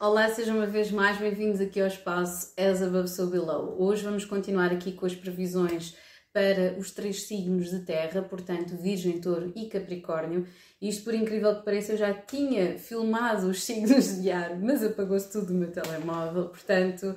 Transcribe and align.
Olá, 0.00 0.28
sejam 0.28 0.54
uma 0.54 0.66
vez 0.66 0.92
mais 0.92 1.18
bem-vindos 1.18 1.60
aqui 1.60 1.80
ao 1.80 1.88
espaço 1.88 2.52
As 2.56 2.80
Above 2.80 3.08
So 3.08 3.26
Below. 3.26 3.82
Hoje 3.82 4.04
vamos 4.04 4.24
continuar 4.24 4.70
aqui 4.70 4.92
com 4.92 5.04
as 5.04 5.12
previsões 5.12 5.96
para 6.32 6.78
os 6.78 6.92
três 6.92 7.24
signos 7.24 7.70
de 7.70 7.80
terra, 7.80 8.22
portanto, 8.22 8.76
Virgem, 8.76 9.20
Touro 9.20 9.52
e 9.56 9.66
Capricórnio. 9.66 10.46
Isto, 10.80 11.02
por 11.02 11.14
incrível 11.14 11.52
que 11.56 11.64
pareça, 11.64 11.94
eu 11.94 11.96
já 11.96 12.14
tinha 12.14 12.78
filmado 12.78 13.48
os 13.48 13.60
signos 13.66 14.22
de 14.22 14.30
ar, 14.30 14.56
mas 14.60 14.84
apagou-se 14.84 15.32
tudo 15.32 15.52
no 15.52 15.58
meu 15.58 15.72
telemóvel, 15.72 16.48
portanto, 16.50 17.16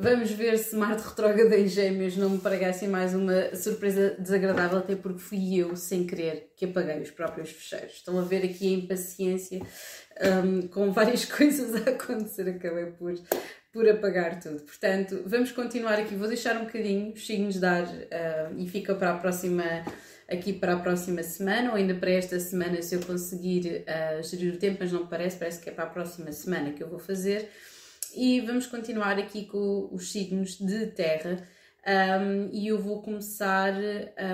vamos 0.00 0.30
ver 0.30 0.58
se 0.58 0.74
Marte 0.74 1.06
retrógrada 1.06 1.56
em 1.56 1.68
Gêmeos 1.68 2.16
não 2.16 2.30
me 2.30 2.38
pregasse 2.38 2.88
mais 2.88 3.14
uma 3.14 3.54
surpresa 3.54 4.16
desagradável, 4.18 4.78
até 4.78 4.96
porque 4.96 5.18
fui 5.18 5.56
eu, 5.56 5.76
sem 5.76 6.06
querer, 6.06 6.52
que 6.56 6.64
apaguei 6.64 7.00
os 7.00 7.10
próprios 7.10 7.50
fecheiros. 7.50 7.92
Estão 7.96 8.18
a 8.18 8.22
ver 8.22 8.44
aqui 8.44 8.74
a 8.74 8.78
impaciência, 8.78 9.60
um, 10.44 10.66
com 10.68 10.90
várias 10.90 11.24
coisas 11.30 11.74
a 11.86 11.90
acontecer, 11.90 12.48
acabei 12.48 12.86
por 12.86 13.14
por 13.72 13.88
apagar 13.88 14.40
tudo. 14.40 14.62
Portanto, 14.62 15.22
vamos 15.26 15.52
continuar 15.52 15.94
aqui. 15.94 16.16
Vou 16.16 16.26
deixar 16.26 16.56
um 16.56 16.64
bocadinho 16.64 17.12
os 17.12 17.24
signos 17.24 17.54
de 17.60 17.64
ar 17.64 17.84
uh, 17.84 18.58
e 18.58 18.68
fica 18.68 18.96
para 18.96 19.12
a 19.12 19.16
próxima 19.16 19.62
aqui 20.28 20.52
para 20.52 20.74
a 20.74 20.78
próxima 20.78 21.22
semana 21.22 21.70
ou 21.70 21.76
ainda 21.76 21.94
para 21.94 22.10
esta 22.10 22.38
semana 22.38 22.80
se 22.82 22.94
eu 22.94 23.00
conseguir 23.00 23.84
uh, 23.84 24.22
gerir 24.22 24.54
o 24.54 24.56
tempo, 24.56 24.78
mas 24.80 24.92
não 24.92 25.06
parece, 25.06 25.36
parece 25.36 25.60
que 25.60 25.68
é 25.68 25.72
para 25.72 25.84
a 25.84 25.88
próxima 25.88 26.30
semana 26.32 26.72
que 26.72 26.82
eu 26.82 26.88
vou 26.88 26.98
fazer. 26.98 27.48
E 28.14 28.40
vamos 28.40 28.66
continuar 28.66 29.18
aqui 29.18 29.44
com 29.44 29.88
os 29.92 30.10
signos 30.10 30.56
de 30.58 30.86
terra. 30.88 31.46
Um, 31.86 32.50
e 32.52 32.68
eu 32.68 32.78
vou 32.78 33.02
começar 33.02 33.74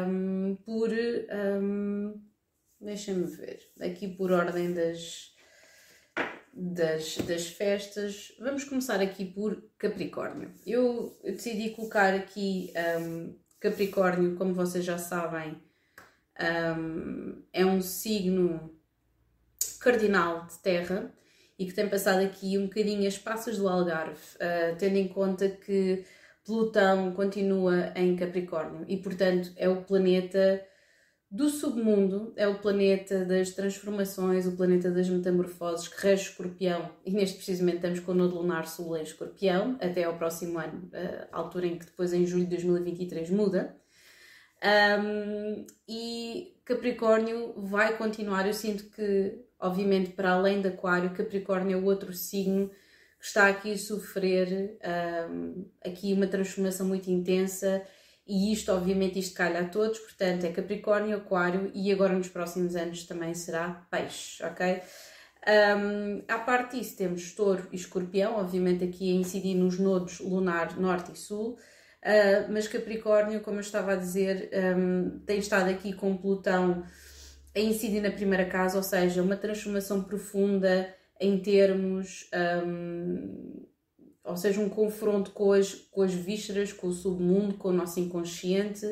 um, 0.09 0.57
por. 0.65 0.91
Um, 0.91 2.21
Deixa-me 2.79 3.25
ver, 3.25 3.59
aqui 3.80 4.07
por 4.07 4.30
ordem 4.30 4.73
das, 4.73 5.35
das, 6.52 7.16
das 7.19 7.47
festas. 7.49 8.33
Vamos 8.39 8.65
começar 8.65 9.01
aqui 9.01 9.25
por 9.25 9.62
Capricórnio. 9.79 10.52
Eu, 10.66 11.19
decidi 11.24 11.71
colocar 11.71 12.13
aqui 12.13 12.73
Capricórnio, 13.59 14.37
como 14.37 14.52
vocês 14.52 14.85
já 14.85 14.99
sabem, 14.99 15.60
é 17.51 17.65
um 17.65 17.80
signo 17.80 18.79
cardinal 19.80 20.47
de 20.47 20.59
terra 20.59 21.13
e 21.59 21.66
que 21.66 21.74
tem 21.74 21.88
passado 21.88 22.23
aqui 22.23 22.59
um 22.59 22.65
bocadinho 22.65 23.07
as 23.07 23.18
passas 23.18 23.59
do 23.59 23.68
Algarve, 23.68 24.21
uh, 24.37 24.76
tendo 24.79 24.96
em 24.96 25.09
conta 25.09 25.49
que 25.49 26.04
Plutão 26.45 27.13
continua 27.13 27.93
em 27.96 28.15
Capricórnio. 28.15 28.85
E, 28.87 28.96
portanto, 28.98 29.52
é 29.57 29.68
o 29.68 29.82
planeta 29.82 30.65
do 31.29 31.48
submundo 31.48 32.32
é 32.37 32.46
o 32.46 32.60
planeta 32.60 33.24
das 33.24 33.51
transformações, 33.51 34.46
o 34.46 34.57
planeta 34.57 34.90
das 34.90 35.09
metamorfoses 35.09 35.88
que 35.88 36.01
rege 36.01 36.30
Escorpião. 36.30 36.90
E 37.04 37.10
neste 37.10 37.37
precisamente 37.37 37.76
estamos 37.76 38.01
com 38.01 38.13
o 38.13 38.15
nodo 38.15 38.37
lunar 38.37 38.66
sul 38.68 38.96
em 38.96 39.02
Escorpião 39.02 39.76
até 39.80 40.04
ao 40.04 40.16
próximo 40.16 40.59
ano, 40.59 40.88
a 41.32 41.37
altura 41.37 41.66
em 41.66 41.79
que 41.79 41.87
depois 41.87 42.13
em 42.13 42.24
julho 42.26 42.45
de 42.45 42.51
2023 42.51 43.30
muda. 43.30 43.76
Um, 44.63 45.66
e 45.88 46.57
Capricórnio 46.65 47.54
vai 47.57 47.98
continuar, 47.98 48.46
eu 48.46 48.54
sinto 48.54 48.85
que 48.91 49.46
obviamente 49.60 50.10
para 50.10 50.30
além 50.32 50.60
de 50.60 50.68
Aquário, 50.68 51.15
Capricórnio 51.15 51.79
é 51.79 51.80
o 51.80 51.85
outro 51.85 52.12
signo 52.12 52.71
que 53.18 53.26
está 53.26 53.49
aqui 53.49 53.73
a 53.73 53.79
sofrer 53.79 54.79
um, 55.30 55.65
aqui 55.85 56.13
uma 56.13 56.26
transformação 56.26 56.87
muito 56.87 57.10
intensa 57.10 57.82
e 58.26 58.52
isto, 58.52 58.73
obviamente, 58.73 59.18
isto 59.21 59.37
calha 59.37 59.60
a 59.60 59.68
todos, 59.68 60.01
portanto, 60.01 60.45
é 60.45 60.51
Capricórnio, 60.51 61.16
Aquário 61.16 61.71
e 61.73 61.93
agora 61.93 62.13
nos 62.13 62.29
próximos 62.29 62.74
anos 62.74 63.04
também 63.04 63.32
será 63.35 63.87
Peixe, 63.88 64.44
ok? 64.44 64.82
Um, 65.47 66.22
à 66.26 66.41
parte 66.41 66.76
disso, 66.76 66.97
temos 66.97 67.32
Touro 67.32 67.69
e 67.70 67.76
Escorpião, 67.76 68.37
obviamente 68.37 68.82
aqui 68.82 69.12
a 69.12 69.15
incidir 69.15 69.54
nos 69.54 69.78
nodos 69.78 70.19
lunar 70.19 70.76
Norte 70.76 71.12
e 71.12 71.16
Sul, 71.16 71.53
uh, 71.53 72.53
mas 72.53 72.66
Capricórnio, 72.66 73.41
como 73.41 73.59
eu 73.59 73.60
estava 73.60 73.93
a 73.93 73.97
dizer, 73.97 74.50
um, 74.76 75.20
tem 75.20 75.38
estado 75.38 75.70
aqui 75.70 75.92
com 75.92 76.16
Plutão 76.16 76.82
a 77.56 77.61
incidir 77.61 78.03
na 78.03 78.11
primeira 78.11 78.44
casa, 78.44 78.77
ou 78.77 78.83
seja, 78.83 79.22
uma 79.22 79.37
transformação 79.37 80.03
profunda 80.03 80.94
em 81.19 81.39
termos 81.39 82.28
um, 82.67 83.67
ou 84.22 84.37
seja, 84.37 84.61
um 84.61 84.69
confronto 84.69 85.31
com 85.31 85.53
as, 85.53 85.72
com 85.72 86.03
as 86.03 86.12
vísceras, 86.12 86.72
com 86.72 86.89
o 86.89 86.93
submundo, 86.93 87.55
com 87.55 87.69
o 87.69 87.72
nosso 87.72 87.99
inconsciente. 87.99 88.84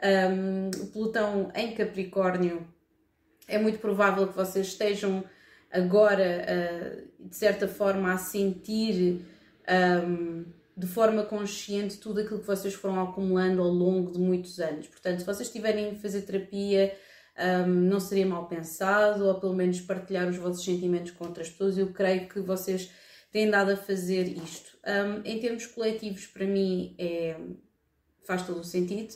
Um, 0.00 0.70
Plutão 0.92 1.50
em 1.54 1.74
Capricórnio 1.74 2.66
é 3.48 3.58
muito 3.58 3.78
provável 3.80 4.28
que 4.28 4.36
vocês 4.36 4.68
estejam 4.68 5.24
agora, 5.70 6.46
uh, 6.46 7.28
de 7.28 7.36
certa 7.36 7.66
forma, 7.66 8.12
a 8.12 8.18
sentir 8.18 9.20
um, 10.06 10.44
de 10.76 10.86
forma 10.86 11.24
consciente 11.24 11.98
tudo 11.98 12.20
aquilo 12.20 12.38
que 12.38 12.46
vocês 12.46 12.72
foram 12.72 13.02
acumulando 13.02 13.60
ao 13.60 13.68
longo 13.68 14.12
de 14.12 14.18
muitos 14.20 14.60
anos. 14.60 14.86
Portanto, 14.86 15.18
se 15.18 15.26
vocês 15.26 15.48
estiverem 15.48 15.90
a 15.90 15.94
fazer 15.96 16.22
terapia, 16.22 16.96
um, 17.38 17.68
não 17.68 18.00
seria 18.00 18.26
mal 18.26 18.46
pensado, 18.46 19.24
ou 19.24 19.38
pelo 19.38 19.54
menos 19.54 19.80
partilhar 19.80 20.28
os 20.28 20.36
vossos 20.36 20.64
sentimentos 20.64 21.12
com 21.12 21.26
outras 21.26 21.48
pessoas. 21.48 21.78
Eu 21.78 21.92
creio 21.92 22.28
que 22.28 22.40
vocês 22.40 22.90
têm 23.30 23.48
dado 23.50 23.70
a 23.70 23.76
fazer 23.76 24.28
isto. 24.28 24.76
Um, 24.86 25.22
em 25.24 25.38
termos 25.38 25.66
coletivos, 25.66 26.26
para 26.26 26.46
mim, 26.46 26.94
é, 26.98 27.36
faz 28.26 28.46
todo 28.46 28.60
o 28.60 28.64
sentido, 28.64 29.14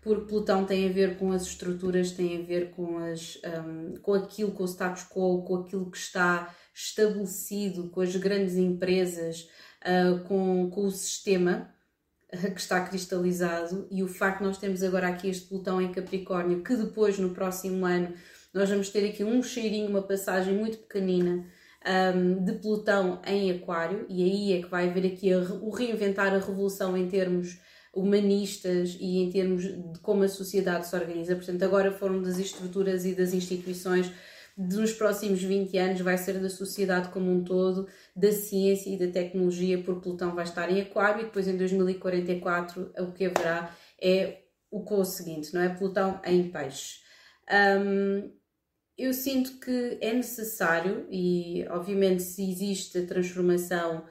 porque 0.00 0.26
Plutão 0.26 0.64
tem 0.64 0.88
a 0.88 0.92
ver 0.92 1.18
com 1.18 1.32
as 1.32 1.42
estruturas, 1.42 2.12
tem 2.12 2.38
a 2.38 2.42
ver 2.42 2.70
com, 2.70 2.98
as, 2.98 3.40
um, 3.66 3.94
com 3.96 4.14
aquilo, 4.14 4.52
com 4.52 4.62
o 4.62 4.68
status 4.68 5.04
quo, 5.04 5.42
com 5.42 5.56
aquilo 5.56 5.90
que 5.90 5.98
está 5.98 6.54
estabelecido, 6.72 7.90
com 7.90 8.00
as 8.00 8.14
grandes 8.14 8.54
empresas, 8.54 9.48
uh, 9.82 10.22
com, 10.24 10.70
com 10.70 10.84
o 10.84 10.90
sistema 10.90 11.74
que 12.54 12.60
está 12.60 12.80
cristalizado 12.80 13.86
e 13.90 14.02
o 14.02 14.08
facto 14.08 14.38
de 14.38 14.44
nós 14.44 14.58
termos 14.58 14.82
agora 14.82 15.08
aqui 15.08 15.28
este 15.28 15.46
Plutão 15.46 15.80
em 15.80 15.92
Capricórnio, 15.92 16.62
que 16.62 16.76
depois 16.76 17.18
no 17.18 17.30
próximo 17.30 17.84
ano 17.86 18.12
nós 18.52 18.68
vamos 18.68 18.90
ter 18.90 19.08
aqui 19.08 19.24
um 19.24 19.42
cheirinho, 19.42 19.88
uma 19.88 20.02
passagem 20.02 20.54
muito 20.54 20.78
pequenina 20.78 21.44
um, 22.14 22.44
de 22.44 22.52
Plutão 22.52 23.20
em 23.26 23.50
Aquário, 23.50 24.04
e 24.08 24.22
aí 24.22 24.52
é 24.58 24.62
que 24.62 24.68
vai 24.68 24.88
haver 24.88 25.06
aqui 25.06 25.32
a, 25.32 25.38
o 25.38 25.70
reinventar 25.70 26.34
a 26.34 26.38
revolução 26.38 26.96
em 26.96 27.08
termos 27.08 27.58
humanistas 27.94 28.96
e 29.00 29.18
em 29.18 29.30
termos 29.30 29.62
de 29.64 29.98
como 30.00 30.22
a 30.22 30.28
sociedade 30.28 30.86
se 30.86 30.94
organiza. 30.94 31.34
Portanto, 31.34 31.62
agora 31.62 31.90
foram 31.90 32.20
das 32.22 32.38
estruturas 32.38 33.04
e 33.04 33.14
das 33.14 33.32
instituições 33.32 34.12
nos 34.58 34.92
próximos 34.92 35.40
20 35.40 35.78
anos 35.78 36.00
vai 36.00 36.18
ser 36.18 36.40
da 36.40 36.50
sociedade 36.50 37.10
como 37.10 37.30
um 37.30 37.44
todo, 37.44 37.86
da 38.18 38.32
ciência 38.32 38.90
e 38.90 38.98
da 38.98 39.06
tecnologia, 39.06 39.80
porque 39.80 40.00
Plutão 40.00 40.34
vai 40.34 40.42
estar 40.42 40.68
em 40.68 40.80
Aquário 40.80 41.22
e 41.22 41.24
depois 41.26 41.46
em 41.46 41.56
2044 41.56 42.92
o 42.98 43.12
que 43.12 43.26
haverá 43.26 43.72
é 44.02 44.42
o 44.72 44.82
com 44.82 45.00
o 45.00 45.04
seguinte, 45.04 45.54
não 45.54 45.62
é? 45.62 45.68
Plutão 45.68 46.20
em 46.24 46.50
Peixe. 46.50 46.98
Um, 47.48 48.32
eu 48.96 49.14
sinto 49.14 49.60
que 49.60 49.98
é 50.00 50.12
necessário, 50.12 51.06
e 51.08 51.64
obviamente, 51.70 52.24
se 52.24 52.50
existe 52.50 52.98
a 52.98 53.06
transformação 53.06 54.04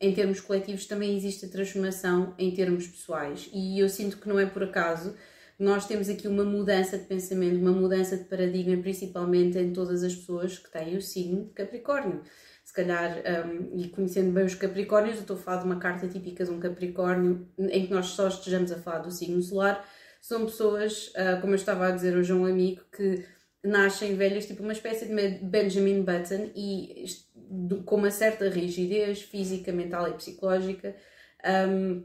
em 0.00 0.12
termos 0.12 0.40
coletivos, 0.40 0.86
também 0.86 1.16
existe 1.16 1.46
a 1.46 1.48
transformação 1.48 2.34
em 2.36 2.52
termos 2.52 2.88
pessoais. 2.88 3.48
E 3.52 3.78
eu 3.78 3.88
sinto 3.88 4.18
que 4.18 4.28
não 4.28 4.38
é 4.38 4.46
por 4.46 4.64
acaso. 4.64 5.14
Nós 5.56 5.86
temos 5.86 6.08
aqui 6.08 6.26
uma 6.26 6.44
mudança 6.44 6.98
de 6.98 7.04
pensamento, 7.04 7.60
uma 7.60 7.70
mudança 7.70 8.16
de 8.16 8.24
paradigma, 8.24 8.76
principalmente 8.82 9.56
em 9.56 9.72
todas 9.72 10.02
as 10.02 10.12
pessoas 10.12 10.58
que 10.58 10.70
têm 10.72 10.96
o 10.96 11.00
signo 11.00 11.44
de 11.44 11.52
Capricórnio. 11.52 12.22
Calhar, 12.74 13.22
um, 13.46 13.78
e 13.78 13.88
conhecendo 13.88 14.32
bem 14.32 14.44
os 14.44 14.54
Capricórnios, 14.54 15.16
eu 15.16 15.20
estou 15.22 15.36
a 15.36 15.38
falar 15.38 15.58
de 15.58 15.64
uma 15.64 15.78
carta 15.78 16.08
típica 16.08 16.44
de 16.44 16.50
um 16.50 16.58
Capricórnio, 16.58 17.48
em 17.58 17.86
que 17.86 17.94
nós 17.94 18.06
só 18.06 18.28
estejamos 18.28 18.72
a 18.72 18.78
falar 18.78 18.98
do 18.98 19.10
signo 19.10 19.40
solar. 19.40 19.88
São 20.20 20.44
pessoas, 20.44 21.08
uh, 21.08 21.40
como 21.40 21.52
eu 21.52 21.56
estava 21.56 21.86
a 21.86 21.90
dizer 21.90 22.16
hoje 22.16 22.32
a 22.32 22.34
um 22.34 22.46
amigo, 22.46 22.82
que 22.94 23.24
nascem 23.62 24.16
velhas, 24.16 24.46
tipo 24.46 24.62
uma 24.62 24.72
espécie 24.72 25.06
de 25.06 25.44
Benjamin 25.44 26.02
Button 26.02 26.50
e 26.54 27.06
com 27.86 27.96
uma 27.96 28.10
certa 28.10 28.48
rigidez 28.48 29.22
física, 29.22 29.72
mental 29.72 30.08
e 30.08 30.14
psicológica. 30.14 30.94
Um, 31.68 32.04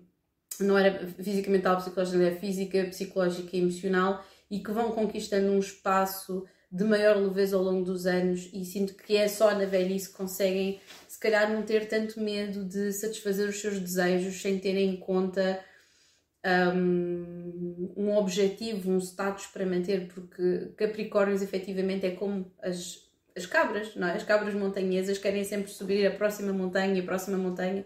não 0.62 0.78
era 0.78 1.08
física, 1.08 1.50
mental, 1.50 1.78
psicológica, 1.78 2.24
era 2.24 2.36
física, 2.36 2.86
psicológica 2.86 3.56
e 3.56 3.60
emocional 3.60 4.24
e 4.50 4.60
que 4.60 4.72
vão 4.72 4.92
conquistando 4.92 5.52
um 5.52 5.60
espaço 5.60 6.46
de 6.72 6.84
maior 6.84 7.18
leveza 7.18 7.56
ao 7.56 7.64
longo 7.64 7.84
dos 7.84 8.06
anos 8.06 8.50
e 8.54 8.64
sinto 8.64 8.94
que 8.94 9.16
é 9.16 9.28
só 9.28 9.56
na 9.56 9.66
velhice 9.66 10.10
que 10.10 10.18
conseguem 10.18 10.80
se 11.08 11.20
calhar 11.20 11.52
não 11.52 11.64
ter 11.64 11.88
tanto 11.88 12.20
medo 12.22 12.64
de 12.64 12.94
satisfazer 12.94 13.50
os 13.50 13.60
seus 13.60 13.80
desejos 13.80 14.42
sem 14.42 14.60
terem 14.60 14.92
em 14.92 14.98
conta 14.98 15.60
um, 16.74 17.94
um 17.98 18.16
objetivo, 18.16 18.92
um 18.92 19.00
status 19.00 19.48
para 19.48 19.66
manter, 19.66 20.08
porque 20.08 20.72
Capricórnios 20.78 21.42
efetivamente 21.42 22.06
é 22.06 22.12
como 22.12 22.52
as, 22.62 23.10
as 23.36 23.46
cabras, 23.46 23.96
não 23.96 24.08
é? 24.08 24.14
As 24.14 24.24
cabras 24.24 24.54
montanhesas 24.54 25.18
querem 25.18 25.44
sempre 25.44 25.72
subir 25.72 26.06
a 26.06 26.12
próxima 26.12 26.54
montanha, 26.54 27.02
a 27.02 27.06
próxima 27.06 27.38
montanha 27.38 27.86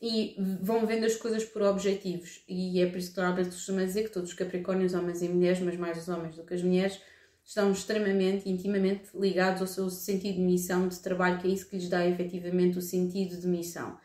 e 0.00 0.36
vão 0.60 0.84
vendo 0.84 1.06
as 1.06 1.14
coisas 1.14 1.44
por 1.44 1.62
objetivos. 1.62 2.42
E 2.48 2.82
é 2.82 2.86
por 2.86 2.98
isso 2.98 3.12
que 3.12 3.18
normalmente 3.18 3.50
costuma 3.50 3.84
dizer 3.84 4.02
que 4.02 4.10
todos 4.10 4.30
os 4.30 4.36
Capricórnios, 4.36 4.94
homens 4.94 5.22
e 5.22 5.28
mulheres, 5.28 5.60
mas 5.60 5.76
mais 5.76 5.96
os 5.96 6.08
homens 6.08 6.36
do 6.36 6.42
que 6.42 6.54
as 6.54 6.62
mulheres, 6.62 7.00
estão 7.44 7.72
extremamente, 7.72 8.48
intimamente 8.48 9.08
ligados 9.14 9.60
ao 9.60 9.66
seu 9.66 9.90
sentido 9.90 10.36
de 10.36 10.42
missão 10.42 10.88
de 10.88 10.98
trabalho, 11.00 11.38
que 11.38 11.48
é 11.48 11.50
isso 11.50 11.68
que 11.68 11.76
lhes 11.76 11.88
dá 11.88 12.06
efetivamente 12.06 12.78
o 12.78 12.82
sentido 12.82 13.40
de 13.40 13.46
missão. 13.46 13.98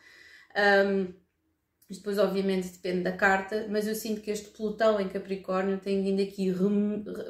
Um, 0.55 1.13
depois, 1.89 2.17
obviamente, 2.17 2.69
depende 2.69 3.03
da 3.03 3.13
carta, 3.13 3.65
mas 3.69 3.87
eu 3.87 3.95
sinto 3.95 4.19
que 4.19 4.29
este 4.29 4.49
Plutão 4.49 4.99
em 4.99 5.07
Capricórnio 5.07 5.77
tem 5.77 6.03
vindo 6.03 6.21
aqui 6.21 6.53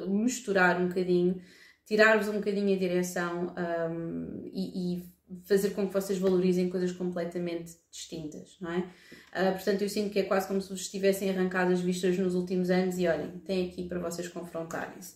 misturar 0.08 0.80
um 0.80 0.88
bocadinho, 0.88 1.40
tirar-vos 1.86 2.28
um 2.28 2.38
bocadinho 2.38 2.74
a 2.74 2.78
direção 2.78 3.54
um, 3.56 4.50
e, 4.52 4.96
e, 4.96 5.18
fazer 5.46 5.70
com 5.70 5.86
que 5.86 5.92
vocês 5.92 6.18
valorizem 6.18 6.70
coisas 6.70 6.90
completamente 6.90 7.76
distintas, 7.90 8.56
não 8.60 8.72
é? 8.72 8.78
Uh, 8.78 9.52
portanto, 9.52 9.82
eu 9.82 9.88
sinto 9.88 10.10
que 10.10 10.18
é 10.18 10.22
quase 10.24 10.48
como 10.48 10.60
se 10.60 10.70
vos 10.70 10.80
estivessem 10.80 11.30
arrancadas 11.30 11.80
vistas 11.80 12.18
nos 12.18 12.34
últimos 12.34 12.70
anos 12.70 12.98
e 12.98 13.06
olhem, 13.06 13.38
tem 13.40 13.68
aqui 13.68 13.86
para 13.86 14.00
vocês 14.00 14.26
confrontarem-se. 14.26 15.14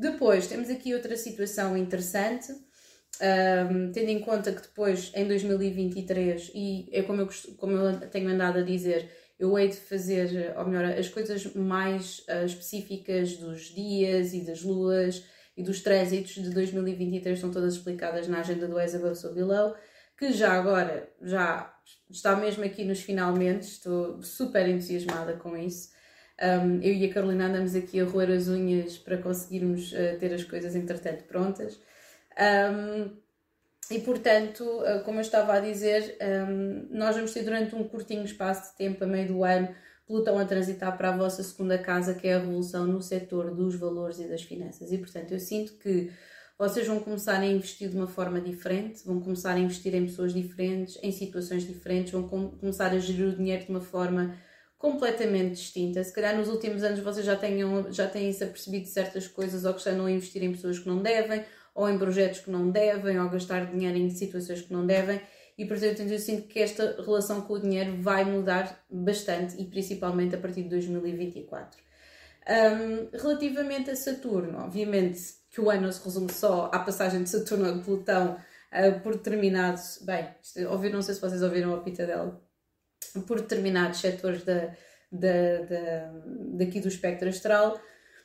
Depois, 0.00 0.46
temos 0.46 0.70
aqui 0.70 0.94
outra 0.94 1.14
situação 1.14 1.76
interessante 1.76 2.50
um, 2.52 3.92
tendo 3.92 4.08
em 4.08 4.18
conta 4.20 4.50
que 4.50 4.62
depois, 4.62 5.12
em 5.14 5.28
2023, 5.28 6.52
e 6.54 6.88
é 6.90 7.02
como 7.02 7.20
eu, 7.20 7.28
como 7.58 7.76
eu 7.76 8.00
tenho 8.08 8.30
andado 8.30 8.60
a 8.60 8.62
dizer, 8.62 9.10
eu 9.38 9.58
hei 9.58 9.68
de 9.68 9.76
fazer, 9.76 10.54
ou 10.56 10.66
melhor, 10.66 10.86
as 10.98 11.10
coisas 11.10 11.54
mais 11.54 12.20
uh, 12.20 12.46
específicas 12.46 13.36
dos 13.36 13.74
dias 13.74 14.32
e 14.32 14.40
das 14.40 14.62
luas 14.62 15.22
e 15.54 15.62
dos 15.62 15.82
trânsitos 15.82 16.32
de 16.32 16.48
2023 16.48 17.36
estão 17.36 17.50
todas 17.50 17.74
explicadas 17.74 18.26
na 18.26 18.40
agenda 18.40 18.66
do 18.66 18.78
As 18.78 18.94
Above 18.94 19.16
So 19.16 19.34
Below, 19.34 19.74
que 20.16 20.32
já 20.32 20.52
agora, 20.52 21.12
já 21.20 21.74
está 22.08 22.34
mesmo 22.36 22.64
aqui 22.64 22.84
nos 22.84 23.02
finalmente, 23.02 23.66
estou 23.66 24.22
super 24.22 24.66
entusiasmada 24.66 25.34
com 25.34 25.54
isso. 25.58 25.90
Um, 26.40 26.80
eu 26.80 26.94
e 26.94 27.04
a 27.04 27.12
Carolina 27.12 27.46
andamos 27.46 27.74
aqui 27.74 28.00
a 28.00 28.04
roer 28.04 28.30
as 28.30 28.48
unhas 28.48 28.96
para 28.96 29.18
conseguirmos 29.18 29.92
uh, 29.92 30.18
ter 30.18 30.32
as 30.32 30.44
coisas 30.44 30.74
entretanto 30.74 31.24
prontas. 31.24 31.78
Um, 32.38 33.10
e 33.90 33.98
portanto, 33.98 34.64
ah, 34.86 35.00
como 35.00 35.18
eu 35.18 35.22
estava 35.22 35.54
a 35.54 35.60
dizer, 35.60 36.16
um, 36.48 36.96
nós 36.96 37.16
vamos 37.16 37.32
ter 37.32 37.42
durante 37.42 37.74
um 37.74 37.82
curtinho 37.82 38.24
espaço 38.24 38.70
de 38.70 38.76
tempo, 38.76 39.02
a 39.02 39.06
meio 39.06 39.26
do 39.26 39.42
ano, 39.42 39.68
Plutão 40.06 40.38
a 40.38 40.44
transitar 40.44 40.96
para 40.96 41.10
a 41.10 41.16
vossa 41.16 41.40
segunda 41.40 41.78
casa, 41.78 42.14
que 42.14 42.26
é 42.26 42.34
a 42.34 42.38
revolução 42.38 42.84
no 42.84 43.00
setor 43.00 43.54
dos 43.54 43.76
valores 43.76 44.18
e 44.18 44.26
das 44.26 44.42
finanças. 44.42 44.90
E 44.90 44.98
portanto, 44.98 45.30
eu 45.30 45.38
sinto 45.38 45.74
que 45.74 46.10
vocês 46.58 46.84
vão 46.86 46.98
começar 46.98 47.38
a 47.40 47.46
investir 47.46 47.88
de 47.88 47.96
uma 47.96 48.08
forma 48.08 48.40
diferente, 48.40 49.04
vão 49.04 49.20
começar 49.20 49.52
a 49.52 49.58
investir 49.60 49.94
em 49.94 50.06
pessoas 50.06 50.34
diferentes, 50.34 50.98
em 51.00 51.12
situações 51.12 51.64
diferentes, 51.64 52.12
vão 52.12 52.26
com 52.26 52.50
começar 52.50 52.90
a 52.90 52.98
gerir 52.98 53.28
o 53.28 53.36
dinheiro 53.36 53.64
de 53.64 53.70
uma 53.70 53.80
forma 53.80 54.36
completamente 54.80 55.56
distinta. 55.56 56.02
Se 56.02 56.12
calhar 56.12 56.34
nos 56.34 56.48
últimos 56.48 56.82
anos 56.82 57.00
vocês 57.00 57.24
já 57.24 57.36
tenham 57.36 57.92
já 57.92 58.08
têm 58.08 58.32
se 58.32 58.42
apercebido 58.42 58.84
de 58.84 58.90
certas 58.90 59.28
coisas 59.28 59.66
ou 59.66 59.74
que 59.74 59.78
estão 59.78 60.06
a 60.06 60.10
investir 60.10 60.42
em 60.42 60.52
pessoas 60.52 60.78
que 60.78 60.88
não 60.88 61.02
devem, 61.02 61.44
ou 61.74 61.88
em 61.88 61.98
projetos 61.98 62.40
que 62.40 62.50
não 62.50 62.70
devem, 62.70 63.20
ou 63.20 63.28
gastar 63.28 63.70
dinheiro 63.70 63.98
em 63.98 64.08
situações 64.08 64.62
que 64.62 64.72
não 64.72 64.86
devem. 64.86 65.20
E 65.58 65.66
portanto 65.66 66.00
eu 66.00 66.18
sinto 66.18 66.48
que 66.48 66.58
esta 66.58 66.96
relação 67.04 67.42
com 67.42 67.52
o 67.52 67.60
dinheiro 67.60 68.00
vai 68.00 68.24
mudar 68.24 68.82
bastante 68.90 69.60
e 69.60 69.66
principalmente 69.66 70.34
a 70.34 70.38
partir 70.38 70.62
de 70.62 70.70
2024. 70.70 71.78
Um, 72.48 73.18
relativamente 73.18 73.90
a 73.90 73.96
Saturno, 73.96 74.60
obviamente 74.60 75.20
que 75.50 75.60
o 75.60 75.68
ano 75.68 75.92
se 75.92 76.02
resume 76.02 76.32
só 76.32 76.70
à 76.72 76.78
passagem 76.78 77.22
de 77.22 77.28
Saturno 77.28 77.68
a 77.68 77.78
Plutão 77.84 78.38
uh, 78.72 79.00
por 79.02 79.16
determinados, 79.16 79.98
bem, 80.06 80.26
isto, 80.42 80.58
não 80.58 81.02
sei 81.02 81.14
se 81.14 81.20
vocês 81.20 81.42
ouviram 81.42 81.74
a 81.74 81.80
pita 81.82 82.06
dela, 82.06 82.40
por 83.26 83.40
determinados 83.40 84.00
setores 84.00 84.44
da, 84.44 84.74
da, 85.10 85.62
da, 85.68 86.12
daqui 86.52 86.80
do 86.80 86.88
espectro 86.88 87.28
astral, 87.28 87.80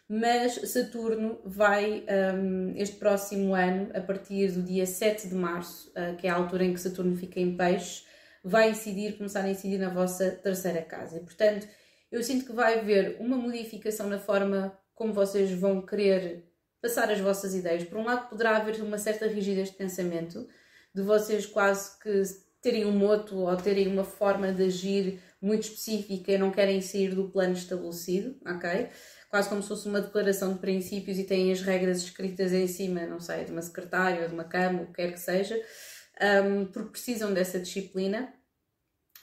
mas 0.08 0.54
Saturno 0.70 1.40
vai 1.44 2.06
um, 2.36 2.74
este 2.76 2.98
próximo 2.98 3.56
ano, 3.56 3.90
a 3.96 4.02
partir 4.02 4.52
do 4.52 4.62
dia 4.62 4.86
7 4.86 5.28
de 5.28 5.36
março, 5.36 5.92
uh, 5.92 6.16
que 6.16 6.28
é 6.28 6.30
a 6.30 6.36
altura 6.36 6.64
em 6.64 6.74
que 6.74 6.80
Saturno 6.80 7.16
fica 7.16 7.40
em 7.40 7.58
peixe, 7.58 8.04
vai 8.44 8.70
incidir, 8.70 9.18
começar 9.18 9.44
a 9.44 9.50
incidir 9.50 9.80
na 9.80 9.90
vossa 9.90 10.30
terceira 10.30 10.84
casa. 10.84 11.18
E, 11.18 11.22
portanto, 11.22 11.68
eu 12.12 12.24
sinto 12.24 12.46
que 12.46 12.54
vai 12.54 12.80
haver 12.80 13.18
uma 13.20 13.36
modificação 13.36 14.08
na 14.08 14.20
forma 14.20 14.78
como 14.94 15.12
vocês 15.12 15.52
vão 15.52 15.84
querer 15.84 16.46
passar 16.80 17.10
as 17.10 17.20
vossas 17.20 17.56
ideias. 17.56 17.84
Por 17.84 17.98
um 17.98 18.06
lado, 18.06 18.30
poderá 18.30 18.58
haver 18.58 18.80
uma 18.82 19.00
certa 19.00 19.26
rigidez 19.26 19.72
de 19.72 19.76
pensamento, 19.76 20.48
de 20.94 21.02
vocês 21.02 21.48
quase 21.48 22.00
que 22.00 22.22
terem 22.70 22.86
um 22.86 22.92
moto 22.92 23.38
ou 23.38 23.56
terem 23.58 23.88
uma 23.88 24.04
forma 24.04 24.52
de 24.52 24.64
agir 24.64 25.22
muito 25.42 25.64
específica 25.64 26.32
e 26.32 26.38
não 26.38 26.52
querem 26.52 26.82
sair 26.82 27.14
do 27.14 27.30
plano 27.30 27.54
estabelecido, 27.54 28.36
ok? 28.46 28.90
quase 29.36 29.50
como 29.50 29.62
se 29.62 29.68
fosse 29.68 29.90
uma 29.90 30.00
declaração 30.00 30.54
de 30.54 30.60
princípios 30.60 31.18
e 31.20 31.26
têm 31.26 31.52
as 31.52 31.60
regras 31.62 31.98
escritas 31.98 32.54
em 32.54 32.68
cima, 32.68 33.06
não 33.06 33.20
sei, 33.20 33.44
de 33.44 33.52
uma 33.52 33.62
secretária 33.62 34.22
ou 34.22 34.28
de 34.30 34.34
uma 34.34 34.46
cama, 34.46 34.84
o 34.84 34.86
que 34.88 34.94
quer 34.94 35.12
que 35.12 35.20
seja, 35.20 35.62
um, 36.46 36.66
porque 36.68 36.92
precisam 36.92 37.34
dessa 37.34 37.60
disciplina. 37.60 38.34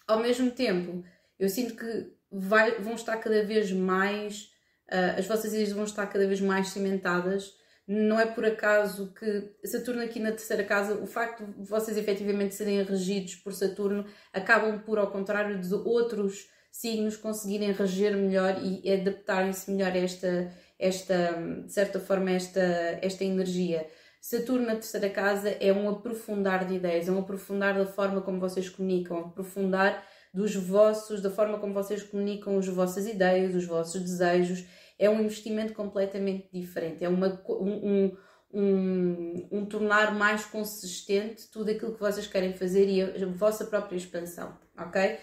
Ao 0.07 0.21
mesmo 0.21 0.51
tempo, 0.51 1.03
eu 1.39 1.49
sinto 1.49 1.75
que 1.77 2.13
vai, 2.31 2.79
vão 2.79 2.93
estar 2.93 3.17
cada 3.17 3.43
vez 3.43 3.73
mais, 3.73 4.51
uh, 4.93 5.19
as 5.19 5.27
vossas 5.27 5.55
ideias 5.55 5.73
vão 5.73 5.85
estar 5.85 6.07
cada 6.07 6.27
vez 6.27 6.43
mais 6.43 6.69
cimentadas. 6.69 7.51
Não 7.87 8.19
é 8.19 8.27
por 8.27 8.45
acaso 8.45 9.13
que 9.13 9.51
Saturno 9.65 10.03
aqui 10.03 10.21
na 10.21 10.31
terceira 10.31 10.65
casa, 10.65 10.95
o 10.95 11.07
facto 11.07 11.45
de 11.45 11.69
vocês 11.69 11.97
efetivamente 11.97 12.55
serem 12.55 12.83
regidos 12.83 13.35
por 13.37 13.53
Saturno, 13.53 14.07
acabam 14.33 14.81
por, 14.81 14.99
ao 14.99 15.11
contrário 15.11 15.61
de 15.61 15.75
outros 15.75 16.49
signos 16.71 17.17
conseguirem 17.17 17.73
reger 17.73 18.17
melhor 18.17 18.57
e 18.63 18.91
adaptarem-se 18.91 19.71
melhor 19.71 19.93
a 19.93 19.99
esta, 19.99 20.53
esta, 20.79 21.33
de 21.67 21.73
certa 21.73 22.01
forma, 22.01 22.31
esta, 22.31 22.61
esta 23.03 23.25
energia. 23.25 23.87
Saturno 24.21 24.67
na 24.67 24.75
terceira 24.75 25.11
casa 25.11 25.51
é 25.51 25.73
um 25.73 25.89
aprofundar 25.91 26.65
de 26.65 26.75
ideias, 26.75 27.09
é 27.09 27.13
um 27.13 27.19
aprofundar 27.19 27.77
da 27.77 27.85
forma 27.85 28.21
como 28.21 28.39
vocês 28.39 28.71
comunicam, 28.71 29.19
aprofundar 29.19 30.07
dos 30.33 30.55
vossos, 30.55 31.21
da 31.21 31.29
forma 31.29 31.59
como 31.59 31.75
vocês 31.75 32.03
comunicam 32.05 32.57
as 32.57 32.69
vossas 32.69 33.07
ideias, 33.07 33.55
os 33.55 33.67
vossos 33.67 34.01
desejos. 34.01 34.65
É 35.03 35.11
um 35.11 35.21
investimento 35.21 35.73
completamente 35.73 36.49
diferente, 36.53 37.05
é 37.05 37.09
uma, 37.09 37.43
um, 37.49 38.17
um, 38.53 39.49
um, 39.51 39.67
tornar 39.67 40.15
mais 40.15 40.45
consistente 40.45 41.49
tudo 41.51 41.71
aquilo 41.71 41.95
que 41.95 42.01
vocês 42.01 42.27
querem 42.27 42.53
fazer 42.53 42.89
e 42.89 43.03
a, 43.03 43.07
a 43.07 43.27
vossa 43.33 43.65
própria 43.65 43.97
expansão, 43.97 44.57
ok? 44.79 45.19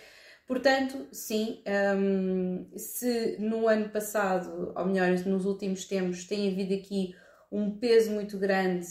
Portanto, 0.49 1.07
sim, 1.11 1.61
um, 1.95 2.67
se 2.75 3.37
no 3.39 3.67
ano 3.67 3.89
passado, 3.89 4.73
ou 4.75 4.85
melhor, 4.85 5.09
nos 5.27 5.45
últimos 5.45 5.85
tempos, 5.85 6.25
tem 6.25 6.51
havido 6.51 6.73
aqui 6.73 7.13
um 7.51 7.77
peso 7.77 8.11
muito 8.11 8.35
grande 8.37 8.87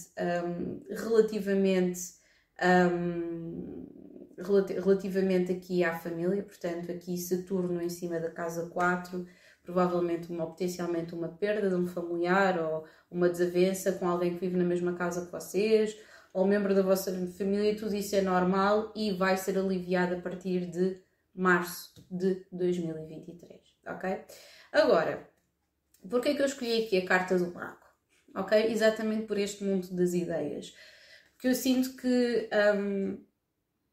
um, 0.46 0.80
relativamente, 0.88 2.00
um, 2.92 3.86
relativamente 4.38 5.50
aqui 5.50 5.82
à 5.82 5.98
família, 5.98 6.44
portanto, 6.44 6.92
aqui 6.92 7.16
Saturno 7.18 7.82
em 7.82 7.88
cima 7.88 8.20
da 8.20 8.30
casa 8.30 8.70
4, 8.70 9.26
provavelmente 9.68 10.32
uma, 10.32 10.46
potencialmente 10.46 11.14
uma 11.14 11.28
perda 11.28 11.68
de 11.68 11.74
um 11.74 11.86
familiar 11.86 12.58
ou 12.58 12.86
uma 13.10 13.28
desavença 13.28 13.92
com 13.92 14.08
alguém 14.08 14.32
que 14.32 14.40
vive 14.40 14.56
na 14.56 14.64
mesma 14.64 14.94
casa 14.94 15.26
que 15.26 15.30
vocês, 15.30 15.94
ou 16.32 16.46
membro 16.46 16.74
da 16.74 16.80
vossa 16.80 17.12
família, 17.36 17.76
tudo 17.76 17.94
isso 17.94 18.16
é 18.16 18.22
normal 18.22 18.90
e 18.96 19.12
vai 19.12 19.36
ser 19.36 19.58
aliviado 19.58 20.14
a 20.14 20.20
partir 20.22 20.70
de 20.70 21.02
março 21.34 21.92
de 22.10 22.46
2023, 22.50 23.60
ok? 23.88 24.24
Agora, 24.72 25.28
porquê 26.08 26.34
que 26.34 26.40
eu 26.40 26.46
escolhi 26.46 26.86
aqui 26.86 26.96
a 26.96 27.06
carta 27.06 27.38
do 27.38 27.52
mago? 27.52 27.76
Ok? 28.36 28.72
Exatamente 28.72 29.26
por 29.26 29.36
este 29.36 29.64
mundo 29.64 29.86
das 29.94 30.14
ideias. 30.14 30.74
Porque 31.34 31.48
eu 31.48 31.54
sinto 31.54 31.94
que, 31.94 32.48
um, 32.74 33.22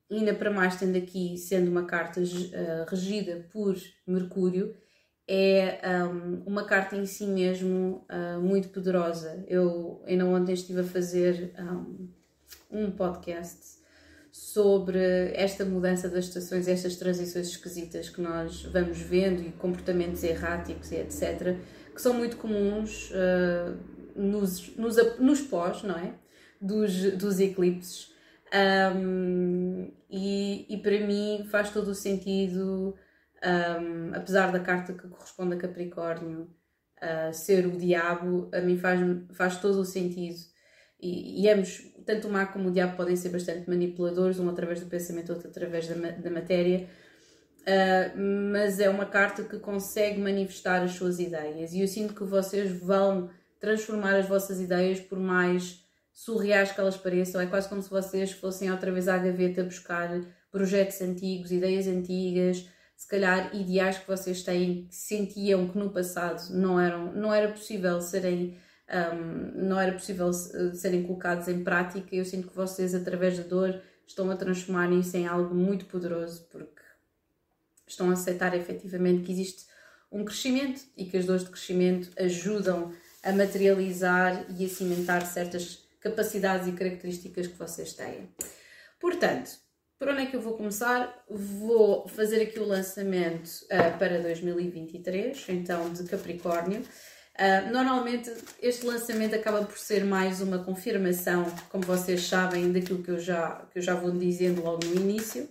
ainda 0.09 0.33
para 0.33 0.51
mais 0.51 0.77
tendo 0.77 0.97
aqui, 0.97 1.37
sendo 1.37 1.69
uma 1.69 1.85
carta 1.85 2.21
uh, 2.21 2.89
regida 2.89 3.45
por 3.51 3.75
Mercúrio, 4.07 4.73
é 5.27 5.79
um, 6.03 6.43
uma 6.45 6.65
carta 6.65 6.95
em 6.95 7.05
si 7.05 7.25
mesmo 7.25 8.05
uh, 8.09 8.39
muito 8.39 8.69
poderosa. 8.69 9.43
Eu 9.47 10.03
ainda 10.05 10.25
ontem 10.25 10.53
estive 10.53 10.81
a 10.81 10.83
fazer 10.83 11.53
um, 11.59 12.07
um 12.71 12.91
podcast 12.91 13.75
sobre 14.31 14.99
esta 15.33 15.63
mudança 15.65 16.09
das 16.09 16.25
estações, 16.25 16.67
estas 16.67 16.97
transições 16.97 17.47
esquisitas 17.47 18.09
que 18.09 18.21
nós 18.21 18.63
vamos 18.63 18.99
vendo 18.99 19.41
e 19.41 19.51
comportamentos 19.51 20.23
erráticos 20.23 20.91
e 20.91 20.97
etc., 20.97 21.55
que 21.93 22.01
são 22.01 22.13
muito 22.13 22.35
comuns 22.37 23.11
uh, 23.11 23.77
nos, 24.15 24.75
nos, 24.75 24.95
nos 25.17 25.41
pós, 25.41 25.83
não 25.83 25.95
é? 25.95 26.13
Dos, 26.61 27.13
dos 27.13 27.39
eclipses. 27.39 28.13
Um, 28.53 29.91
e, 30.09 30.65
e 30.69 30.77
para 30.77 30.99
mim 31.05 31.47
faz 31.49 31.71
todo 31.71 31.89
o 31.89 31.95
sentido, 31.95 32.95
um, 33.45 34.11
apesar 34.13 34.51
da 34.51 34.59
carta 34.59 34.93
que 34.93 35.07
corresponde 35.07 35.55
a 35.55 35.57
Capricórnio 35.57 36.49
uh, 37.01 37.33
ser 37.33 37.67
o 37.67 37.77
diabo, 37.77 38.49
a 38.53 38.59
mim 38.61 38.77
faz, 38.77 38.99
faz 39.33 39.59
todo 39.59 39.79
o 39.79 39.85
sentido 39.85 40.39
e, 40.99 41.43
e 41.43 41.49
ambos, 41.49 41.81
tanto 42.05 42.27
o 42.27 42.31
mago 42.31 42.53
como 42.53 42.69
o 42.69 42.71
diabo, 42.71 42.95
podem 42.95 43.15
ser 43.15 43.29
bastante 43.29 43.69
manipuladores, 43.69 44.39
um 44.39 44.49
através 44.49 44.79
do 44.79 44.87
pensamento, 44.87 45.31
outro 45.33 45.49
através 45.49 45.87
da, 45.87 45.95
da 46.11 46.31
matéria. 46.31 46.87
Uh, 47.61 48.51
mas 48.51 48.79
é 48.79 48.89
uma 48.89 49.05
carta 49.05 49.43
que 49.43 49.57
consegue 49.57 50.19
manifestar 50.19 50.83
as 50.83 50.91
suas 50.91 51.19
ideias 51.19 51.73
e 51.73 51.81
eu 51.81 51.87
sinto 51.87 52.13
que 52.13 52.23
vocês 52.23 52.71
vão 52.79 53.27
transformar 53.59 54.15
as 54.15 54.27
vossas 54.27 54.61
ideias, 54.61 54.99
por 54.99 55.19
mais 55.19 55.83
surreais 56.13 56.71
que 56.71 56.79
elas 56.79 56.95
pareçam. 56.95 57.41
É 57.41 57.47
quase 57.47 57.67
como 57.67 57.81
se 57.81 57.89
vocês 57.89 58.31
fossem 58.31 58.71
outra 58.71 58.91
vez 58.91 59.07
à 59.07 59.17
gaveta 59.17 59.63
buscar 59.63 60.09
projetos 60.51 61.01
antigos, 61.01 61.51
ideias 61.51 61.87
antigas, 61.87 62.69
se 62.95 63.07
calhar 63.07 63.55
ideais 63.55 63.97
que 63.97 64.07
vocês 64.07 64.43
têm 64.43 64.87
que 64.87 64.95
sentiam 64.95 65.67
que 65.67 65.77
no 65.77 65.89
passado 65.89 66.53
não 66.53 66.79
eram, 66.79 67.13
não 67.13 67.33
era 67.33 67.51
possível 67.51 68.01
serem 68.01 68.57
um, 68.89 69.67
não 69.67 69.79
era 69.79 69.91
possível 69.91 70.31
serem 70.31 71.03
colocados 71.03 71.47
em 71.47 71.63
prática. 71.63 72.15
Eu 72.15 72.25
sinto 72.25 72.47
que 72.47 72.55
vocês, 72.55 72.93
através 72.93 73.37
da 73.37 73.43
dor, 73.43 73.81
estão 74.07 74.29
a 74.29 74.35
transformar 74.35 74.91
isso 74.91 75.17
em 75.17 75.27
algo 75.27 75.55
muito 75.55 75.85
poderoso, 75.85 76.47
porque 76.51 76.81
estão 77.87 78.09
a 78.09 78.13
aceitar 78.13 78.55
efetivamente 78.55 79.23
que 79.23 79.31
existe 79.31 79.65
um 80.11 80.23
crescimento 80.23 80.81
e 80.95 81.05
que 81.05 81.17
as 81.17 81.25
dores 81.25 81.43
de 81.43 81.49
crescimento 81.49 82.11
ajudam 82.17 82.93
a 83.23 83.31
materializar 83.31 84.45
e 84.57 84.65
a 84.65 84.69
cimentar 84.69 85.25
certas 85.25 85.83
capacidades 85.99 86.67
e 86.67 86.73
características 86.73 87.47
que 87.47 87.57
vocês 87.57 87.93
têm. 87.93 88.29
Portanto, 88.99 89.64
por 89.97 90.09
onde 90.09 90.21
é 90.21 90.25
que 90.25 90.35
eu 90.35 90.41
vou 90.41 90.53
começar? 90.53 91.23
Vou 91.29 92.07
fazer 92.07 92.41
aqui 92.41 92.59
o 92.59 92.65
lançamento 92.65 93.49
uh, 93.65 93.97
para 93.97 94.19
2023, 94.21 95.45
então 95.49 95.91
de 95.91 96.03
Capricórnio. 96.03 96.81
Uh, 96.81 97.71
normalmente 97.71 98.31
este 98.61 98.85
lançamento 98.85 99.35
acaba 99.35 99.63
por 99.63 99.77
ser 99.77 100.05
mais 100.05 100.41
uma 100.41 100.59
confirmação, 100.59 101.45
como 101.69 101.83
vocês 101.83 102.21
sabem, 102.21 102.71
daquilo 102.71 103.03
que 103.03 103.11
eu 103.11 103.19
já, 103.19 103.65
que 103.71 103.79
eu 103.79 103.81
já 103.81 103.95
vou 103.95 104.11
dizendo 104.11 104.63
logo 104.63 104.85
no 104.85 104.95
início. 104.95 105.49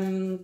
Um, 0.00 0.38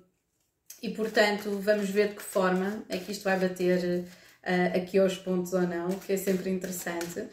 e 0.83 0.91
portanto, 0.91 1.59
vamos 1.61 1.91
ver 1.91 2.09
de 2.09 2.15
que 2.15 2.23
forma 2.23 2.85
é 2.89 2.99
que 2.99 3.13
isto 3.13 3.25
vai 3.25 3.39
bater 3.39 4.05
uh, 4.45 4.77
aqui 4.77 4.99
aos 4.99 5.17
pontos 5.17 5.53
ou 5.53 5.63
não, 5.63 5.89
que 5.91 6.13
é 6.13 6.17
sempre 6.17 6.51
interessante. 6.51 7.27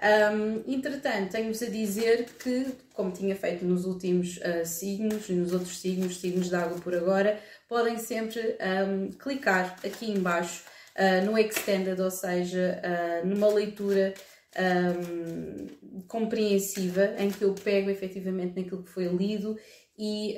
Um, 0.00 0.64
entretanto, 0.66 1.32
tenho-vos 1.32 1.62
a 1.62 1.66
dizer 1.66 2.24
que, 2.42 2.72
como 2.94 3.12
tinha 3.12 3.36
feito 3.36 3.66
nos 3.66 3.84
últimos 3.84 4.38
uh, 4.38 4.64
signos, 4.64 5.28
nos 5.28 5.52
outros 5.52 5.78
signos, 5.78 6.18
signos 6.18 6.48
de 6.48 6.54
água 6.54 6.78
por 6.78 6.94
agora, 6.94 7.38
podem 7.68 7.98
sempre 7.98 8.56
um, 8.88 9.10
clicar 9.10 9.76
aqui 9.84 10.10
embaixo 10.10 10.64
uh, 10.96 11.24
no 11.26 11.36
Extended, 11.36 12.00
ou 12.00 12.10
seja, 12.10 12.80
uh, 12.82 13.26
numa 13.26 13.48
leitura 13.48 14.14
um, 14.58 16.02
compreensiva, 16.08 17.14
em 17.18 17.30
que 17.30 17.42
eu 17.42 17.54
pego 17.54 17.90
efetivamente 17.90 18.58
naquilo 18.58 18.82
que 18.82 18.90
foi 18.90 19.04
lido 19.04 19.58
e 19.98 20.34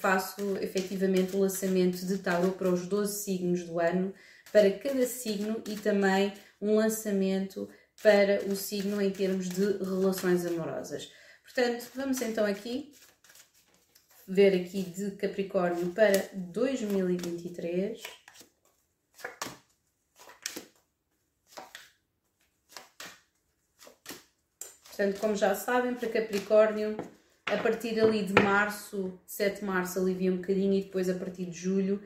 faço 0.00 0.56
efetivamente 0.60 1.36
o 1.36 1.38
lançamento 1.38 2.04
de 2.04 2.18
tarot 2.18 2.56
para 2.58 2.68
os 2.68 2.88
12 2.88 3.22
signos 3.22 3.62
do 3.62 3.78
ano, 3.78 4.12
para 4.50 4.68
cada 4.72 5.06
signo 5.06 5.62
e 5.68 5.76
também 5.76 6.32
um 6.60 6.74
lançamento 6.74 7.68
para 8.02 8.44
o 8.44 8.56
signo 8.56 9.00
em 9.00 9.10
termos 9.10 9.48
de 9.48 9.78
relações 9.78 10.44
amorosas. 10.46 11.10
Portanto, 11.42 11.90
vamos 11.94 12.20
então 12.20 12.44
aqui 12.44 12.92
ver 14.26 14.60
aqui 14.60 14.82
de 14.82 15.12
Capricórnio 15.12 15.92
para 15.92 16.28
2023. 16.34 18.02
Portanto, 24.88 25.20
como 25.20 25.36
já 25.36 25.54
sabem, 25.54 25.94
para 25.94 26.08
Capricórnio, 26.08 26.96
a 27.44 27.56
partir 27.58 28.00
ali 28.00 28.24
de 28.24 28.32
março, 28.42 29.20
7 29.26 29.60
de 29.60 29.64
março 29.64 29.98
alivia 29.98 30.32
um 30.32 30.38
bocadinho 30.38 30.72
e 30.72 30.82
depois 30.82 31.08
a 31.08 31.14
partir 31.14 31.46
de 31.46 31.56
julho 31.56 32.02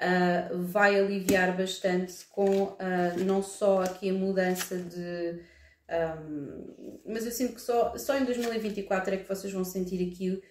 uh, 0.00 0.62
vai 0.62 0.98
aliviar 0.98 1.56
bastante 1.56 2.26
com 2.26 2.64
uh, 2.64 2.78
não 3.24 3.42
só 3.42 3.82
aqui 3.82 4.10
a 4.10 4.14
mudança 4.14 4.76
de. 4.76 5.42
Um, 5.86 7.02
mas 7.06 7.26
eu 7.26 7.32
sinto 7.32 7.54
que 7.54 7.60
só, 7.60 7.96
só 7.98 8.16
em 8.16 8.24
2024 8.24 9.14
é 9.14 9.16
que 9.18 9.28
vocês 9.28 9.52
vão 9.52 9.64
sentir 9.64 10.10
aqui 10.10 10.42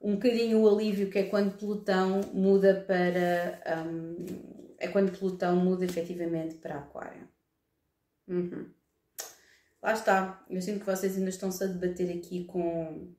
um 0.00 0.14
bocadinho 0.14 0.60
o 0.60 0.68
alívio, 0.68 1.10
que 1.10 1.18
é 1.18 1.24
quando 1.24 1.56
Plutão 1.56 2.20
muda 2.32 2.84
para. 2.86 3.84
Um, 3.86 4.74
é 4.78 4.88
quando 4.88 5.16
Plutão 5.18 5.56
muda 5.56 5.84
efetivamente 5.84 6.56
para 6.56 6.78
Aquário. 6.78 7.28
Uhum. 8.28 8.70
Lá 9.82 9.92
está. 9.92 10.44
Eu 10.48 10.60
sinto 10.60 10.80
que 10.80 10.86
vocês 10.86 11.16
ainda 11.16 11.30
estão-se 11.30 11.62
a 11.62 11.66
debater 11.66 12.16
aqui 12.16 12.44
com 12.44 13.14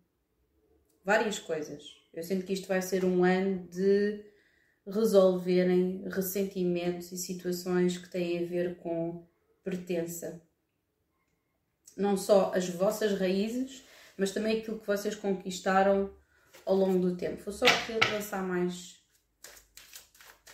várias 1.04 1.40
coisas. 1.40 1.84
Eu 2.14 2.24
sinto 2.24 2.46
que 2.46 2.54
isto 2.54 2.68
vai 2.68 2.82
ser 2.82 3.06
um 3.06 3.24
ano 3.24 3.68
de 3.68 4.24
resolverem 4.88 6.04
ressentimentos 6.10 7.12
e 7.12 7.18
situações 7.18 7.98
que 7.98 8.10
têm 8.10 8.44
a 8.44 8.48
ver 8.48 8.78
com 8.78 9.28
pertença. 9.64 10.42
Não 11.96 12.16
só 12.16 12.54
as 12.56 12.70
vossas 12.70 13.20
raízes, 13.20 13.84
mas 14.16 14.32
também 14.32 14.60
aquilo 14.60 14.80
que 14.80 14.88
vocês 14.88 15.16
conquistaram 15.16 16.14
ao 16.66 16.76
longo 16.76 17.00
do 17.00 17.16
tempo. 17.18 17.44
Vou 17.44 17.54
só 17.54 17.66
lançar 18.12 18.42
mais 18.44 18.96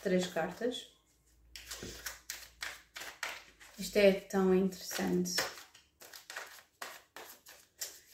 três 0.01 0.25
cartas. 0.25 0.87
Isto 3.77 3.97
é 3.97 4.13
tão 4.13 4.53
interessante. 4.55 5.35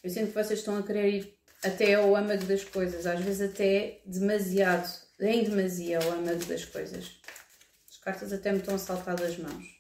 Eu 0.03 0.09
sinto 0.09 0.27
que 0.27 0.43
vocês 0.43 0.59
estão 0.59 0.77
a 0.77 0.83
querer 0.83 1.13
ir 1.13 1.39
até 1.63 1.95
ao 1.95 2.15
âmago 2.15 2.45
das 2.45 2.63
coisas, 2.63 3.05
às 3.05 3.19
vezes 3.19 3.49
até 3.49 4.01
demasiado 4.05 4.98
em 5.19 5.43
demasia 5.43 5.99
o 5.99 6.11
âmago 6.11 6.45
das 6.45 6.65
coisas. 6.65 7.19
As 7.89 7.97
cartas 7.97 8.31
até 8.31 8.51
me 8.51 8.59
estão 8.59 8.75
a 8.75 8.79
saltar 8.79 9.15
das 9.15 9.37
mãos. 9.37 9.79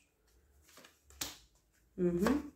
Uhum. 1.97 2.51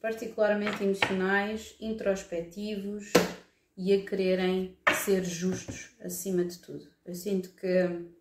Particularmente 0.00 0.82
emocionais, 0.82 1.76
introspectivos 1.80 3.12
e 3.76 3.92
a 3.92 4.04
quererem 4.04 4.76
ser 5.04 5.24
justos 5.24 5.90
acima 6.00 6.44
de 6.44 6.58
tudo. 6.58 6.88
Eu 7.04 7.14
sinto 7.14 7.50
que 7.50 8.12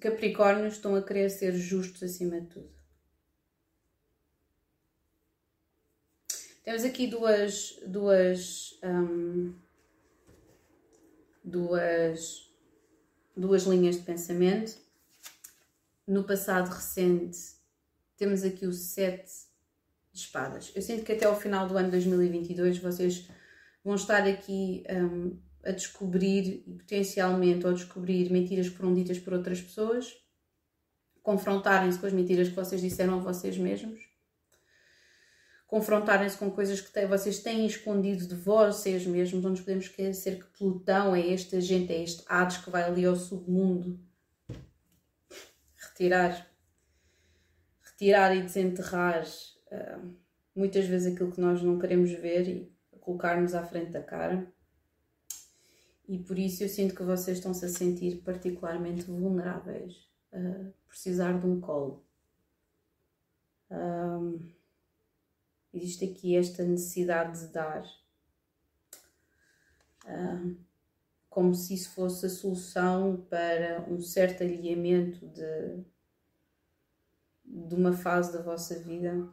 Capricórnios 0.00 0.74
estão 0.74 0.94
a 0.94 1.02
querer 1.02 1.28
ser 1.28 1.52
justos 1.54 2.02
acima 2.04 2.40
de 2.40 2.46
tudo. 2.46 2.77
Temos 6.68 6.84
aqui 6.84 7.06
duas, 7.06 7.80
duas, 7.86 8.78
um, 8.84 9.54
duas, 11.42 12.46
duas 13.34 13.62
linhas 13.62 13.96
de 13.96 14.02
pensamento. 14.02 14.76
No 16.06 16.24
passado 16.24 16.68
recente, 16.68 17.38
temos 18.18 18.44
aqui 18.44 18.66
o 18.66 18.72
sete 18.74 19.32
de 20.12 20.20
espadas. 20.20 20.70
Eu 20.74 20.82
sinto 20.82 21.06
que 21.06 21.12
até 21.12 21.24
ao 21.24 21.40
final 21.40 21.66
do 21.66 21.74
ano 21.74 21.90
2022 21.90 22.80
vocês 22.80 23.26
vão 23.82 23.94
estar 23.94 24.28
aqui 24.28 24.84
um, 24.90 25.38
a 25.64 25.70
descobrir 25.70 26.64
potencialmente 26.80 27.64
ou 27.64 27.72
a 27.72 27.74
descobrir 27.76 28.30
mentiras 28.30 28.68
que 28.68 28.76
foram 28.76 28.92
ditas 28.92 29.18
por 29.18 29.32
outras 29.32 29.58
pessoas, 29.58 30.14
confrontarem-se 31.22 31.98
com 31.98 32.04
as 32.04 32.12
mentiras 32.12 32.50
que 32.50 32.54
vocês 32.54 32.82
disseram 32.82 33.14
a 33.14 33.22
vocês 33.22 33.56
mesmos 33.56 34.07
confrontarem-se 35.68 36.38
com 36.38 36.50
coisas 36.50 36.80
que 36.80 37.06
vocês 37.06 37.40
têm 37.40 37.66
escondido 37.66 38.26
de 38.26 38.34
vocês 38.34 39.06
mesmos. 39.06 39.44
Não 39.44 39.50
nos 39.50 39.60
podemos 39.60 39.84
esquecer 39.84 40.42
que 40.42 40.58
Plutão 40.58 41.14
é 41.14 41.20
este 41.20 41.56
agente, 41.56 41.92
é 41.92 42.02
este 42.02 42.24
Hades 42.26 42.56
que 42.56 42.70
vai 42.70 42.82
ali 42.82 43.04
ao 43.04 43.14
submundo 43.14 44.00
retirar, 45.76 46.50
retirar 47.82 48.34
e 48.34 48.42
desenterrar 48.42 49.22
uh, 49.22 50.14
muitas 50.56 50.86
vezes 50.86 51.12
aquilo 51.12 51.30
que 51.30 51.40
nós 51.40 51.62
não 51.62 51.78
queremos 51.78 52.10
ver 52.12 52.48
e 52.48 52.72
colocar-nos 53.00 53.54
à 53.54 53.62
frente 53.62 53.90
da 53.90 54.02
cara. 54.02 54.50
E 56.08 56.18
por 56.18 56.38
isso 56.38 56.62
eu 56.62 56.68
sinto 56.68 56.94
que 56.94 57.02
vocês 57.02 57.36
estão-se 57.36 57.64
a 57.66 57.68
sentir 57.68 58.22
particularmente 58.22 59.02
vulneráveis 59.02 60.08
a 60.32 60.70
precisar 60.88 61.38
de 61.38 61.46
um 61.46 61.60
colo. 61.60 62.02
Um, 63.70 63.76
ah, 63.76 64.57
existe 65.72 66.04
aqui 66.04 66.36
esta 66.36 66.62
necessidade 66.62 67.40
de 67.40 67.52
dar. 67.52 67.82
Uh, 70.04 70.56
como 71.28 71.54
se 71.54 71.74
isso 71.74 71.90
fosse 71.90 72.26
a 72.26 72.28
solução 72.28 73.24
para 73.28 73.86
um 73.88 74.00
certo 74.00 74.42
alinhamento 74.42 75.26
de, 75.26 75.84
de 77.44 77.74
uma 77.74 77.92
fase 77.92 78.32
da 78.32 78.42
vossa 78.42 78.78
vida. 78.80 79.28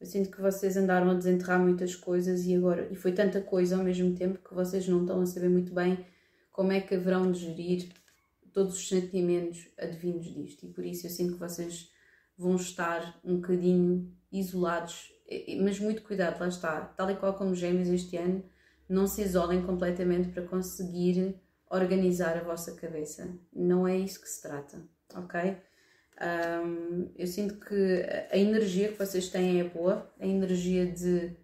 Eu 0.00 0.06
sinto 0.06 0.30
que 0.30 0.40
vocês 0.40 0.76
andaram 0.76 1.10
a 1.10 1.14
desenterrar 1.14 1.60
muitas 1.60 1.94
coisas 1.94 2.44
e 2.44 2.54
agora, 2.54 2.88
e 2.90 2.96
foi 2.96 3.12
tanta 3.12 3.40
coisa 3.40 3.76
ao 3.76 3.84
mesmo 3.84 4.14
tempo 4.14 4.38
que 4.38 4.54
vocês 4.54 4.88
não 4.88 5.02
estão 5.02 5.20
a 5.20 5.26
saber 5.26 5.50
muito 5.50 5.74
bem 5.74 6.06
como 6.50 6.72
é 6.72 6.80
que 6.80 6.94
haverão 6.94 7.30
de 7.30 7.40
gerir 7.40 7.92
todos 8.52 8.76
os 8.76 8.88
sentimentos 8.88 9.68
advindos 9.76 10.32
disto. 10.32 10.64
E 10.64 10.68
por 10.68 10.84
isso 10.84 11.06
eu 11.06 11.10
sinto 11.10 11.34
que 11.34 11.40
vocês 11.40 11.92
vão 12.38 12.56
estar 12.56 13.20
um 13.24 13.36
bocadinho 13.36 14.10
isolados 14.30 15.12
mas 15.60 15.78
muito 15.80 16.02
cuidado, 16.02 16.40
lá 16.40 16.48
está. 16.48 16.80
Tal 16.80 17.10
e 17.10 17.16
qual 17.16 17.34
como 17.34 17.54
gêmeos 17.54 17.88
este 17.88 18.16
ano, 18.16 18.44
não 18.88 19.06
se 19.06 19.22
isolem 19.22 19.62
completamente 19.62 20.28
para 20.28 20.42
conseguir 20.42 21.40
organizar 21.70 22.36
a 22.36 22.42
vossa 22.42 22.74
cabeça. 22.74 23.36
Não 23.52 23.86
é 23.86 23.96
isso 23.96 24.20
que 24.20 24.28
se 24.28 24.42
trata, 24.42 24.82
ok? 25.14 25.56
Um, 26.20 27.10
eu 27.16 27.26
sinto 27.26 27.58
que 27.58 28.04
a 28.30 28.38
energia 28.38 28.92
que 28.92 28.98
vocês 28.98 29.28
têm 29.28 29.60
é 29.60 29.64
boa, 29.64 30.12
a 30.20 30.26
energia 30.26 30.86
de 30.86 31.36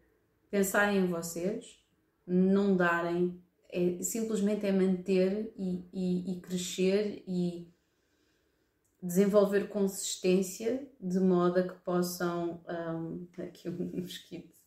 pensarem 0.50 0.98
em 0.98 1.06
vocês, 1.06 1.82
não 2.26 2.76
darem, 2.76 3.42
é, 3.72 4.02
simplesmente 4.02 4.66
é 4.66 4.72
manter 4.72 5.52
e, 5.56 5.88
e, 5.92 6.32
e 6.32 6.40
crescer 6.40 7.24
e 7.26 7.68
desenvolver 9.02 9.68
consistência 9.68 10.88
de 11.00 11.20
modo 11.20 11.60
a 11.60 11.62
que 11.62 11.78
possam. 11.80 12.62
Um, 12.68 13.26
aqui 13.42 13.68
um 13.68 13.90
mosquito. 14.00 14.58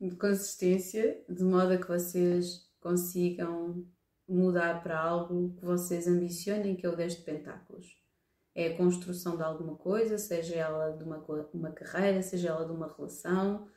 De 0.00 0.14
consistência, 0.16 1.24
de 1.28 1.42
modo 1.42 1.72
a 1.72 1.78
que 1.78 1.88
vocês 1.88 2.68
consigam 2.80 3.84
mudar 4.28 4.82
para 4.82 5.00
algo 5.00 5.54
que 5.56 5.64
vocês 5.64 6.06
ambicionem, 6.06 6.76
que 6.76 6.86
é 6.86 6.88
o 6.88 6.96
10 6.96 7.16
de 7.16 7.22
Pentáculos 7.22 7.98
é 8.58 8.66
a 8.66 8.76
construção 8.76 9.36
de 9.36 9.42
alguma 9.44 9.76
coisa, 9.76 10.18
seja 10.18 10.56
ela 10.56 10.90
de 10.90 11.04
uma, 11.04 11.24
uma 11.54 11.70
carreira, 11.70 12.20
seja 12.22 12.48
ela 12.48 12.66
de 12.66 12.72
uma 12.72 12.92
relação, 12.92 13.68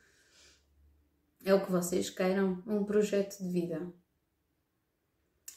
é 1.44 1.54
o 1.54 1.64
que 1.64 1.70
vocês 1.70 2.10
queiram, 2.10 2.60
um 2.66 2.84
projeto 2.84 3.38
de 3.38 3.48
vida. 3.48 3.92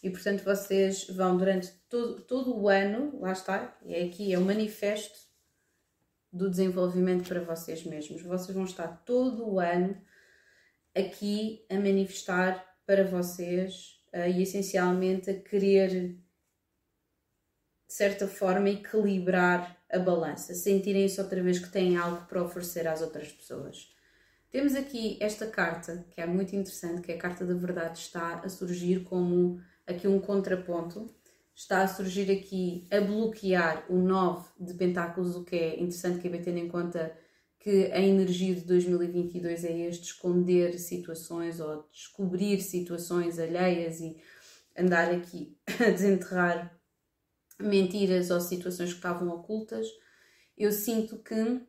E 0.05 0.09
portanto 0.11 0.43
vocês 0.43 1.07
vão 1.07 1.35
durante 1.35 1.67
todo, 1.89 2.21
todo 2.21 2.55
o 2.55 2.69
ano, 2.69 3.19
lá 3.19 3.31
está, 3.31 3.75
é 3.87 4.03
aqui 4.03 4.31
é 4.31 4.37
o 4.37 4.41
manifesto 4.45 5.17
do 6.31 6.47
desenvolvimento 6.47 7.27
para 7.27 7.41
vocês 7.41 7.83
mesmos. 7.83 8.21
Vocês 8.21 8.55
vão 8.55 8.65
estar 8.65 8.87
todo 9.03 9.49
o 9.49 9.59
ano 9.59 9.99
aqui 10.95 11.65
a 11.71 11.73
manifestar 11.73 12.63
para 12.85 13.03
vocês 13.03 13.99
uh, 14.13 14.29
e 14.29 14.43
essencialmente 14.43 15.31
a 15.31 15.41
querer 15.41 15.89
de 17.87 17.93
certa 17.93 18.27
forma, 18.27 18.69
equilibrar 18.69 19.75
a 19.91 19.97
balança, 19.97 20.53
sentirem-se 20.53 21.19
outra 21.19 21.41
vez 21.41 21.57
que 21.57 21.69
têm 21.69 21.97
algo 21.97 22.27
para 22.27 22.43
oferecer 22.43 22.87
às 22.87 23.01
outras 23.01 23.31
pessoas. 23.31 23.91
Temos 24.51 24.75
aqui 24.75 25.17
esta 25.19 25.47
carta, 25.47 26.05
que 26.11 26.21
é 26.21 26.27
muito 26.27 26.55
interessante, 26.55 27.01
que 27.01 27.11
é 27.11 27.15
a 27.15 27.19
carta 27.19 27.43
da 27.43 27.55
verdade, 27.55 27.97
está 27.97 28.35
a 28.41 28.49
surgir 28.49 29.03
como 29.03 29.59
aqui 29.87 30.07
um 30.07 30.19
contraponto, 30.19 31.13
está 31.53 31.83
a 31.83 31.87
surgir 31.87 32.29
aqui 32.31 32.87
a 32.91 32.99
bloquear 32.99 33.85
o 33.89 33.97
9 33.97 34.49
de 34.59 34.73
pentáculos, 34.73 35.35
o 35.35 35.43
que 35.43 35.55
é 35.55 35.75
interessante 35.75 36.19
que 36.19 36.27
é 36.27 36.41
tendo 36.41 36.57
em 36.57 36.67
conta 36.67 37.15
que 37.59 37.91
a 37.91 37.99
energia 37.99 38.53
de 38.53 38.61
2022 38.61 39.63
é 39.63 39.79
este, 39.87 40.03
esconder 40.05 40.77
situações 40.77 41.59
ou 41.59 41.87
descobrir 41.91 42.61
situações 42.61 43.39
alheias 43.39 43.99
e 43.99 44.17
andar 44.77 45.11
aqui 45.11 45.57
a 45.79 45.89
desenterrar 45.89 46.77
mentiras 47.59 48.29
ou 48.29 48.41
situações 48.41 48.89
que 48.89 48.97
estavam 48.97 49.29
ocultas, 49.29 49.87
eu 50.57 50.71
sinto 50.71 51.17
que 51.19 51.61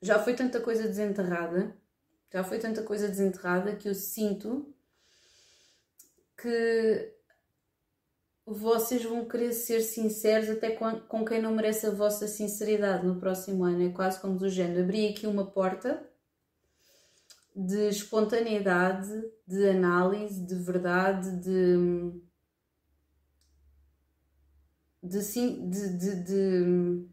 já 0.00 0.18
foi 0.18 0.34
tanta 0.34 0.60
coisa 0.60 0.82
desenterrada, 0.84 1.76
já 2.32 2.42
foi 2.42 2.58
tanta 2.58 2.82
coisa 2.82 3.08
desenterrada 3.08 3.76
que 3.76 3.88
eu 3.88 3.94
sinto 3.94 4.74
que 6.36 7.14
vocês 8.46 9.02
vão 9.02 9.26
querer 9.26 9.52
ser 9.52 9.80
sinceros 9.80 10.50
até 10.50 10.70
com 10.70 11.24
quem 11.24 11.40
não 11.40 11.54
merece 11.54 11.86
a 11.86 11.90
vossa 11.90 12.28
sinceridade 12.28 13.06
no 13.06 13.18
próximo 13.18 13.64
ano. 13.64 13.82
É 13.82 13.90
quase 13.90 14.20
como 14.20 14.38
do 14.38 14.48
género. 14.48 14.82
Abri 14.82 15.08
aqui 15.08 15.26
uma 15.26 15.50
porta 15.50 16.06
de 17.56 17.88
espontaneidade, 17.88 19.08
de 19.46 19.68
análise, 19.68 20.44
de 20.44 20.54
verdade, 20.56 21.40
de 21.40 22.22
de, 25.02 25.22
sim, 25.22 25.68
de, 25.68 25.98
de, 25.98 26.24
de, 26.24 27.08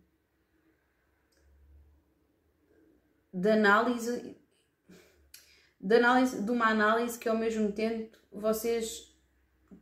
de 3.34 3.50
análise 3.50 4.38
de 5.80 5.96
análise 5.96 6.42
de 6.42 6.52
uma 6.52 6.68
análise 6.68 7.20
que 7.20 7.28
ao 7.28 7.38
mesmo 7.38 7.72
tempo 7.72 8.18
vocês 8.32 9.11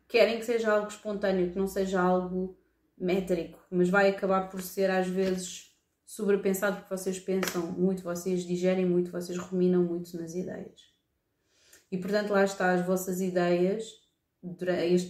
querem 0.09 0.39
que 0.39 0.45
seja 0.45 0.73
algo 0.73 0.87
espontâneo, 0.87 1.51
que 1.51 1.57
não 1.57 1.67
seja 1.67 2.01
algo 2.01 2.57
métrico, 2.97 3.59
mas 3.71 3.87
vai 3.89 4.09
acabar 4.09 4.49
por 4.49 4.61
ser 4.61 4.91
às 4.91 5.07
vezes 5.07 5.69
sobrepensado 6.03 6.77
porque 6.77 6.97
vocês 6.97 7.19
pensam 7.19 7.67
muito, 7.71 8.03
vocês 8.03 8.43
digerem 8.43 8.85
muito, 8.85 9.11
vocês 9.11 9.37
ruminam 9.37 9.83
muito 9.83 10.17
nas 10.17 10.33
ideias. 10.33 10.89
E 11.91 11.97
portanto 11.97 12.31
lá 12.31 12.43
está 12.43 12.73
as 12.73 12.85
vossas 12.85 13.21
ideias 13.21 13.99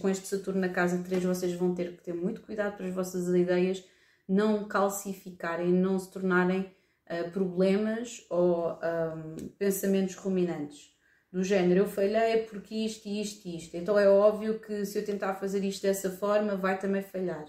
com 0.00 0.08
este 0.08 0.26
Saturno 0.26 0.60
na 0.60 0.68
casa 0.68 1.02
3, 1.02 1.24
vocês 1.24 1.52
vão 1.54 1.74
ter 1.74 1.96
que 1.96 2.02
ter 2.02 2.12
muito 2.12 2.42
cuidado 2.42 2.76
para 2.76 2.86
as 2.86 2.94
vossas 2.94 3.28
ideias 3.28 3.82
não 4.28 4.68
calcificarem, 4.68 5.72
não 5.72 5.98
se 5.98 6.10
tornarem 6.10 6.60
uh, 6.60 7.30
problemas 7.32 8.24
ou 8.30 8.72
um, 8.74 9.48
pensamentos 9.58 10.14
ruminantes. 10.14 10.94
Do 11.32 11.44
género, 11.44 11.80
eu 11.80 11.88
falhei 11.88 12.42
porque 12.42 12.74
isto, 12.74 13.08
isto 13.08 13.46
e 13.46 13.56
isto. 13.56 13.76
Então 13.76 13.96
é 13.96 14.08
óbvio 14.08 14.58
que 14.58 14.84
se 14.84 14.98
eu 14.98 15.04
tentar 15.04 15.34
fazer 15.34 15.62
isto 15.62 15.82
dessa 15.82 16.10
forma, 16.10 16.56
vai 16.56 16.76
também 16.76 17.02
falhar. 17.02 17.44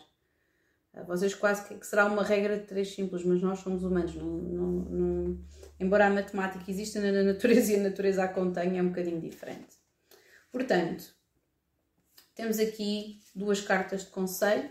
Uh, 0.93 1.03
vocês 1.05 1.33
quase 1.33 1.67
que, 1.67 1.75
que 1.75 1.87
será 1.87 2.05
uma 2.05 2.23
regra 2.23 2.59
de 2.59 2.65
três 2.65 2.93
simples, 2.93 3.23
mas 3.23 3.41
nós 3.41 3.59
somos 3.59 3.83
humanos. 3.83 4.13
Não, 4.13 4.25
não, 4.25 4.71
não, 4.71 5.39
embora 5.79 6.05
a 6.05 6.09
matemática 6.11 6.69
exista 6.69 6.99
na 6.99 7.23
natureza 7.23 7.73
e 7.73 7.75
a 7.77 7.83
natureza 7.83 8.23
a 8.23 8.27
contém, 8.27 8.77
é 8.77 8.83
um 8.83 8.89
bocadinho 8.89 9.19
diferente. 9.19 9.75
Portanto, 10.51 11.15
temos 12.35 12.59
aqui 12.59 13.19
duas 13.33 13.61
cartas 13.61 14.01
de 14.01 14.11
conselho 14.11 14.69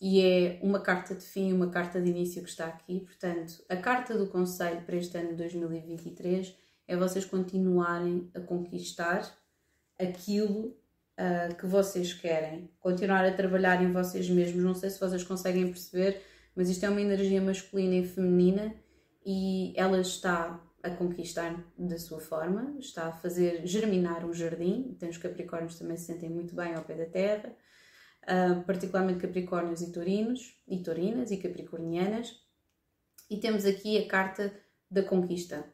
e 0.00 0.20
é 0.20 0.58
uma 0.60 0.80
carta 0.80 1.14
de 1.14 1.24
fim 1.24 1.50
e 1.50 1.52
uma 1.52 1.70
carta 1.70 2.00
de 2.00 2.10
início 2.10 2.42
que 2.42 2.48
está 2.48 2.66
aqui. 2.66 2.98
Portanto, 2.98 3.62
a 3.68 3.76
carta 3.76 4.18
do 4.18 4.26
conselho 4.26 4.82
para 4.82 4.96
este 4.96 5.16
ano 5.16 5.28
de 5.28 5.36
2023 5.36 6.61
é 6.92 6.96
vocês 6.96 7.24
continuarem 7.24 8.30
a 8.34 8.40
conquistar 8.40 9.34
aquilo 9.98 10.76
uh, 11.18 11.54
que 11.56 11.66
vocês 11.66 12.12
querem, 12.12 12.70
continuar 12.78 13.24
a 13.24 13.32
trabalhar 13.32 13.82
em 13.82 13.90
vocês 13.90 14.28
mesmos. 14.28 14.62
Não 14.62 14.74
sei 14.74 14.90
se 14.90 15.00
vocês 15.00 15.24
conseguem 15.24 15.66
perceber, 15.68 16.20
mas 16.54 16.68
isto 16.68 16.84
é 16.84 16.90
uma 16.90 17.00
energia 17.00 17.40
masculina 17.40 17.94
e 17.94 18.06
feminina 18.06 18.74
e 19.24 19.72
ela 19.74 20.00
está 20.00 20.62
a 20.82 20.90
conquistar 20.90 21.64
da 21.78 21.96
sua 21.96 22.20
forma, 22.20 22.76
está 22.78 23.06
a 23.06 23.12
fazer 23.12 23.66
germinar 23.66 24.26
um 24.26 24.34
jardim. 24.34 24.90
Então, 24.90 25.08
os 25.08 25.16
Capricórnios 25.16 25.78
também 25.78 25.96
se 25.96 26.06
sentem 26.06 26.28
muito 26.28 26.54
bem 26.54 26.74
ao 26.74 26.84
pé 26.84 26.94
da 26.94 27.06
terra, 27.06 27.56
uh, 28.24 28.62
particularmente 28.64 29.20
Capricórnios 29.20 29.80
e 29.80 29.90
Taurinos, 29.92 30.60
e 30.68 30.82
Taurinas 30.82 31.30
e 31.30 31.38
Capricornianas. 31.38 32.34
E 33.30 33.38
temos 33.38 33.64
aqui 33.64 33.96
a 33.96 34.06
carta 34.06 34.52
da 34.90 35.02
conquista. 35.02 35.71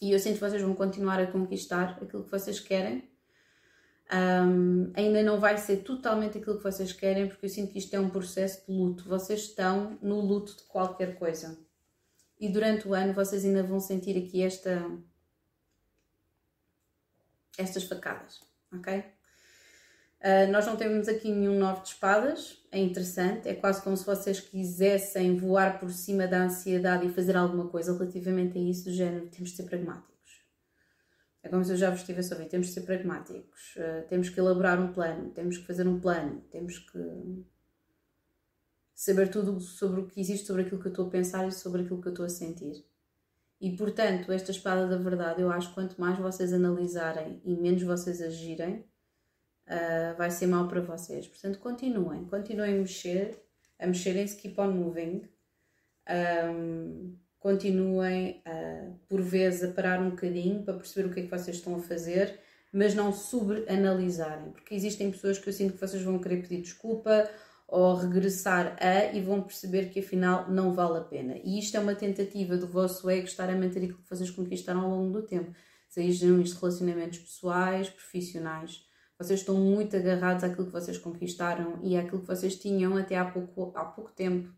E 0.00 0.12
eu 0.12 0.18
sinto 0.18 0.34
que 0.34 0.40
vocês 0.40 0.62
vão 0.62 0.74
continuar 0.74 1.20
a 1.20 1.26
conquistar 1.26 1.98
aquilo 2.02 2.24
que 2.24 2.30
vocês 2.30 2.60
querem. 2.60 3.08
Um, 4.12 4.92
ainda 4.94 5.22
não 5.22 5.40
vai 5.40 5.58
ser 5.58 5.78
totalmente 5.78 6.38
aquilo 6.38 6.58
que 6.58 6.62
vocês 6.62 6.92
querem, 6.92 7.26
porque 7.28 7.46
eu 7.46 7.50
sinto 7.50 7.72
que 7.72 7.78
isto 7.78 7.94
é 7.94 8.00
um 8.00 8.10
processo 8.10 8.66
de 8.66 8.72
luto. 8.72 9.08
Vocês 9.08 9.40
estão 9.40 9.98
no 10.00 10.20
luto 10.20 10.56
de 10.56 10.62
qualquer 10.64 11.18
coisa 11.18 11.58
e 12.38 12.48
durante 12.48 12.86
o 12.86 12.94
ano 12.94 13.12
vocês 13.12 13.44
ainda 13.44 13.62
vão 13.62 13.80
sentir 13.80 14.16
aqui 14.16 14.42
esta 14.42 14.86
estas 17.58 17.84
facadas, 17.84 18.40
ok? 18.72 19.15
Uh, 20.26 20.50
nós 20.50 20.66
não 20.66 20.74
temos 20.74 21.06
aqui 21.06 21.30
nenhum 21.30 21.56
nove 21.56 21.82
de 21.82 21.90
espadas, 21.90 22.60
é 22.72 22.80
interessante, 22.80 23.48
é 23.48 23.54
quase 23.54 23.80
como 23.80 23.96
se 23.96 24.04
vocês 24.04 24.40
quisessem 24.40 25.36
voar 25.36 25.78
por 25.78 25.92
cima 25.92 26.26
da 26.26 26.42
ansiedade 26.42 27.06
e 27.06 27.12
fazer 27.12 27.36
alguma 27.36 27.68
coisa 27.68 27.92
relativamente 27.92 28.58
a 28.58 28.60
isso, 28.60 28.86
do 28.86 28.90
género, 28.90 29.28
temos 29.28 29.50
de 29.50 29.56
ser 29.56 29.62
pragmáticos. 29.62 30.42
É 31.44 31.48
como 31.48 31.64
se 31.64 31.70
eu 31.70 31.76
já 31.76 31.90
vos 31.90 32.00
estivesse 32.00 32.32
a 32.32 32.36
ouvir, 32.36 32.48
temos 32.48 32.66
de 32.66 32.72
ser 32.72 32.80
pragmáticos, 32.80 33.76
uh, 33.76 34.04
temos 34.08 34.28
que 34.28 34.40
elaborar 34.40 34.80
um 34.80 34.92
plano, 34.92 35.30
temos 35.30 35.58
que 35.58 35.64
fazer 35.64 35.86
um 35.86 36.00
plano, 36.00 36.40
temos 36.50 36.80
que 36.80 37.44
saber 38.96 39.28
tudo 39.28 39.60
sobre 39.60 40.00
o 40.00 40.08
que 40.08 40.20
existe, 40.20 40.44
sobre 40.44 40.62
aquilo 40.62 40.80
que 40.80 40.88
eu 40.88 40.90
estou 40.90 41.06
a 41.06 41.10
pensar 41.10 41.46
e 41.46 41.52
sobre 41.52 41.82
aquilo 41.82 42.02
que 42.02 42.08
eu 42.08 42.12
estou 42.12 42.26
a 42.26 42.28
sentir. 42.28 42.84
E 43.60 43.76
portanto, 43.76 44.32
esta 44.32 44.50
espada 44.50 44.88
da 44.88 44.96
verdade, 44.96 45.40
eu 45.40 45.52
acho 45.52 45.68
que 45.68 45.74
quanto 45.74 46.00
mais 46.00 46.18
vocês 46.18 46.52
analisarem 46.52 47.40
e 47.44 47.54
menos 47.54 47.84
vocês 47.84 48.20
agirem, 48.20 48.84
uh, 49.66 50.16
vai 50.16 50.30
ser 50.30 50.46
mal 50.46 50.68
para 50.68 50.80
vocês. 50.80 51.26
Portanto, 51.26 51.58
continuem, 51.58 52.24
continuem 52.24 52.74
a 52.74 52.78
mexer, 52.78 53.42
a 53.78 53.86
mexerem-se, 53.86 54.36
keep 54.36 54.60
on 54.60 54.72
moving. 54.72 55.22
Um, 56.08 57.16
continuem, 57.38 58.42
uh, 58.46 58.98
por 59.08 59.20
vezes, 59.20 59.64
a 59.64 59.72
parar 59.72 60.00
um 60.00 60.10
bocadinho 60.10 60.62
para 60.62 60.74
perceber 60.74 61.08
o 61.08 61.12
que 61.12 61.20
é 61.20 61.22
que 61.24 61.30
vocês 61.30 61.56
estão 61.56 61.76
a 61.76 61.80
fazer, 61.80 62.38
mas 62.72 62.94
não 62.94 63.12
sobreanalisarem, 63.12 64.50
porque 64.50 64.74
existem 64.74 65.10
pessoas 65.10 65.38
que 65.38 65.48
eu 65.48 65.52
sinto 65.52 65.74
que 65.74 65.80
vocês 65.80 66.02
vão 66.02 66.18
querer 66.18 66.42
pedir 66.42 66.60
desculpa 66.60 67.28
ou 67.68 67.96
regressar 67.96 68.76
a 68.80 69.12
e 69.12 69.20
vão 69.20 69.42
perceber 69.42 69.90
que 69.90 70.00
afinal 70.00 70.50
não 70.50 70.72
vale 70.72 70.98
a 70.98 71.00
pena. 71.02 71.36
E 71.42 71.58
isto 71.58 71.76
é 71.76 71.80
uma 71.80 71.94
tentativa 71.94 72.56
do 72.56 72.66
vosso 72.66 73.08
ego 73.10 73.26
estar 73.26 73.48
a 73.48 73.56
manter 73.56 73.80
aquilo 73.80 73.98
que 73.98 74.10
vocês 74.10 74.30
conquistaram 74.30 74.82
ao 74.82 74.90
longo 74.90 75.12
do 75.12 75.26
tempo, 75.26 75.52
sejam 75.88 76.40
isto 76.40 76.60
relacionamentos 76.60 77.18
pessoais, 77.18 77.88
profissionais. 77.88 78.85
Vocês 79.18 79.40
estão 79.40 79.54
muito 79.54 79.96
agarrados 79.96 80.44
àquilo 80.44 80.66
que 80.66 80.72
vocês 80.72 80.98
conquistaram 80.98 81.78
e 81.82 81.96
àquilo 81.96 82.20
que 82.20 82.26
vocês 82.26 82.56
tinham 82.56 82.96
até 82.96 83.16
há 83.16 83.24
pouco, 83.24 83.72
há 83.74 83.84
pouco 83.84 84.12
tempo. 84.12 84.52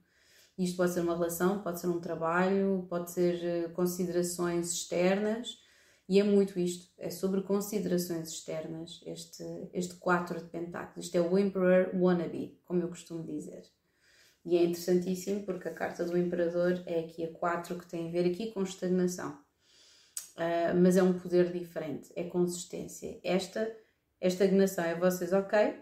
Isto 0.59 0.77
pode 0.77 0.92
ser 0.92 1.01
uma 1.01 1.14
relação, 1.14 1.62
pode 1.62 1.81
ser 1.81 1.87
um 1.87 2.01
trabalho, 2.01 2.85
pode 2.88 3.12
ser 3.12 3.44
eh, 3.44 3.68
considerações 3.68 4.73
externas 4.73 5.59
e 6.09 6.18
é 6.18 6.25
muito 6.25 6.59
isto, 6.59 6.90
é 6.99 7.11
sobre 7.11 7.42
considerações 7.42 8.31
externas, 8.31 9.01
este, 9.05 9.44
este 9.75 9.94
4 9.97 10.38
de 10.40 10.47
pentáculos. 10.47 11.05
Isto 11.05 11.16
é 11.16 11.21
o 11.21 11.38
Emperor 11.38 11.90
Wannabe, 11.94 12.59
como 12.64 12.81
eu 12.81 12.88
costumo 12.88 13.23
dizer. 13.23 13.62
E 14.44 14.57
é 14.57 14.64
interessantíssimo 14.64 15.44
porque 15.44 15.68
a 15.68 15.75
carta 15.75 16.07
do 16.07 16.16
Imperador 16.16 16.83
é 16.87 17.01
aqui 17.01 17.25
a 17.25 17.33
4 17.33 17.79
que 17.79 17.87
tem 17.87 18.09
a 18.09 18.11
ver 18.11 18.25
aqui 18.31 18.51
com 18.53 18.62
estagnação. 18.62 19.38
Uh, 20.35 20.75
mas 20.81 20.97
é 20.97 21.03
um 21.03 21.18
poder 21.18 21.53
diferente, 21.53 22.11
é 22.16 22.25
consistência. 22.25 23.21
Esta, 23.23 23.71
esta 24.21 24.45
estagnação 24.45 24.85
é 24.85 24.95
vocês, 24.95 25.33
ok, 25.33 25.75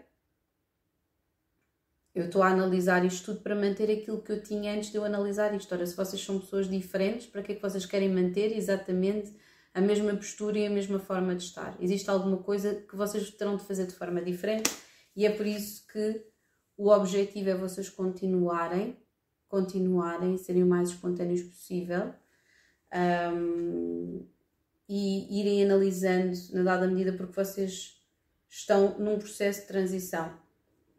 eu 2.17 2.25
estou 2.25 2.41
a 2.41 2.49
analisar 2.49 3.05
isto 3.05 3.25
tudo 3.25 3.43
para 3.43 3.55
manter 3.55 3.91
aquilo 3.91 4.21
que 4.23 4.31
eu 4.31 4.41
tinha 4.41 4.73
antes 4.73 4.89
de 4.89 4.97
eu 4.97 5.05
analisar 5.05 5.53
isto. 5.53 5.71
Ora, 5.71 5.85
se 5.85 5.95
vocês 5.95 6.19
são 6.19 6.39
pessoas 6.39 6.67
diferentes, 6.67 7.27
para 7.27 7.43
que 7.43 7.51
é 7.51 7.55
que 7.55 7.61
vocês 7.61 7.85
querem 7.85 8.09
manter 8.09 8.57
exatamente 8.57 9.35
a 9.71 9.79
mesma 9.79 10.15
postura 10.15 10.57
e 10.57 10.65
a 10.65 10.69
mesma 10.69 10.97
forma 10.97 11.35
de 11.35 11.43
estar? 11.43 11.77
Existe 11.79 12.09
alguma 12.09 12.37
coisa 12.37 12.73
que 12.73 12.95
vocês 12.95 13.29
terão 13.29 13.55
de 13.55 13.63
fazer 13.63 13.85
de 13.85 13.93
forma 13.93 14.19
diferente 14.19 14.71
e 15.15 15.27
é 15.27 15.29
por 15.29 15.45
isso 15.45 15.85
que 15.87 16.25
o 16.75 16.89
objetivo 16.89 17.49
é 17.49 17.55
vocês 17.55 17.87
continuarem, 17.87 18.97
continuarem, 19.47 20.37
serem 20.39 20.63
o 20.63 20.67
mais 20.67 20.89
espontâneos 20.89 21.43
possível 21.43 22.13
um, 23.31 24.25
e 24.89 25.39
irem 25.39 25.63
analisando 25.63 26.35
na 26.53 26.63
dada 26.63 26.87
medida 26.87 27.13
porque 27.13 27.33
vocês 27.33 27.96
estão 28.49 28.97
num 28.99 29.17
processo 29.17 29.61
de 29.61 29.67
transição 29.67 30.47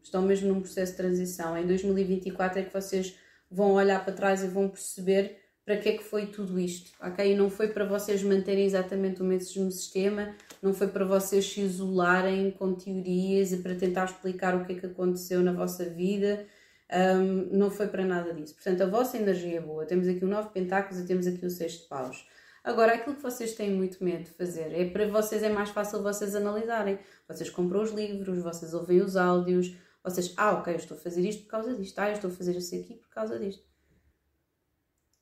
estão 0.09 0.23
mesmo 0.23 0.49
num 0.49 0.61
processo 0.61 0.93
de 0.93 0.99
transição. 0.99 1.57
Em 1.57 1.67
2024 1.67 2.61
é 2.61 2.63
que 2.65 2.73
vocês 2.73 3.17
vão 3.51 3.73
olhar 3.73 4.05
para 4.05 4.13
trás 4.13 4.43
e 4.43 4.49
vão 4.49 4.69
perceber 4.69 5.39
para 5.65 5.77
que 5.77 5.89
é 5.91 5.99
que 5.99 6.03
foi 6.03 6.27
tudo 6.27 6.59
isto, 6.59 6.91
ok? 6.99 7.31
E 7.31 7.37
não 7.37 7.51
foi 7.51 7.69
para 7.69 7.85
vocês 7.85 8.23
manterem 8.23 8.65
exatamente 8.65 9.21
o 9.21 9.25
mesmo 9.25 9.71
sistema, 9.71 10.35
não 10.63 10.73
foi 10.73 10.89
para 10.89 11.05
vocês 11.05 11.45
se 11.45 11.61
isolarem 11.61 12.51
com 12.53 12.73
teorias 12.73 13.53
e 13.53 13.59
para 13.59 13.75
tentar 13.75 14.07
explicar 14.07 14.57
o 14.57 14.65
que 14.65 14.73
é 14.73 14.77
que 14.77 14.87
aconteceu 14.87 15.43
na 15.43 15.53
vossa 15.53 15.85
vida, 15.85 16.47
um, 16.91 17.59
não 17.59 17.71
foi 17.71 17.87
para 17.87 18.03
nada 18.03 18.33
disso. 18.33 18.55
Portanto, 18.55 18.81
a 18.81 18.87
vossa 18.87 19.19
energia 19.19 19.59
é 19.59 19.61
boa. 19.61 19.85
Temos 19.85 20.09
aqui 20.09 20.25
o 20.25 20.29
nove 20.29 20.49
pentáculos 20.55 21.05
e 21.05 21.07
temos 21.07 21.27
aqui 21.27 21.45
o 21.45 21.51
seis 21.51 21.73
de 21.73 21.87
paus. 21.87 22.27
Agora, 22.63 22.95
aquilo 22.95 23.17
que 23.17 23.23
vocês 23.23 23.55
têm 23.55 23.71
muito 23.71 24.03
medo 24.03 24.25
de 24.25 24.31
fazer 24.31 24.73
é 24.73 24.89
para 24.91 25.09
vocês 25.09 25.43
é 25.43 25.49
mais 25.49 25.71
fácil 25.71 26.03
vocês 26.03 26.35
analisarem. 26.35 26.99
Vocês 27.27 27.51
compram 27.51 27.83
os 27.83 27.91
livros, 27.91 28.43
vocês 28.43 28.75
ouvem 28.75 29.01
os 29.01 29.17
áudios, 29.17 29.77
vocês, 30.03 30.33
ah, 30.37 30.53
ok, 30.53 30.73
eu 30.73 30.79
estou 30.79 30.97
a 30.97 31.01
fazer 31.01 31.27
isto 31.27 31.45
por 31.45 31.51
causa 31.51 31.75
disto, 31.75 31.99
ah, 31.99 32.09
eu 32.09 32.15
estou 32.15 32.31
a 32.31 32.33
fazer 32.33 32.57
isso 32.57 32.75
aqui 32.75 32.95
por 32.95 33.09
causa 33.09 33.39
disto. 33.39 33.67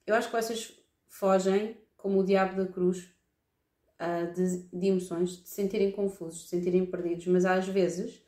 Eu 0.06 0.14
acho 0.14 0.30
que 0.30 0.36
vocês 0.36 0.72
fogem, 1.08 1.76
como 1.96 2.20
o 2.20 2.24
diabo 2.24 2.56
da 2.56 2.70
cruz, 2.70 3.08
uh, 4.00 4.32
de, 4.32 4.68
de, 4.68 4.86
emoções, 4.86 5.30
de 5.42 5.48
se 5.48 5.54
sentirem 5.54 5.90
confusos, 5.90 6.42
de 6.42 6.42
se 6.44 6.56
sentirem 6.56 6.86
perdidos, 6.86 7.26
mas 7.26 7.44
às 7.44 7.66
vezes, 7.66 8.22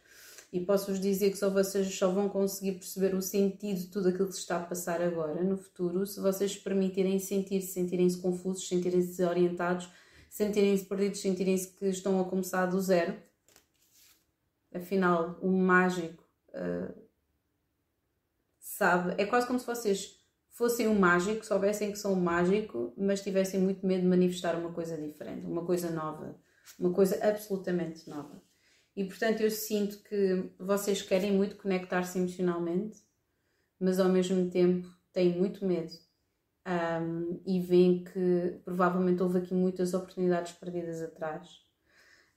e 0.50 0.61
posso-vos 0.61 0.98
dizer 0.98 1.30
que 1.30 1.37
só 1.37 1.50
vocês 1.50 1.94
só 1.94 2.11
vão 2.11 2.28
conseguir 2.28 2.72
perceber 2.72 3.14
o 3.14 3.20
sentido 3.20 3.80
de 3.80 3.87
tudo 3.88 4.08
aquilo 4.08 4.28
que 4.28 4.34
se 4.34 4.40
está 4.40 4.56
a 4.56 4.64
passar 4.64 5.02
agora, 5.02 5.42
no 5.42 5.58
futuro, 5.58 6.06
se 6.06 6.20
vocês 6.20 6.56
permitirem 6.56 7.18
sentir-se, 7.18 7.72
sentirem-se 7.72 8.18
confusos, 8.18 8.66
sentirem-se 8.66 9.08
desorientados, 9.08 9.90
sentirem-se 10.30 10.87
perdidos, 10.87 11.20
sentirem-se 11.20 11.68
que 11.68 11.87
estão 11.87 12.18
a 12.20 12.24
começar 12.24 12.64
do 12.66 12.80
zero. 12.80 13.14
Afinal, 14.72 15.38
o 15.42 15.50
mágico 15.50 16.24
uh, 16.50 16.94
sabe, 18.58 19.20
é 19.20 19.26
quase 19.26 19.46
como 19.46 19.58
se 19.58 19.66
vocês 19.66 20.18
fossem 20.48 20.88
um 20.88 20.98
mágico, 20.98 21.44
soubessem 21.44 21.92
que 21.92 21.98
são 21.98 22.14
um 22.14 22.20
mágico, 22.20 22.92
mas 22.96 23.22
tivessem 23.22 23.61
muito 23.61 23.87
medo 23.87 24.02
de 24.02 24.08
manifestar 24.08 24.56
uma 24.56 24.72
coisa 24.72 24.96
diferente, 24.96 25.46
uma 25.46 25.64
coisa 25.64 25.90
nova, 25.90 26.37
uma 26.78 26.92
coisa 26.92 27.22
absolutamente 27.22 28.08
nova. 28.08 28.47
E 28.98 29.04
portanto 29.04 29.40
eu 29.42 29.50
sinto 29.50 29.98
que 29.98 30.50
vocês 30.58 31.00
querem 31.00 31.30
muito 31.30 31.54
conectar-se 31.54 32.18
emocionalmente, 32.18 32.98
mas 33.78 34.00
ao 34.00 34.08
mesmo 34.08 34.50
tempo 34.50 34.88
têm 35.12 35.38
muito 35.38 35.64
medo 35.64 35.92
um, 36.66 37.40
e 37.46 37.61
veem 37.61 38.02
que 38.02 38.58
provavelmente 38.64 39.22
houve 39.22 39.38
aqui 39.38 39.54
muitas 39.54 39.94
oportunidades 39.94 40.50
perdidas 40.54 41.00
atrás. 41.00 41.48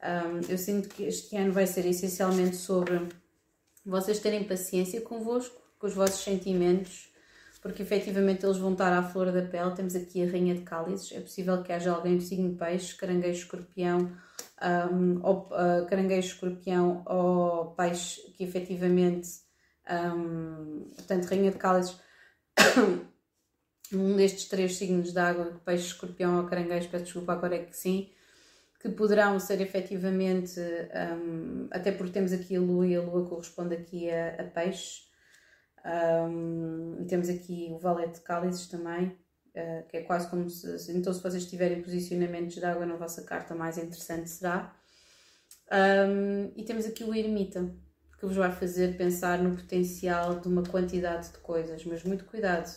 Um, 0.04 0.52
eu 0.52 0.58
sinto 0.60 0.88
que 0.88 1.02
este 1.02 1.36
ano 1.36 1.52
vai 1.52 1.66
ser 1.66 1.84
essencialmente 1.88 2.58
sobre 2.58 3.10
vocês 3.84 4.20
terem 4.20 4.44
paciência 4.44 5.02
convosco, 5.02 5.60
com 5.80 5.88
os 5.88 5.96
vossos 5.96 6.24
sentimentos, 6.24 7.12
porque 7.60 7.82
efetivamente 7.82 8.46
eles 8.46 8.58
vão 8.58 8.74
estar 8.74 8.94
à 8.94 9.02
flor 9.02 9.32
da 9.32 9.42
pele. 9.42 9.74
Temos 9.74 9.96
aqui 9.96 10.22
a 10.22 10.30
Rainha 10.30 10.54
de 10.54 10.62
Cálices, 10.62 11.12
é 11.12 11.22
possível 11.22 11.64
que 11.64 11.74
haja 11.74 11.92
alguém 11.92 12.18
do 12.18 12.24
signo 12.24 12.56
peixe, 12.56 12.96
caranguejo, 12.96 13.40
escorpião, 13.40 14.16
um, 14.62 15.20
ou 15.24 15.48
uh, 15.48 15.86
caranguejo, 15.88 16.28
escorpião 16.28 17.04
ou 17.06 17.72
peixe 17.72 18.22
que 18.34 18.44
efetivamente, 18.44 19.30
um, 19.90 20.92
portanto, 20.96 21.26
Rainha 21.26 21.52
de 21.52 21.58
Cálices, 21.58 22.00
um 23.94 24.16
destes 24.16 24.48
três 24.48 24.76
signos 24.76 25.12
de 25.12 25.20
água, 25.20 25.60
peixe, 25.66 25.88
escorpião 25.88 26.40
ou 26.40 26.48
caranguejo, 26.48 26.90
peço 26.90 27.06
desculpa 27.06 27.34
agora 27.34 27.56
é 27.56 27.66
que 27.66 27.76
sim, 27.76 28.12
que 28.80 28.90
poderão 28.90 29.40
ser 29.40 29.62
efetivamente, 29.62 30.60
um, 30.60 31.68
até 31.72 31.92
porque 31.92 32.14
temos 32.14 32.32
aqui 32.32 32.56
a 32.56 32.60
lua 32.60 32.88
e 32.88 32.96
a 32.96 33.02
lua 33.02 33.28
corresponde 33.28 33.76
aqui 33.76 34.10
a, 34.10 34.42
a 34.42 34.44
peixe, 34.44 35.04
um, 35.86 37.06
temos 37.08 37.30
aqui 37.30 37.70
o 37.72 37.80
valete 37.80 38.20
de 38.20 38.22
cálices 38.22 38.68
também, 38.68 39.18
uh, 39.56 39.88
que 39.88 39.98
é 39.98 40.02
quase 40.02 40.30
como 40.30 40.50
se, 40.50 40.92
então 40.92 41.14
se 41.14 41.22
vocês 41.22 41.46
tiverem 41.46 41.82
posicionamentos 41.82 42.56
de 42.56 42.66
água 42.66 42.86
na 42.86 42.96
vossa 42.96 43.24
carta, 43.24 43.56
mais 43.56 43.78
interessante 43.78 44.30
será. 44.30 44.76
Um, 45.72 46.52
e 46.56 46.64
temos 46.64 46.86
aqui 46.86 47.04
o 47.04 47.16
ermita, 47.16 47.74
que 48.20 48.26
vos 48.26 48.36
vai 48.36 48.52
fazer 48.52 48.98
pensar 48.98 49.40
no 49.40 49.56
potencial 49.56 50.40
de 50.40 50.48
uma 50.48 50.64
quantidade 50.64 51.32
de 51.32 51.38
coisas, 51.40 51.84
mas 51.86 52.04
muito 52.04 52.26
cuidado, 52.26 52.70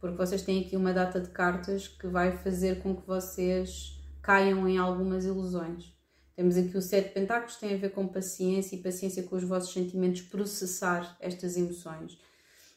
porque 0.00 0.16
vocês 0.16 0.42
têm 0.42 0.64
aqui 0.64 0.76
uma 0.76 0.92
data 0.92 1.20
de 1.20 1.28
cartas 1.30 1.86
que 1.86 2.06
vai 2.06 2.36
fazer 2.38 2.82
com 2.82 2.96
que 2.96 3.06
vocês 3.06 3.96
caiam 4.22 4.68
em 4.68 4.78
algumas 4.78 5.24
ilusões. 5.24 5.94
Temos 6.34 6.56
aqui 6.56 6.76
o 6.76 6.82
sete 6.82 7.14
pentáculos, 7.14 7.56
tem 7.56 7.74
a 7.74 7.78
ver 7.78 7.90
com 7.90 8.06
paciência 8.08 8.76
e 8.76 8.82
paciência 8.82 9.22
com 9.22 9.36
os 9.36 9.44
vossos 9.44 9.72
sentimentos, 9.72 10.22
processar 10.22 11.16
estas 11.20 11.56
emoções. 11.56 12.18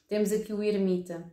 Temos 0.08 0.32
aqui 0.32 0.54
o 0.54 0.64
ermita, 0.64 1.30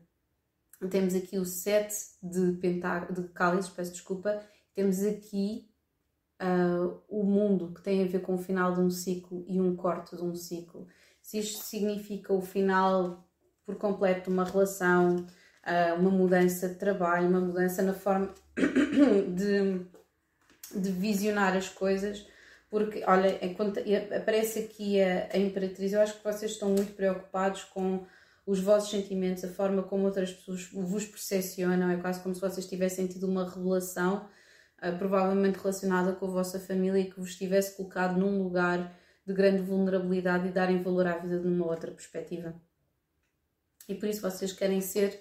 temos 0.90 1.14
aqui 1.14 1.38
o 1.38 1.44
sete 1.44 1.94
de, 2.22 2.52
pentáculos, 2.58 3.22
de 3.22 3.28
cálices, 3.32 3.70
peço 3.70 3.92
desculpa, 3.92 4.40
temos 4.74 5.02
aqui 5.02 5.68
uh, 6.40 7.00
o 7.08 7.24
mundo, 7.24 7.72
que 7.72 7.82
tem 7.82 8.04
a 8.04 8.06
ver 8.06 8.20
com 8.20 8.34
o 8.34 8.38
final 8.38 8.74
de 8.74 8.80
um 8.80 8.90
ciclo 8.90 9.44
e 9.48 9.60
um 9.60 9.74
corte 9.74 10.16
de 10.16 10.22
um 10.22 10.34
ciclo. 10.34 10.86
Se 11.22 11.38
isto 11.38 11.64
significa 11.64 12.32
o 12.32 12.40
final 12.40 13.26
por 13.64 13.76
completo 13.76 14.28
de 14.28 14.36
uma 14.36 14.44
relação, 14.44 15.16
uh, 15.16 15.98
uma 15.98 16.10
mudança 16.10 16.68
de 16.68 16.74
trabalho, 16.76 17.28
uma 17.28 17.40
mudança 17.40 17.82
na 17.82 17.94
forma 17.94 18.32
de 19.34 19.86
de 20.74 20.90
visionar 20.90 21.56
as 21.56 21.68
coisas, 21.68 22.26
porque, 22.68 23.02
olha, 23.06 23.38
enquanto 23.44 23.80
aparece 24.14 24.60
aqui 24.60 25.00
a, 25.00 25.28
a 25.32 25.38
Imperatriz, 25.38 25.92
eu 25.92 26.00
acho 26.00 26.16
que 26.18 26.24
vocês 26.24 26.52
estão 26.52 26.70
muito 26.70 26.92
preocupados 26.94 27.64
com 27.64 28.04
os 28.46 28.60
vossos 28.60 28.90
sentimentos, 28.90 29.44
a 29.44 29.48
forma 29.48 29.82
como 29.82 30.04
outras 30.04 30.32
pessoas 30.32 30.70
vos 30.72 31.04
percepcionam, 31.04 31.90
é 31.90 31.96
quase 31.96 32.20
como 32.20 32.32
se 32.32 32.40
vocês 32.40 32.66
tivessem 32.66 33.08
tido 33.08 33.26
uma 33.26 33.44
revelação, 33.44 34.28
uh, 34.78 34.96
provavelmente 34.96 35.58
relacionada 35.58 36.12
com 36.12 36.26
a 36.26 36.30
vossa 36.30 36.60
família 36.60 37.00
e 37.00 37.10
que 37.10 37.18
vos 37.18 37.34
tivesse 37.34 37.76
colocado 37.76 38.16
num 38.16 38.40
lugar 38.40 38.96
de 39.26 39.34
grande 39.34 39.60
vulnerabilidade 39.62 40.46
e 40.46 40.52
darem 40.52 40.80
valor 40.80 41.08
à 41.08 41.18
vida 41.18 41.40
de 41.40 41.48
uma 41.48 41.66
outra 41.66 41.90
perspectiva. 41.90 42.54
E 43.88 43.94
por 43.96 44.08
isso 44.08 44.20
vocês 44.20 44.52
querem 44.52 44.80
ser, 44.80 45.20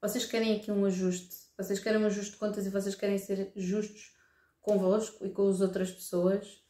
vocês 0.00 0.24
querem 0.24 0.56
aqui 0.56 0.72
um 0.72 0.86
ajuste, 0.86 1.36
vocês 1.58 1.78
querem 1.78 2.00
um 2.00 2.06
ajuste 2.06 2.32
de 2.32 2.36
contas 2.38 2.66
e 2.66 2.70
vocês 2.70 2.94
querem 2.94 3.18
ser 3.18 3.52
justos 3.54 4.14
convosco 4.62 5.26
e 5.26 5.30
com 5.30 5.46
as 5.48 5.60
outras 5.60 5.92
pessoas. 5.92 6.62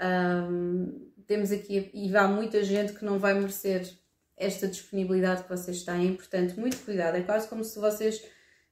Um, 0.00 1.12
temos 1.26 1.52
aqui, 1.52 1.90
e 1.92 2.16
há 2.16 2.26
muita 2.26 2.64
gente 2.64 2.94
que 2.94 3.04
não 3.04 3.18
vai 3.18 3.34
merecer 3.34 3.86
esta 4.36 4.66
disponibilidade 4.66 5.44
que 5.44 5.48
vocês 5.48 5.82
têm, 5.82 6.14
portanto, 6.14 6.58
muito 6.58 6.78
cuidado. 6.84 7.16
É 7.16 7.22
quase 7.22 7.48
como 7.48 7.62
se 7.64 7.78
vocês 7.78 8.24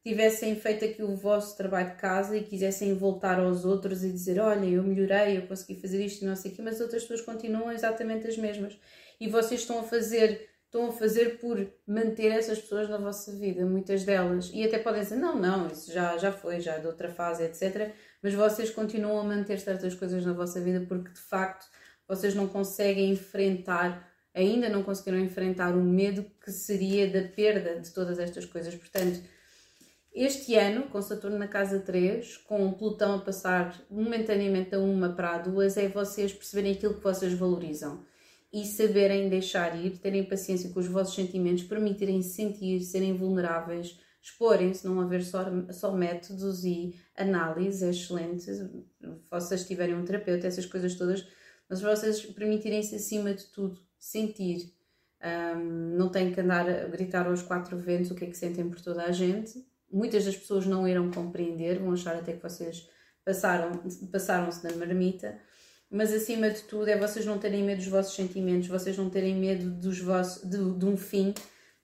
tivessem 0.03 0.57
feito 0.57 0.85
aqui 0.85 1.03
o 1.03 1.15
vosso 1.15 1.57
trabalho 1.57 1.91
de 1.91 1.97
casa 1.97 2.37
e 2.37 2.43
quisessem 2.43 2.95
voltar 2.95 3.39
aos 3.39 3.65
outros 3.65 4.03
e 4.03 4.11
dizer: 4.11 4.41
Olha, 4.41 4.67
eu 4.67 4.83
melhorei, 4.83 5.39
eu 5.39 5.47
consegui 5.47 5.81
fazer 5.81 6.05
isto 6.05 6.23
e 6.23 6.27
não 6.27 6.37
sei 6.37 6.53
o 6.53 6.55
quê, 6.55 6.63
mas 6.63 6.81
outras 6.81 7.03
pessoas 7.03 7.21
continuam 7.21 7.71
exatamente 7.71 8.27
as 8.27 8.37
mesmas. 8.37 8.79
E 9.21 9.29
vocês 9.29 9.61
estão 9.61 9.81
a 9.81 9.85
fazer 9.85 10.49
estão 10.73 10.89
a 10.89 10.93
fazer 10.93 11.39
por 11.39 11.71
manter 11.87 12.33
essas 12.33 12.59
pessoas 12.59 12.89
na 12.89 12.97
vossa 12.97 13.31
vida, 13.33 13.67
muitas 13.67 14.05
delas. 14.05 14.51
E 14.55 14.65
até 14.65 14.79
podem 14.79 15.03
dizer, 15.03 15.17
não, 15.17 15.39
não, 15.39 15.67
isso 15.67 15.93
já, 15.93 16.17
já 16.17 16.33
foi, 16.33 16.61
já 16.61 16.77
é 16.77 16.79
de 16.81 16.87
outra 16.87 17.11
fase, 17.11 17.45
etc. 17.45 17.93
Mas 18.23 18.33
vocês 18.33 18.71
continuam 18.71 19.21
a 19.21 19.23
manter 19.23 19.61
certas 19.61 19.95
coisas 19.95 20.25
na 20.25 20.33
vossa 20.33 20.63
vida 20.63 20.83
porque 20.89 21.11
de 21.13 21.21
facto 21.21 21.67
vocês 22.09 22.35
não 22.35 22.49
conseguem 22.49 23.11
enfrentar, 23.11 24.12
ainda 24.35 24.69
não 24.69 24.83
conseguiram 24.83 25.19
enfrentar 25.19 25.77
o 25.77 25.83
medo 25.83 26.25
que 26.43 26.51
seria 26.51 27.11
da 27.11 27.29
perda 27.29 27.81
de 27.81 27.91
todas 27.91 28.19
estas 28.19 28.45
coisas. 28.45 28.75
Portanto, 28.75 29.21
este 30.15 30.55
ano, 30.57 30.89
com 30.89 31.01
Saturno 31.01 31.39
na 31.39 31.49
casa 31.49 31.81
3, 31.81 32.37
com 32.39 32.73
Plutão 32.73 33.17
a 33.17 33.21
passar 33.21 33.83
momentaneamente 33.91 34.71
da 34.71 34.79
uma 34.79 35.11
para 35.11 35.37
a 35.37 35.39
duas, 35.39 35.77
é 35.77 35.89
vocês 35.89 36.33
perceberem 36.33 36.73
aquilo 36.73 36.95
que 36.95 37.03
vocês 37.03 37.33
valorizam 37.33 38.05
e 38.53 38.67
saberem 38.67 39.31
deixar 39.31 39.83
ir, 39.83 39.99
terem 39.99 40.25
paciência 40.25 40.69
com 40.71 40.81
os 40.81 40.87
vossos 40.87 41.15
sentimentos, 41.15 41.65
permitirem 41.65 42.21
sentir, 42.21 42.81
serem 42.81 43.17
vulneráveis, 43.17 43.99
exporem-se, 44.21 44.87
não 44.87 45.01
haver 45.01 45.25
só, 45.25 45.47
só 45.71 45.93
métodos 45.93 46.63
e 46.63 46.95
análise, 47.17 47.83
é 47.83 47.89
excelente. 47.89 48.45
Vocês 49.31 49.67
tiverem 49.67 49.95
um 49.95 50.05
terapeuta, 50.05 50.47
essas 50.47 50.67
coisas 50.67 50.95
todas, 50.95 51.27
mas 51.69 51.81
vocês 51.81 52.27
permitirem-se 52.27 52.97
acima 52.97 53.33
de 53.33 53.47
tudo 53.47 53.81
sentir. 54.05 54.73
Um, 55.23 55.97
não 55.97 56.09
têm 56.09 56.33
que 56.33 56.41
andar 56.41 56.69
a 56.69 56.89
gritar 56.89 57.27
aos 57.27 57.43
quatro 57.43 57.79
ventos 57.79 58.11
o 58.11 58.15
que 58.15 58.25
é 58.25 58.29
que 58.29 58.37
sentem 58.37 58.69
por 58.69 58.81
toda 58.81 59.05
a 59.05 59.13
gente. 59.13 59.65
Muitas 59.91 60.25
das 60.25 60.37
pessoas 60.37 60.67
não 60.67 60.89
irão 60.89 61.11
compreender, 61.11 61.79
vão 61.79 61.93
achar 61.93 62.17
até 62.17 62.33
que 62.33 62.43
vocês 62.43 62.89
passaram, 63.25 63.71
passaram-se 64.11 64.63
da 64.63 64.75
marmita 64.75 65.39
mas 65.93 66.11
acima 66.11 66.49
de 66.49 66.63
tudo 66.63 66.89
é 66.89 66.97
vocês 66.97 67.27
não 67.27 67.39
terem 67.39 67.63
medo 67.63 67.77
dos 67.77 67.89
vossos 67.89 68.17
sentimentos, 68.17 68.67
vocês 68.67 68.97
não 68.97 69.11
terem 69.11 69.37
medo 69.37 69.69
dos 69.71 70.01
vossos, 70.01 70.43
de, 70.49 70.57
de 70.57 70.87
um 70.87 70.97
fim 70.97 71.35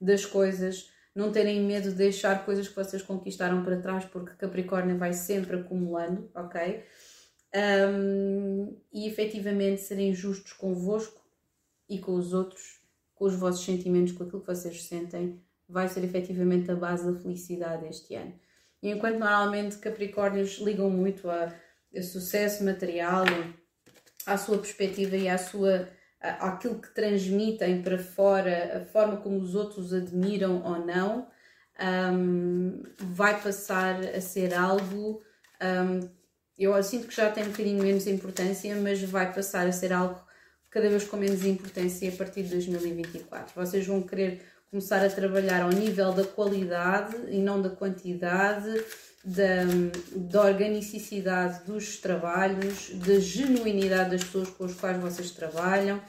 das 0.01 0.25
coisas, 0.25 0.89
não 1.15 1.31
terem 1.31 1.61
medo 1.61 1.91
de 1.91 1.97
deixar 1.97 2.47
coisas 2.47 2.67
que 2.67 2.75
vocês 2.75 3.03
conquistaram 3.03 3.63
para 3.63 3.83
trás, 3.83 4.07
porque 4.07 4.35
Capricórnio 4.37 4.97
vai 4.97 5.13
sempre 5.13 5.57
acumulando, 5.57 6.31
ok? 6.35 6.83
Um, 7.55 8.75
e 8.91 9.07
efetivamente 9.07 9.83
serem 9.83 10.15
justos 10.15 10.55
convosco 10.55 11.18
e 11.89 11.99
com 11.99 12.15
os 12.15 12.33
outros, 12.33 12.81
com 13.15 13.25
os 13.25 13.35
vossos 13.35 13.65
sentimentos, 13.65 14.13
com 14.13 14.25
aquilo 14.25 14.41
que 14.41 14.47
vocês 14.47 14.85
sentem, 14.85 15.41
vai 15.69 15.89
ser 15.89 16.05
efetivamente 16.05 16.71
a 16.71 16.77
base 16.77 17.11
da 17.11 17.19
felicidade 17.19 17.87
este 17.87 18.15
ano. 18.15 18.35
E 18.83 18.91
enquanto 18.91 19.19
normalmente 19.19 19.79
Capricórnios 19.79 20.59
ligam 20.59 20.89
muito 20.91 21.29
a, 21.29 21.53
a 21.95 22.03
sucesso 22.03 22.65
material, 22.65 23.25
à 24.25 24.37
sua 24.37 24.59
perspectiva 24.59 25.17
e 25.17 25.29
à 25.29 25.37
sua 25.37 25.89
àquilo 26.21 26.81
que 26.81 26.93
transmitem 26.93 27.83
para 27.83 27.99
fora, 27.99 28.79
a 28.79 28.85
forma 28.87 29.19
como 29.19 29.39
os 29.39 29.55
outros 29.55 29.93
admiram 29.93 30.63
ou 30.65 30.85
não, 30.85 31.29
um, 32.13 32.83
vai 32.99 33.41
passar 33.41 34.01
a 34.01 34.21
ser 34.21 34.53
algo. 34.53 35.23
Um, 35.63 36.09
eu 36.59 36.83
sinto 36.83 37.07
que 37.07 37.15
já 37.15 37.31
tem 37.31 37.45
um 37.45 37.51
bocadinho 37.51 37.83
menos 37.83 38.07
importância, 38.07 38.75
mas 38.77 39.01
vai 39.03 39.33
passar 39.33 39.67
a 39.67 39.73
ser 39.73 39.93
algo 39.93 40.21
cada 40.71 40.89
vez 40.89 41.05
com 41.05 41.17
menos 41.17 41.45
importância 41.45 42.09
a 42.09 42.13
partir 42.13 42.43
de 42.43 42.51
2024. 42.51 43.55
Vocês 43.55 43.87
vão 43.87 44.03
querer 44.03 44.43
começar 44.71 45.05
a 45.05 45.09
trabalhar 45.09 45.63
ao 45.63 45.71
nível 45.71 46.13
da 46.13 46.25
qualidade 46.25 47.17
e 47.31 47.39
não 47.39 47.61
da 47.61 47.71
quantidade 47.71 48.85
da, 49.25 49.65
da 50.15 50.45
organicidade 50.45 51.65
dos 51.65 51.99
trabalhos, 51.99 52.91
da 52.91 53.19
genuinidade 53.19 54.11
das 54.11 54.25
pessoas 54.25 54.51
com 54.51 54.65
as 54.65 54.75
quais 54.75 55.01
vocês 55.01 55.31
trabalham 55.31 56.01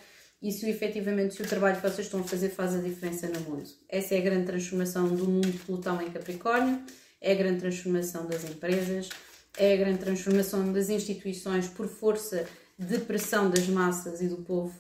e 0.42 0.52
se 0.52 0.70
efetivamente 0.70 1.36
se 1.36 1.42
o 1.42 1.48
trabalho 1.48 1.76
que 1.76 1.82
vocês 1.82 2.08
estão 2.08 2.22
a 2.22 2.24
fazer 2.24 2.50
faz 2.50 2.74
a 2.74 2.80
diferença 2.80 3.28
no 3.28 3.40
mundo. 3.42 3.70
Essa 3.90 4.16
é 4.16 4.20
a 4.20 4.22
grande 4.22 4.46
transformação 4.46 5.08
do 5.08 5.26
mundo 5.26 5.50
de 5.50 5.58
Plutão 5.60 6.02
em 6.02 6.10
Capricórnio, 6.10 6.82
é 7.20 7.34
a 7.34 7.36
grande 7.36 7.60
transformação 7.60 8.26
das 8.26 8.46
empresas, 8.46 9.10
é 9.58 9.74
a 9.74 9.78
grande 9.78 10.00
transformação 10.00 10.72
das 10.72 10.90
instituições 10.90 11.68
por 11.68 11.88
força 11.88 12.46
de 12.80 13.00
pressão 13.00 13.50
das 13.50 13.68
massas 13.68 14.22
e 14.22 14.28
do 14.28 14.38
povo. 14.38 14.74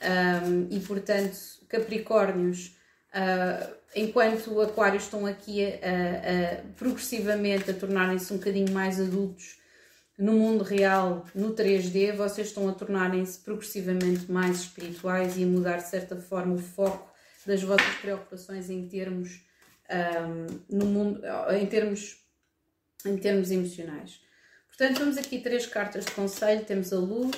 Um, 0.00 0.68
e 0.70 0.80
portanto, 0.80 1.36
Capricórnios 1.68 2.74
Uh, 3.14 3.72
enquanto 3.94 4.60
aquários 4.60 5.04
estão 5.04 5.24
aqui 5.24 5.64
a, 5.64 5.68
a, 5.68 6.54
a 6.54 6.62
progressivamente 6.76 7.70
a 7.70 7.74
tornarem-se 7.74 8.32
um 8.32 8.38
bocadinho 8.38 8.72
mais 8.72 9.00
adultos 9.00 9.56
no 10.18 10.32
mundo 10.32 10.64
real, 10.64 11.24
no 11.32 11.54
3D, 11.54 12.12
vocês 12.12 12.48
estão 12.48 12.68
a 12.68 12.72
tornarem-se 12.72 13.38
progressivamente 13.38 14.30
mais 14.30 14.62
espirituais 14.62 15.36
e 15.36 15.44
a 15.44 15.46
mudar 15.46 15.76
de 15.76 15.88
certa 15.88 16.16
forma 16.16 16.54
o 16.54 16.58
foco 16.58 17.08
das 17.46 17.62
vossas 17.62 17.94
preocupações 18.00 18.68
em 18.68 18.88
termos 18.88 19.44
um, 19.88 20.76
no 20.76 20.86
mundo, 20.86 21.20
em 21.52 21.66
termos 21.66 22.16
em 23.06 23.16
termos 23.16 23.50
emocionais. 23.52 24.20
Portanto, 24.76 24.98
temos 24.98 25.16
aqui 25.16 25.38
três 25.38 25.66
cartas 25.66 26.04
de 26.04 26.10
conselho: 26.10 26.64
temos 26.64 26.92
a 26.92 26.98
luz, 26.98 27.36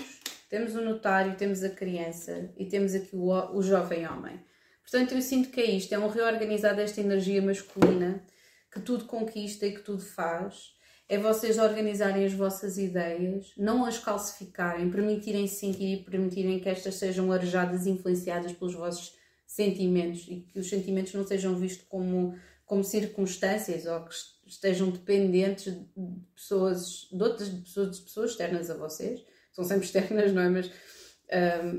temos 0.49 0.75
o 0.75 0.81
notário, 0.81 1.37
temos 1.37 1.63
a 1.63 1.69
criança 1.69 2.51
e 2.57 2.65
temos 2.65 2.95
aqui 2.95 3.15
o, 3.15 3.31
o 3.55 3.63
jovem 3.63 4.07
homem. 4.09 4.41
Portanto, 4.81 5.15
eu 5.15 5.21
sinto 5.21 5.51
que 5.51 5.61
é 5.61 5.71
isto, 5.71 5.93
é 5.93 5.99
um 5.99 6.09
reorganizar 6.09 6.75
desta 6.75 7.01
energia 7.01 7.43
masculina 7.43 8.25
que 8.73 8.81
tudo 8.81 9.05
conquista 9.05 9.67
e 9.67 9.73
que 9.73 9.83
tudo 9.83 10.03
faz. 10.03 10.75
É 11.09 11.19
vocês 11.19 11.59
organizarem 11.59 12.25
as 12.25 12.33
vossas 12.33 12.79
ideias, 12.79 13.53
não 13.57 13.85
as 13.85 13.99
calcificarem, 13.99 14.91
permitirem 14.91 15.47
-se 15.47 15.57
sentir 15.57 16.01
e 16.01 16.05
permitirem 16.05 16.59
que 16.59 16.69
estas 16.69 16.97
sejam 16.97 17.31
arejadas 17.31 17.87
e 17.87 17.91
influenciadas 17.91 18.53
pelos 18.53 18.75
vossos 18.75 19.15
sentimentos 19.47 20.27
e 20.29 20.41
que 20.41 20.59
os 20.59 20.69
sentimentos 20.69 21.13
não 21.15 21.25
sejam 21.25 21.55
vistos 21.55 21.87
como, 21.89 22.37
como 22.65 22.83
circunstâncias 22.83 23.87
ou 23.87 24.01
que 24.05 24.15
estejam 24.47 24.91
dependentes 24.91 25.73
de 25.75 25.87
pessoas, 26.35 27.09
de 27.11 27.23
outras 27.23 27.49
pessoas, 27.49 27.97
de 27.97 28.03
pessoas 28.03 28.31
externas 28.31 28.71
a 28.71 28.75
vocês. 28.75 29.25
São 29.53 29.65
sempre 29.65 29.85
externas, 29.87 30.33
não 30.33 30.43
é? 30.43 30.49
Mas, 30.49 30.71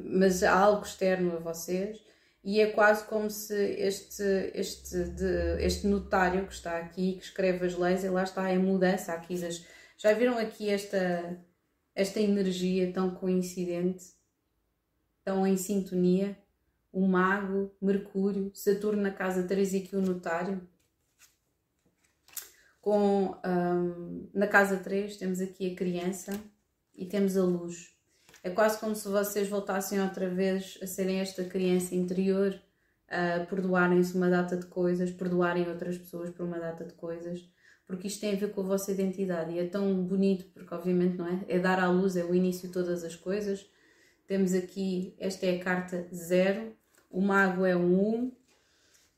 mas 0.05 0.43
há 0.43 0.57
algo 0.57 0.85
externo 0.85 1.37
a 1.37 1.39
vocês 1.39 1.99
e 2.47 2.61
é 2.61 2.71
quase 2.71 3.03
como 3.03 3.29
se 3.29 3.53
este, 3.73 4.23
este, 4.53 5.03
de, 5.03 5.61
este 5.61 5.85
notário 5.85 6.47
que 6.47 6.53
está 6.53 6.77
aqui, 6.77 7.17
que 7.17 7.25
escreve 7.25 7.65
as 7.65 7.75
leis, 7.75 8.05
e 8.05 8.09
lá 8.09 8.23
está 8.23 8.49
em 8.53 8.57
mudança 8.57 9.11
aqui 9.11 9.37
das... 9.37 9.65
Já 9.97 10.13
viram 10.13 10.37
aqui 10.37 10.69
esta, 10.69 11.37
esta 11.93 12.21
energia 12.21 12.93
tão 12.93 13.13
coincidente, 13.13 14.05
tão 15.25 15.45
em 15.45 15.57
sintonia? 15.57 16.37
O 16.89 17.05
mago, 17.05 17.75
Mercúrio, 17.81 18.49
Saturno 18.53 19.01
na 19.01 19.11
casa 19.11 19.43
3 19.43 19.73
e 19.73 19.77
aqui 19.79 19.95
o 19.97 20.01
notário. 20.01 20.65
Com, 22.87 23.35
um, 23.45 24.29
na 24.33 24.47
casa 24.47 24.77
3 24.77 25.17
temos 25.17 25.41
aqui 25.41 25.73
a 25.73 25.75
criança 25.75 26.31
e 26.95 27.05
temos 27.05 27.35
a 27.35 27.43
luz. 27.43 27.93
É 28.41 28.49
quase 28.49 28.79
como 28.79 28.95
se 28.95 29.09
vocês 29.09 29.49
voltassem 29.49 30.01
outra 30.01 30.29
vez 30.29 30.79
a 30.81 30.87
serem 30.87 31.19
esta 31.19 31.43
criança 31.43 31.93
interior, 31.93 32.57
a 33.09 33.41
perdoarem-se 33.41 34.15
uma 34.15 34.29
data 34.29 34.55
de 34.55 34.67
coisas, 34.67 35.11
perdoarem 35.11 35.67
outras 35.67 35.97
pessoas 35.97 36.29
por 36.29 36.45
uma 36.45 36.59
data 36.59 36.85
de 36.85 36.93
coisas, 36.93 37.45
porque 37.85 38.07
isto 38.07 38.21
tem 38.21 38.31
a 38.31 38.37
ver 38.37 38.53
com 38.53 38.61
a 38.61 38.67
vossa 38.67 38.89
identidade 38.89 39.51
e 39.51 39.59
é 39.59 39.67
tão 39.67 40.05
bonito, 40.05 40.45
porque 40.53 40.73
obviamente 40.73 41.17
não 41.17 41.27
é? 41.27 41.43
É 41.49 41.59
dar 41.59 41.81
à 41.81 41.89
luz, 41.91 42.15
é 42.15 42.23
o 42.23 42.33
início 42.33 42.69
de 42.69 42.73
todas 42.73 43.03
as 43.03 43.17
coisas. 43.17 43.69
Temos 44.25 44.53
aqui, 44.53 45.13
esta 45.19 45.45
é 45.45 45.57
a 45.57 45.59
carta 45.61 46.07
zero, 46.13 46.73
o 47.11 47.19
mago 47.19 47.65
é 47.65 47.75
um 47.75 47.99
1, 47.99 48.15
um, 48.15 48.31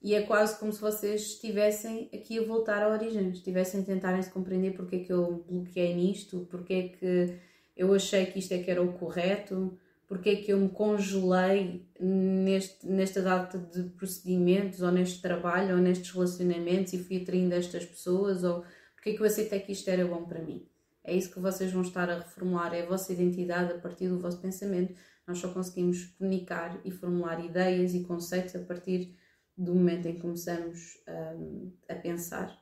e 0.02 0.16
é 0.16 0.22
quase 0.22 0.58
como 0.58 0.72
se 0.72 0.80
vocês 0.80 1.22
estivessem 1.22 2.10
aqui 2.14 2.40
a 2.40 2.44
voltar 2.44 2.82
à 2.82 2.90
origem, 2.90 3.30
estivessem 3.30 3.82
a 3.82 3.84
tentarem 3.84 4.22
se 4.22 4.30
compreender 4.30 4.74
porque 4.74 4.98
é 4.98 5.00
que 5.00 5.12
eu 5.12 5.44
bloqueei 5.50 5.94
nisto, 5.94 6.48
porque 6.50 6.74
é 6.74 6.88
que 6.90 7.36
eu 7.76 7.94
achei 7.94 8.26
que 8.26 8.40
isto 8.40 8.54
é 8.54 8.60
que 8.60 8.72
era 8.72 8.82
o 8.82 8.94
correto, 8.94 9.78
porque 10.08 10.30
é 10.30 10.36
que 10.38 10.52
eu 10.52 10.58
me 10.58 10.70
congelei 10.70 11.86
neste, 12.00 12.88
nesta 12.88 13.22
data 13.22 13.58
de 13.58 13.90
procedimentos, 13.92 14.82
ou 14.82 14.92
neste 14.92 15.22
trabalho, 15.22 15.76
ou 15.76 15.82
nestes 15.82 16.12
relacionamentos 16.12 16.94
e 16.94 16.98
fui 16.98 17.18
atraindo 17.18 17.54
estas 17.54 17.86
pessoas, 17.86 18.44
ou 18.44 18.64
porque 18.96 19.12
é 19.12 19.14
que 19.14 19.22
eu 19.22 19.26
aceitei 19.26 19.60
que 19.60 19.72
isto 19.72 19.88
era 19.90 20.06
bom 20.06 20.26
para 20.26 20.42
mim. 20.42 20.66
É 21.04 21.16
isso 21.16 21.32
que 21.32 21.40
vocês 21.40 21.72
vão 21.72 21.82
estar 21.82 22.10
a 22.10 22.18
reformular, 22.18 22.74
é 22.74 22.82
a 22.82 22.86
vossa 22.86 23.14
identidade 23.14 23.72
a 23.72 23.78
partir 23.78 24.08
do 24.10 24.20
vosso 24.20 24.42
pensamento. 24.42 24.94
Nós 25.28 25.38
só 25.38 25.50
conseguimos 25.54 26.06
comunicar 26.18 26.80
e 26.84 26.92
formular 26.92 27.44
ideias 27.44 27.94
e 27.94 28.02
conceitos 28.04 28.56
a 28.56 28.60
partir 28.60 29.16
do 29.60 29.76
momento 29.76 30.08
em 30.08 30.16
que 30.16 30.22
começamos 30.22 30.98
um, 31.08 31.72
a 31.88 31.96
pensar 31.96 32.60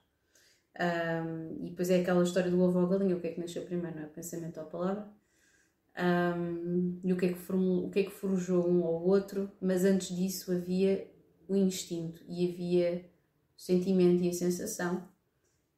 um, 0.80 1.66
e 1.66 1.70
depois 1.72 1.90
é 1.90 2.02
aquela 2.02 2.24
história 2.24 2.52
do 2.52 2.62
ovo 2.62 2.80
ou 2.80 2.88
galinha, 2.88 3.16
o 3.16 3.20
que 3.20 3.28
é 3.28 3.32
que 3.32 3.40
nasceu 3.40 3.64
primeiro, 3.64 3.96
não 3.96 4.04
é? 4.04 4.08
Pensamento 4.08 4.60
ou 4.60 4.68
palavra. 4.68 5.10
Um, 6.00 7.00
e 7.04 7.12
o 7.12 7.18
que, 7.18 7.26
é 7.26 7.30
que 7.30 7.40
formulou, 7.40 7.88
o 7.88 7.90
que 7.90 8.00
é 8.00 8.04
que 8.04 8.12
forjou 8.12 8.70
um 8.70 8.84
ou 8.84 9.08
outro, 9.08 9.52
mas 9.60 9.84
antes 9.84 10.16
disso 10.16 10.52
havia 10.52 11.10
o 11.48 11.56
instinto 11.56 12.24
e 12.28 12.48
havia 12.48 13.10
o 13.58 13.62
sentimento 13.62 14.24
e 14.24 14.30
a 14.30 14.34
sensação. 14.34 15.08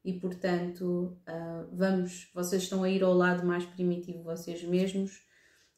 E 0.03 0.19
portanto, 0.19 1.17
uh, 1.27 1.69
vamos, 1.71 2.29
vocês 2.33 2.63
estão 2.63 2.83
a 2.83 2.89
ir 2.89 3.01
ao 3.01 3.13
lado 3.13 3.45
mais 3.45 3.65
primitivo 3.65 4.23
vocês 4.23 4.61
mesmos 4.63 5.25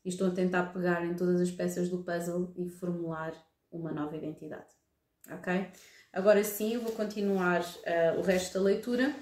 e 0.04 0.10
estão 0.10 0.27
a 0.27 0.32
tentar 0.32 0.73
pegar 0.73 1.06
em 1.06 1.15
todas 1.15 1.39
as 1.39 1.51
peças 1.51 1.89
do 1.89 2.04
puzzle 2.04 2.51
e 2.58 2.67
formular 2.69 3.34
uma 3.71 3.91
nova 3.91 4.15
identidade. 4.15 4.81
Ok? 5.29 5.67
Agora 6.13 6.43
sim, 6.43 6.73
eu 6.73 6.81
vou 6.81 6.91
continuar 6.91 7.62
uh, 7.62 8.19
o 8.19 8.21
resto 8.21 8.55
da 8.55 8.65
leitura 8.65 9.15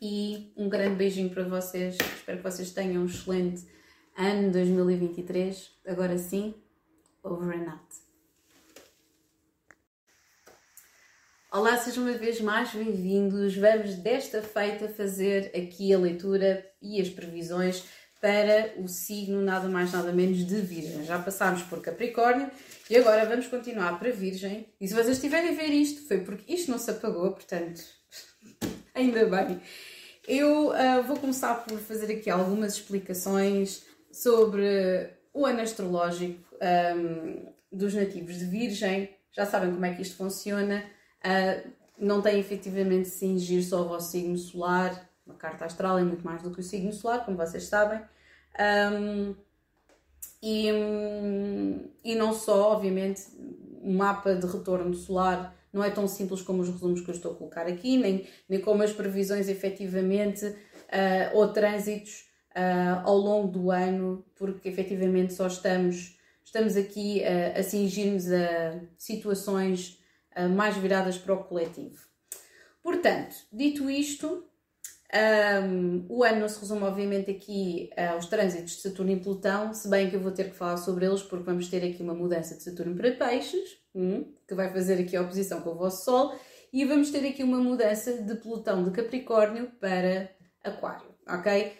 e 0.00 0.52
um 0.56 0.68
grande 0.68 0.96
beijinho 0.96 1.30
para 1.30 1.44
vocês. 1.44 1.96
Espero 2.16 2.38
que 2.38 2.44
vocês 2.44 2.72
tenham 2.72 3.02
um 3.02 3.06
excelente 3.06 3.66
ano 4.16 4.50
2023, 4.50 5.70
agora 5.86 6.18
sim, 6.18 6.54
over 7.22 7.56
and 7.56 7.70
out. 7.70 8.02
Olá, 11.52 11.76
sejam 11.76 12.04
uma 12.04 12.14
vez 12.14 12.40
mais 12.40 12.72
bem-vindos. 12.74 13.54
Vamos 13.54 13.94
desta 13.96 14.42
feita 14.42 14.88
fazer 14.88 15.52
aqui 15.54 15.92
a 15.92 15.98
leitura 15.98 16.66
e 16.80 17.00
as 17.00 17.10
previsões 17.10 17.84
para 18.20 18.72
o 18.78 18.88
signo 18.88 19.42
nada 19.42 19.68
mais 19.68 19.92
nada 19.92 20.12
menos 20.12 20.46
de 20.46 20.60
Virgem. 20.60 21.04
Já 21.04 21.18
passámos 21.18 21.62
por 21.64 21.82
Capricórnio 21.82 22.50
e 22.90 22.96
agora 22.96 23.24
vamos 23.24 23.46
continuar 23.46 23.98
para 23.98 24.10
Virgem. 24.10 24.66
E 24.80 24.88
se 24.88 24.94
vocês 24.94 25.16
estiverem 25.16 25.50
a 25.50 25.54
ver 25.54 25.70
isto, 25.70 26.06
foi 26.06 26.20
porque 26.20 26.52
isto 26.52 26.70
não 26.70 26.78
se 26.78 26.90
apagou, 26.90 27.32
portanto, 27.32 27.80
ainda 28.94 29.24
bem. 29.26 29.60
Eu 30.26 30.68
uh, 30.68 31.02
vou 31.06 31.16
começar 31.16 31.64
por 31.64 31.78
fazer 31.78 32.12
aqui 32.12 32.30
algumas 32.30 32.74
explicações 32.74 33.84
sobre 34.12 35.10
o 35.32 35.46
ano 35.46 35.60
astrológico 35.60 36.44
um, 36.96 37.52
dos 37.72 37.94
nativos 37.94 38.38
de 38.38 38.44
Virgem. 38.44 39.16
Já 39.32 39.46
sabem 39.46 39.72
como 39.72 39.84
é 39.84 39.94
que 39.94 40.02
isto 40.02 40.16
funciona. 40.16 40.84
Uh, 41.24 41.70
não 41.98 42.20
tem 42.20 42.38
efetivamente 42.38 43.10
de 43.10 43.38
se 43.38 43.62
só 43.62 43.78
ao 43.78 43.88
vosso 43.88 44.12
signo 44.12 44.36
solar. 44.36 45.08
Uma 45.24 45.36
carta 45.36 45.64
astral 45.64 45.98
é 45.98 46.04
muito 46.04 46.24
mais 46.24 46.42
do 46.42 46.50
que 46.50 46.60
o 46.60 46.62
signo 46.62 46.92
solar, 46.92 47.24
como 47.24 47.36
vocês 47.36 47.64
sabem. 47.64 48.00
Um, 48.58 49.34
e, 50.42 50.68
e 52.02 52.14
não 52.14 52.34
só, 52.34 52.72
obviamente, 52.72 53.22
o 53.82 53.92
mapa 53.92 54.34
de 54.34 54.46
retorno 54.46 54.94
solar 54.94 55.56
não 55.72 55.82
é 55.82 55.90
tão 55.90 56.06
simples 56.06 56.42
como 56.42 56.62
os 56.62 56.68
resumos 56.68 57.00
que 57.00 57.08
eu 57.08 57.14
estou 57.14 57.32
a 57.32 57.34
colocar 57.34 57.66
aqui, 57.66 57.96
nem, 57.96 58.26
nem 58.48 58.60
como 58.60 58.82
as 58.82 58.92
previsões 58.92 59.48
efetivamente 59.48 60.44
uh, 60.46 61.36
ou 61.36 61.48
trânsitos 61.52 62.26
uh, 62.50 63.00
ao 63.04 63.16
longo 63.16 63.48
do 63.48 63.70
ano, 63.70 64.24
porque 64.34 64.68
efetivamente 64.68 65.32
só 65.32 65.46
estamos, 65.46 66.18
estamos 66.44 66.76
aqui 66.76 67.22
uh, 67.22 67.58
a 67.58 67.62
cingir-nos 67.62 68.30
a 68.30 68.80
situações 68.98 69.98
uh, 70.36 70.48
mais 70.48 70.76
viradas 70.76 71.16
para 71.16 71.34
o 71.34 71.44
coletivo. 71.44 72.04
Portanto, 72.82 73.34
dito 73.52 73.88
isto, 73.88 74.44
um, 75.14 76.06
o 76.08 76.24
ano 76.24 76.40
não 76.40 76.48
se 76.48 76.58
resume, 76.58 76.84
obviamente, 76.84 77.30
aqui 77.30 77.90
aos 78.14 78.26
trânsitos 78.26 78.76
de 78.76 78.80
Saturno 78.80 79.12
e 79.12 79.20
Plutão, 79.20 79.74
se 79.74 79.88
bem 79.88 80.08
que 80.08 80.16
eu 80.16 80.20
vou 80.20 80.32
ter 80.32 80.50
que 80.50 80.56
falar 80.56 80.78
sobre 80.78 81.04
eles, 81.04 81.22
porque 81.22 81.44
vamos 81.44 81.68
ter 81.68 81.84
aqui 81.84 82.02
uma 82.02 82.14
mudança 82.14 82.56
de 82.56 82.62
Saturno 82.62 82.96
para 82.96 83.12
Peixes, 83.12 83.76
hum, 83.94 84.32
que 84.48 84.54
vai 84.54 84.72
fazer 84.72 85.02
aqui 85.02 85.14
a 85.14 85.22
oposição 85.22 85.60
com 85.60 85.70
o 85.70 85.74
vosso 85.74 86.04
Sol, 86.04 86.34
e 86.72 86.84
vamos 86.86 87.10
ter 87.10 87.26
aqui 87.28 87.42
uma 87.42 87.58
mudança 87.58 88.22
de 88.22 88.34
Plutão 88.36 88.82
de 88.82 88.90
Capricórnio 88.90 89.70
para 89.78 90.30
Aquário, 90.64 91.14
ok? 91.28 91.72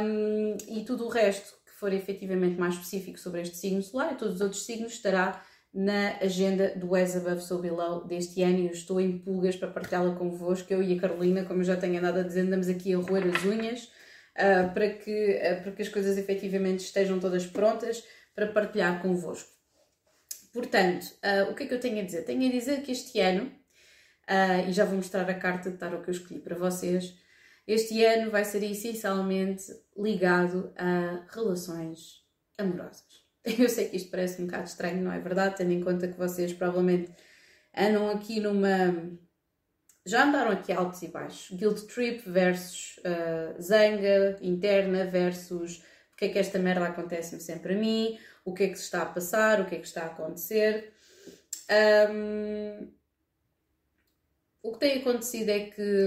Um, 0.00 0.56
e 0.68 0.84
tudo 0.84 1.06
o 1.06 1.08
resto 1.08 1.54
que 1.64 1.72
for 1.72 1.92
efetivamente 1.92 2.58
mais 2.58 2.74
específico 2.74 3.18
sobre 3.18 3.42
este 3.42 3.56
signo 3.56 3.82
solar 3.82 4.12
e 4.12 4.16
todos 4.16 4.36
os 4.36 4.40
outros 4.40 4.64
signos 4.64 4.92
estará 4.92 5.40
na 5.76 6.16
agenda 6.22 6.72
do 6.74 6.94
As 6.94 7.14
Above 7.14 7.42
So 7.42 7.58
Below 7.58 8.06
deste 8.06 8.42
ano 8.42 8.60
e 8.60 8.66
eu 8.66 8.72
estou 8.72 8.98
em 8.98 9.18
pulgas 9.18 9.56
para 9.56 9.68
partilhá-la 9.68 10.14
convosco. 10.14 10.72
Eu 10.72 10.82
e 10.82 10.96
a 10.96 10.98
Carolina, 10.98 11.44
como 11.44 11.60
eu 11.60 11.64
já 11.64 11.76
tenho 11.76 11.98
andado 11.98 12.20
a 12.20 12.22
dizer, 12.22 12.40
andamos 12.40 12.66
aqui 12.66 12.94
a 12.94 12.96
roer 12.96 13.24
as 13.26 13.44
unhas 13.44 13.84
uh, 13.84 14.72
para, 14.72 14.88
que, 14.88 15.34
uh, 15.34 15.62
para 15.62 15.72
que 15.72 15.82
as 15.82 15.90
coisas 15.90 16.16
efetivamente 16.16 16.80
estejam 16.80 17.20
todas 17.20 17.44
prontas 17.44 18.02
para 18.34 18.46
partilhar 18.46 19.02
convosco. 19.02 19.50
Portanto, 20.50 21.04
uh, 21.22 21.50
o 21.50 21.54
que 21.54 21.64
é 21.64 21.66
que 21.66 21.74
eu 21.74 21.80
tenho 21.80 22.00
a 22.00 22.04
dizer? 22.04 22.22
Tenho 22.22 22.48
a 22.48 22.50
dizer 22.50 22.80
que 22.80 22.92
este 22.92 23.20
ano, 23.20 23.52
e 24.66 24.72
já 24.72 24.86
vou 24.86 24.96
mostrar 24.96 25.28
a 25.28 25.34
carta 25.34 25.70
de 25.70 25.76
tarot 25.76 26.02
que 26.02 26.08
eu 26.08 26.14
escolhi 26.14 26.40
para 26.40 26.56
vocês, 26.56 27.14
este 27.66 28.02
ano 28.02 28.30
vai 28.30 28.46
ser 28.46 28.62
essencialmente 28.62 29.64
ligado 29.96 30.72
a 30.74 31.26
relações 31.28 32.24
amorosas. 32.56 33.25
Eu 33.58 33.68
sei 33.68 33.88
que 33.88 33.96
isto 33.96 34.10
parece 34.10 34.42
um 34.42 34.46
bocado 34.46 34.64
estranho, 34.64 35.02
não 35.02 35.12
é 35.12 35.20
verdade? 35.20 35.56
Tendo 35.56 35.72
em 35.72 35.80
conta 35.80 36.08
que 36.08 36.18
vocês 36.18 36.52
provavelmente 36.52 37.10
andam 37.76 38.10
aqui 38.10 38.40
numa. 38.40 39.16
Já 40.04 40.24
andaram 40.24 40.50
aqui 40.50 40.72
altos 40.72 41.02
e 41.02 41.08
baixos. 41.08 41.56
Guilt 41.56 41.86
trip 41.86 42.28
versus 42.28 42.98
uh, 42.98 43.60
zanga 43.60 44.38
interna 44.40 45.04
versus 45.04 45.78
o 46.12 46.16
que 46.16 46.26
é 46.26 46.28
que 46.28 46.38
esta 46.38 46.58
merda 46.58 46.86
acontece 46.86 47.38
sempre 47.40 47.74
a 47.74 47.78
mim, 47.78 48.18
o 48.44 48.52
que 48.52 48.64
é 48.64 48.68
que 48.68 48.76
se 48.76 48.84
está 48.84 49.02
a 49.02 49.06
passar, 49.06 49.60
o 49.60 49.66
que 49.66 49.76
é 49.76 49.78
que 49.78 49.86
está 49.86 50.02
a 50.02 50.06
acontecer. 50.06 50.92
Um, 52.10 52.88
o 54.62 54.72
que 54.72 54.78
tem 54.78 54.98
acontecido 55.00 55.50
é 55.50 55.60
que 55.70 56.06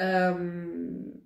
um, 0.00 1.17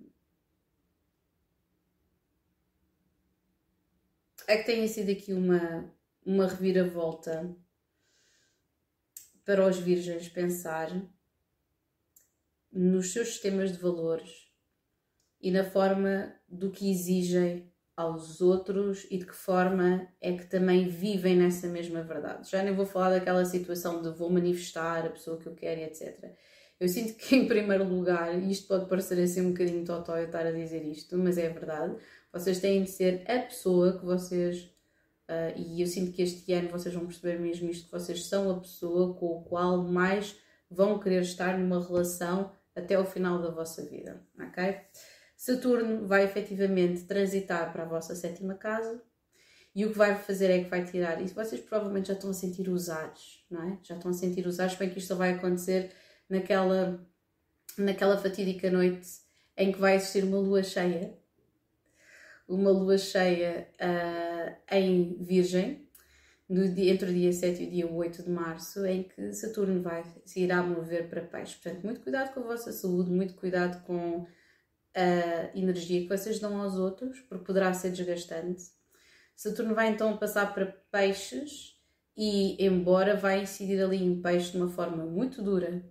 é 4.53 4.57
que 4.57 4.65
tem 4.65 4.87
sido 4.87 5.11
aqui 5.11 5.33
uma, 5.33 5.91
uma 6.23 6.47
reviravolta 6.47 7.55
para 9.43 9.67
os 9.67 9.77
virgens 9.77 10.29
pensar 10.29 10.89
nos 12.71 13.11
seus 13.11 13.29
sistemas 13.29 13.71
de 13.71 13.79
valores 13.79 14.51
e 15.41 15.49
na 15.49 15.63
forma 15.63 16.33
do 16.47 16.71
que 16.71 16.89
exigem 16.89 17.71
aos 17.95 18.41
outros 18.41 19.05
e 19.09 19.17
de 19.17 19.25
que 19.25 19.35
forma 19.35 20.07
é 20.21 20.33
que 20.33 20.45
também 20.45 20.87
vivem 20.87 21.35
nessa 21.35 21.67
mesma 21.67 22.03
verdade. 22.03 22.49
Já 22.49 22.63
nem 22.63 22.75
vou 22.75 22.85
falar 22.85 23.09
daquela 23.09 23.45
situação 23.45 24.01
de 24.01 24.09
vou 24.09 24.29
manifestar 24.29 25.05
a 25.05 25.09
pessoa 25.09 25.37
que 25.37 25.47
eu 25.47 25.55
quero, 25.55 25.81
etc. 25.81 26.31
Eu 26.79 26.87
sinto 26.87 27.15
que, 27.15 27.35
em 27.35 27.47
primeiro 27.47 27.83
lugar, 27.83 28.37
isto 28.43 28.67
pode 28.67 28.87
parecer 28.87 29.19
assim 29.19 29.41
um 29.41 29.51
bocadinho 29.51 29.85
totó 29.85 30.17
eu 30.17 30.25
estar 30.25 30.45
a 30.45 30.51
dizer 30.51 30.83
isto, 30.83 31.17
mas 31.17 31.37
é 31.37 31.49
verdade, 31.49 31.95
vocês 32.33 32.59
têm 32.59 32.83
de 32.83 32.89
ser 32.89 33.23
a 33.29 33.39
pessoa 33.39 33.97
que 33.97 34.03
vocês. 34.03 34.63
Uh, 35.29 35.55
e 35.55 35.81
eu 35.81 35.87
sinto 35.87 36.11
que 36.11 36.21
este 36.21 36.51
ano 36.51 36.67
vocês 36.69 36.93
vão 36.93 37.05
perceber 37.05 37.39
mesmo 37.39 37.69
isto: 37.69 37.89
vocês 37.91 38.25
são 38.25 38.49
a 38.49 38.59
pessoa 38.59 39.13
com 39.13 39.39
a 39.39 39.43
qual 39.43 39.83
mais 39.83 40.35
vão 40.69 40.99
querer 40.99 41.21
estar 41.21 41.57
numa 41.57 41.81
relação 41.85 42.51
até 42.75 42.99
o 42.99 43.05
final 43.05 43.39
da 43.39 43.51
vossa 43.51 43.85
vida, 43.85 44.21
ok? 44.37 44.77
Saturno 45.37 46.07
vai 46.07 46.23
efetivamente 46.23 47.03
transitar 47.03 47.71
para 47.71 47.83
a 47.83 47.87
vossa 47.87 48.15
sétima 48.15 48.55
casa 48.55 49.01
e 49.75 49.85
o 49.85 49.91
que 49.91 49.97
vai 49.97 50.15
fazer 50.15 50.49
é 50.51 50.63
que 50.63 50.69
vai 50.69 50.83
tirar 50.83 51.21
isso. 51.21 51.35
Vocês 51.35 51.61
provavelmente 51.61 52.07
já 52.07 52.13
estão 52.13 52.29
a 52.29 52.33
sentir 52.33 52.69
usados, 52.69 53.45
não 53.49 53.61
é? 53.63 53.77
Já 53.83 53.95
estão 53.95 54.11
a 54.11 54.13
sentir 54.13 54.45
usados, 54.47 54.75
bem 54.75 54.89
que 54.89 54.99
isto 54.99 55.15
vai 55.15 55.33
acontecer 55.33 55.91
naquela, 56.29 57.05
naquela 57.77 58.17
fatídica 58.17 58.71
noite 58.71 59.07
em 59.57 59.71
que 59.71 59.79
vai 59.79 59.95
existir 59.95 60.23
uma 60.23 60.37
lua 60.37 60.63
cheia, 60.63 61.17
uma 62.47 62.71
lua 62.71 62.97
cheia 62.97 63.67
uh, 63.79 64.75
em 64.75 65.17
Virgem, 65.23 65.87
dia, 66.49 66.91
entre 66.91 67.09
o 67.09 67.13
dia 67.13 67.31
7 67.31 67.63
e 67.63 67.67
o 67.67 67.71
dia 67.71 67.87
8 67.91 68.23
de 68.23 68.29
março, 68.29 68.85
em 68.85 69.03
que 69.03 69.33
Saturno 69.33 69.81
vai 69.81 70.03
se 70.25 70.41
irá 70.41 70.61
mover 70.61 71.09
para 71.09 71.21
peixe. 71.21 71.55
Portanto, 71.55 71.83
muito 71.83 72.01
cuidado 72.01 72.33
com 72.33 72.41
a 72.41 72.43
vossa 72.43 72.71
saúde, 72.71 73.09
muito 73.09 73.33
cuidado 73.35 73.83
com 73.85 74.25
a 74.95 75.57
energia 75.57 76.01
que 76.01 76.09
vocês 76.09 76.39
dão 76.39 76.61
aos 76.61 76.75
outros, 76.75 77.19
porque 77.21 77.45
poderá 77.45 77.73
ser 77.73 77.91
desgastante. 77.91 78.63
Saturno 79.35 79.73
vai 79.73 79.89
então 79.89 80.15
passar 80.17 80.53
para 80.53 80.67
peixes 80.91 81.75
e, 82.15 82.63
embora 82.63 83.15
vai 83.15 83.41
incidir 83.41 83.81
ali 83.81 84.03
em 84.03 84.21
peixe 84.21 84.51
de 84.51 84.57
uma 84.57 84.69
forma 84.69 85.03
muito 85.05 85.41
dura, 85.41 85.83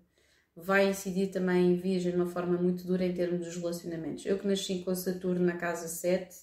vai 0.57 0.89
incidir 0.89 1.31
também 1.31 1.73
em 1.73 1.77
Virgem 1.77 2.13
de 2.13 2.17
uma 2.17 2.27
forma 2.27 2.57
muito 2.57 2.87
dura 2.87 3.05
em 3.05 3.15
termos 3.15 3.47
dos 3.47 3.57
relacionamentos. 3.57 4.27
Eu 4.27 4.39
que 4.39 4.47
nasci 4.47 4.81
com 4.81 4.95
Saturno 4.95 5.45
na 5.45 5.57
casa 5.57 5.89
7, 5.89 6.35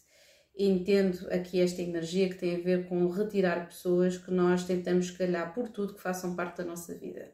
entendo 0.58 1.28
aqui 1.32 1.62
esta 1.62 1.82
energia 1.82 2.28
que 2.28 2.36
tem 2.36 2.56
a 2.56 2.60
ver 2.60 2.88
com 2.90 3.08
retirar 3.10 3.68
pessoas 3.68 4.18
que 4.18 4.32
nós 4.32 4.64
tentamos 4.64 5.12
calhar 5.12 5.54
por 5.54 5.70
tudo 5.70 5.94
que 5.94 6.02
façam 6.02 6.36
parte 6.36 6.58
da 6.58 6.66
nossa 6.66 6.94
vida. 6.96 7.34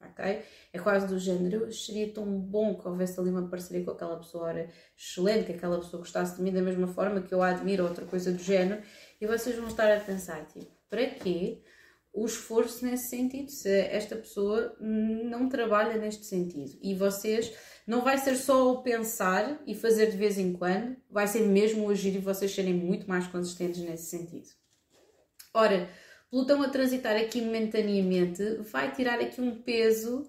Ok? 0.00 0.42
É 0.72 0.78
quase 0.78 1.08
do 1.08 1.18
género, 1.18 1.72
seria 1.72 2.12
tão 2.12 2.24
bom 2.24 2.76
que 2.76 2.86
houvesse 2.86 3.18
ali 3.18 3.30
uma 3.30 3.48
parceria 3.48 3.84
com 3.84 3.90
aquela 3.90 4.16
pessoa, 4.16 4.50
era 4.50 4.70
excelente 4.96 5.46
que 5.46 5.52
aquela 5.52 5.78
pessoa 5.78 6.00
gostasse 6.00 6.36
de 6.36 6.42
mim 6.42 6.52
da 6.52 6.62
mesma 6.62 6.86
forma 6.86 7.20
que 7.20 7.34
eu 7.34 7.42
a 7.42 7.48
admiro, 7.48 7.84
outra 7.84 8.06
coisa 8.06 8.32
do 8.32 8.38
género, 8.38 8.80
e 9.20 9.26
vocês 9.26 9.56
vão 9.56 9.66
estar 9.66 9.90
a 9.90 10.00
pensar, 10.00 10.46
tipo, 10.46 10.70
para 10.88 11.04
quê? 11.06 11.62
O 12.20 12.26
esforço 12.26 12.84
nesse 12.84 13.08
sentido, 13.08 13.50
se 13.50 13.70
esta 13.70 14.16
pessoa 14.16 14.76
não 14.80 15.48
trabalha 15.48 15.96
neste 15.96 16.24
sentido. 16.24 16.78
E 16.82 16.94
vocês, 16.94 17.52
não 17.86 18.02
vai 18.02 18.18
ser 18.18 18.36
só 18.36 18.72
o 18.72 18.82
pensar 18.82 19.60
e 19.66 19.74
fazer 19.74 20.10
de 20.10 20.16
vez 20.16 20.38
em 20.38 20.52
quando, 20.52 20.96
vai 21.10 21.26
ser 21.26 21.46
mesmo 21.46 21.86
o 21.86 21.90
agir 21.90 22.14
e 22.14 22.18
vocês 22.18 22.54
serem 22.54 22.74
muito 22.74 23.08
mais 23.08 23.26
consistentes 23.26 23.80
nesse 23.80 24.10
sentido. 24.10 24.48
Ora, 25.54 25.88
Plutão 26.30 26.62
a 26.62 26.68
transitar 26.68 27.16
aqui 27.16 27.40
momentaneamente 27.40 28.42
vai 28.70 28.92
tirar 28.92 29.18
aqui 29.18 29.40
um 29.40 29.62
peso 29.62 30.28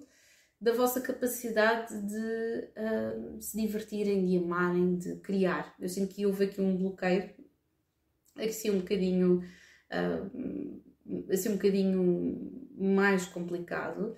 da 0.59 0.71
vossa 0.71 1.01
capacidade 1.01 1.93
de 2.01 2.69
uh, 2.77 3.41
se 3.41 3.57
divertirem, 3.57 4.25
de 4.25 4.37
amarem, 4.37 4.97
de 4.97 5.17
criar. 5.17 5.75
Eu 5.77 5.89
sinto 5.89 6.15
que 6.15 6.25
houve 6.25 6.45
aqui 6.45 6.61
um 6.61 6.77
bloqueio, 6.77 7.29
assim 8.37 8.71
um 8.71 8.79
bocadinho. 8.79 9.43
Uh, 9.91 10.88
assim 11.29 11.49
um 11.49 11.53
bocadinho 11.53 12.69
mais 12.77 13.25
complicado. 13.25 14.15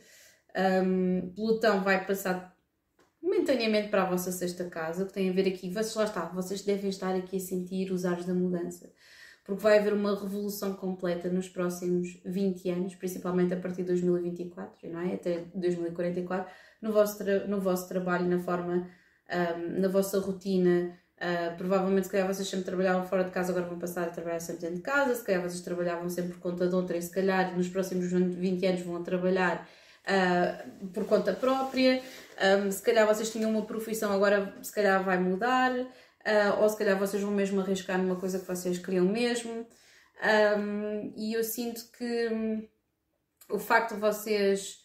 Um, 0.56 1.32
Plutão 1.34 1.84
vai 1.84 2.06
passar 2.06 2.56
momentaneamente 3.22 3.90
para 3.90 4.04
a 4.04 4.10
vossa 4.10 4.32
sexta 4.32 4.66
casa, 4.66 5.06
que 5.06 5.14
tem 5.14 5.30
a 5.30 5.34
ver 5.34 5.48
aqui, 5.48 5.70
vocês 5.70 5.96
lá 5.96 6.06
está, 6.06 6.26
vocês 6.26 6.64
devem 6.64 6.90
estar 6.90 7.16
aqui 7.16 7.38
a 7.38 7.40
sentir 7.40 7.92
os 7.92 8.04
ares 8.04 8.26
da 8.26 8.34
mudança. 8.34 8.92
Porque 9.46 9.62
vai 9.62 9.80
haver 9.80 9.94
uma 9.94 10.20
revolução 10.20 10.74
completa 10.74 11.30
nos 11.30 11.50
próximos 11.50 12.22
20 12.26 12.70
anos, 12.70 12.96
principalmente 12.96 13.54
a 13.54 13.60
partir 13.60 13.82
de 13.82 13.88
2024, 13.88 14.90
não 14.90 15.00
é? 15.00 15.16
Até 15.16 15.46
2044, 15.56 16.52
no 16.82 16.92
vosso, 16.92 17.24
no 17.48 17.60
vosso 17.60 17.88
trabalho, 17.88 18.28
na 18.28 18.40
forma, 18.40 18.88
um, 19.30 19.80
na 19.80 19.88
vossa 19.88 20.20
rotina, 20.20 20.96
Uh, 21.22 21.56
provavelmente, 21.56 22.06
se 22.06 22.12
calhar, 22.12 22.26
vocês 22.26 22.48
sempre 22.48 22.66
trabalhavam 22.66 23.06
fora 23.06 23.24
de 23.24 23.30
casa, 23.30 23.52
agora 23.52 23.68
vão 23.68 23.78
passar 23.78 24.08
a 24.08 24.10
trabalhar 24.10 24.40
sempre 24.40 24.62
dentro 24.62 24.78
de 24.78 24.82
casa. 24.82 25.14
Se 25.14 25.24
calhar, 25.24 25.44
vocês 25.44 25.62
trabalhavam 25.62 26.10
sempre 26.10 26.34
por 26.34 26.40
conta 26.40 26.68
de 26.68 26.74
outra, 26.74 26.98
e 26.98 27.02
se 27.02 27.12
calhar, 27.12 27.56
nos 27.56 27.70
próximos 27.70 28.12
20 28.12 28.66
anos, 28.66 28.82
vão 28.82 29.04
trabalhar 29.04 29.70
uh, 30.08 30.88
por 30.88 31.06
conta 31.06 31.32
própria. 31.32 32.02
Um, 32.66 32.72
se 32.72 32.82
calhar, 32.82 33.06
vocês 33.06 33.32
tinham 33.32 33.52
uma 33.52 33.62
profissão, 33.62 34.12
agora, 34.12 34.58
se 34.64 34.74
calhar, 34.74 35.04
vai 35.04 35.20
mudar. 35.20 35.72
Uh, 35.72 36.60
ou 36.60 36.68
se 36.68 36.78
calhar, 36.78 36.98
vocês 36.98 37.22
vão 37.22 37.32
mesmo 37.32 37.62
arriscar 37.62 38.00
numa 38.00 38.16
coisa 38.16 38.40
que 38.40 38.46
vocês 38.48 38.80
queriam 38.80 39.06
mesmo. 39.06 39.68
Um, 40.58 41.14
e 41.16 41.34
eu 41.34 41.44
sinto 41.44 41.84
que 41.92 42.30
um, 42.30 42.68
o 43.50 43.60
facto 43.60 43.94
de 43.94 44.02
vocês 44.02 44.81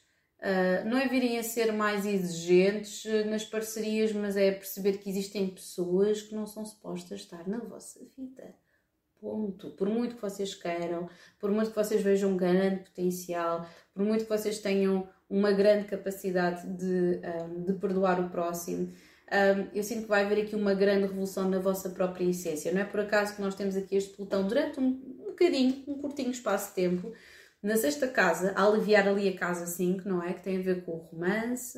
Uh, 0.47 0.88
não 0.88 0.97
é 0.97 1.09
virem 1.09 1.40
a 1.40 1.42
ser 1.42 1.72
mais 1.72 2.07
exigentes 2.07 3.05
uh, 3.05 3.28
nas 3.28 3.44
parcerias, 3.44 4.12
mas 4.12 4.36
é 4.36 4.53
perceber 4.53 4.99
que 4.99 5.11
existem 5.11 5.49
pessoas 5.49 6.22
que 6.22 6.36
não 6.36 6.47
são 6.47 6.64
supostas 6.64 7.22
estar 7.22 7.49
na 7.49 7.59
vossa 7.59 7.99
vida. 8.16 8.55
Ponto. 9.20 9.70
Por 9.70 9.88
muito 9.88 10.14
que 10.14 10.22
vocês 10.22 10.55
queiram, 10.55 11.11
por 11.40 11.51
muito 11.51 11.70
que 11.70 11.76
vocês 11.76 12.01
vejam 12.01 12.30
um 12.30 12.36
grande 12.36 12.84
potencial, 12.84 13.66
por 13.92 14.05
muito 14.05 14.22
que 14.22 14.30
vocês 14.30 14.61
tenham 14.61 15.09
uma 15.28 15.51
grande 15.51 15.86
capacidade 15.88 16.64
de, 16.76 16.84
um, 16.84 17.20
ah, 17.24 17.64
de 17.66 17.72
perdoar 17.72 18.20
o 18.20 18.30
próximo, 18.30 18.92
um, 19.32 19.68
eu 19.74 19.82
sinto 19.82 20.03
que 20.03 20.09
vai 20.09 20.24
haver 20.24 20.44
aqui 20.44 20.55
uma 20.55 20.74
grande 20.74 21.09
revolução 21.09 21.51
na 21.51 21.59
vossa 21.59 21.90
própria 21.90 22.24
essência. 22.24 22.72
Não 22.72 22.82
é 22.82 22.84
por 22.84 23.01
acaso 23.01 23.34
que 23.34 23.42
nós 23.42 23.57
temos 23.57 23.74
aqui 23.76 23.97
este 23.97 24.14
pelotão 24.14 24.47
durante 24.47 24.78
um, 24.78 24.86
um 24.86 25.30
bocadinho, 25.30 25.82
um 25.88 25.94
curtinho 25.94 26.30
espaço 26.30 26.68
de 26.68 26.74
tempo 26.74 27.12
na 27.66 27.76
sexta 27.76 28.06
casa, 28.06 28.52
a 28.54 28.64
aliviar 28.64 29.08
ali 29.08 29.28
a 29.28 29.36
casa 29.36 29.66
5, 29.66 30.08
não 30.08 30.22
é? 30.22 30.32
Que 30.32 30.42
tem 30.42 30.58
a 30.58 30.62
ver 30.62 30.84
com 30.84 30.92
o 30.92 30.98
romance, 30.98 31.76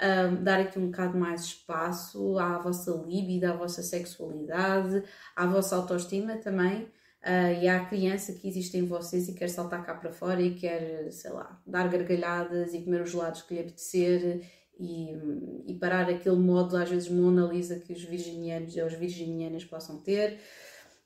um, 0.00 0.42
dar 0.42 0.58
aqui 0.58 0.78
um 0.78 0.86
bocado 0.86 1.18
mais 1.18 1.42
espaço 1.42 2.38
à 2.38 2.56
vossa 2.58 2.90
libido, 3.06 3.44
à 3.44 3.52
vossa 3.52 3.82
sexualidade, 3.82 5.02
à 5.36 5.46
vossa 5.46 5.76
autoestima 5.76 6.36
também. 6.36 6.90
Uh, 7.20 7.60
e 7.60 7.68
à 7.68 7.84
criança 7.84 8.32
que 8.32 8.48
existe 8.48 8.78
em 8.78 8.86
vocês 8.86 9.28
e 9.28 9.34
quer 9.34 9.48
saltar 9.48 9.84
cá 9.84 9.92
para 9.92 10.12
fora 10.12 10.40
e 10.40 10.54
quer, 10.54 11.10
sei 11.10 11.32
lá, 11.32 11.60
dar 11.66 11.88
gargalhadas 11.88 12.72
e 12.72 12.80
comer 12.80 13.02
os 13.02 13.10
gelados 13.10 13.42
que 13.42 13.54
lhe 13.54 13.60
apetecer 13.60 14.46
e, 14.78 15.14
e 15.66 15.74
parar 15.74 16.08
aquele 16.08 16.36
modo, 16.36 16.76
às 16.76 16.88
vezes, 16.88 17.10
Mona 17.10 17.44
Lisa 17.44 17.80
que 17.80 17.92
os 17.92 18.02
virginianos 18.02 18.74
ou 18.76 18.86
as 18.86 18.94
virginianas 18.94 19.64
possam 19.64 20.00
ter. 20.00 20.38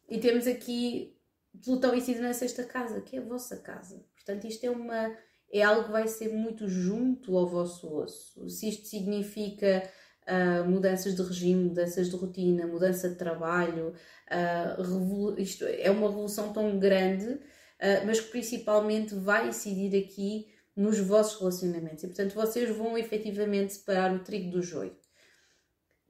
E 0.08 0.18
temos 0.20 0.46
aqui 0.46 1.16
Plutão 1.60 1.94
incide 1.94 2.20
na 2.20 2.32
sexta 2.32 2.64
casa, 2.64 3.00
que 3.00 3.16
é 3.16 3.20
a 3.20 3.24
vossa 3.24 3.56
casa. 3.58 4.02
Portanto, 4.24 4.46
isto 4.46 4.64
é 4.64 4.70
uma 4.70 5.12
é 5.52 5.62
algo 5.62 5.84
que 5.84 5.92
vai 5.92 6.08
ser 6.08 6.32
muito 6.32 6.66
junto 6.66 7.36
ao 7.36 7.46
vosso 7.46 7.94
osso. 7.94 8.48
Se 8.48 8.70
isto 8.70 8.86
significa 8.86 9.82
uh, 10.26 10.64
mudanças 10.68 11.14
de 11.14 11.22
regime, 11.22 11.64
mudanças 11.64 12.08
de 12.08 12.16
rotina, 12.16 12.66
mudança 12.66 13.10
de 13.10 13.16
trabalho, 13.16 13.92
uh, 14.30 15.38
isto 15.38 15.64
é 15.66 15.90
uma 15.90 16.08
revolução 16.08 16.54
tão 16.54 16.78
grande, 16.78 17.26
uh, 17.26 18.06
mas 18.06 18.18
que 18.18 18.30
principalmente 18.30 19.14
vai 19.14 19.48
incidir 19.48 19.94
aqui 20.02 20.50
nos 20.74 20.98
vossos 20.98 21.38
relacionamentos. 21.38 22.02
E, 22.02 22.06
portanto, 22.06 22.32
vocês 22.32 22.74
vão 22.74 22.96
efetivamente 22.96 23.74
separar 23.74 24.14
o 24.14 24.24
trigo 24.24 24.50
do 24.50 24.62
joio. 24.62 24.96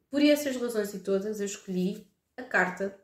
Por 0.09 0.23
essas 0.23 0.57
razões 0.57 0.95
e 0.95 1.01
todas, 1.01 1.41
eu 1.41 1.47
escolhi 1.47 2.07
a 2.37 2.45
carta 2.45 2.97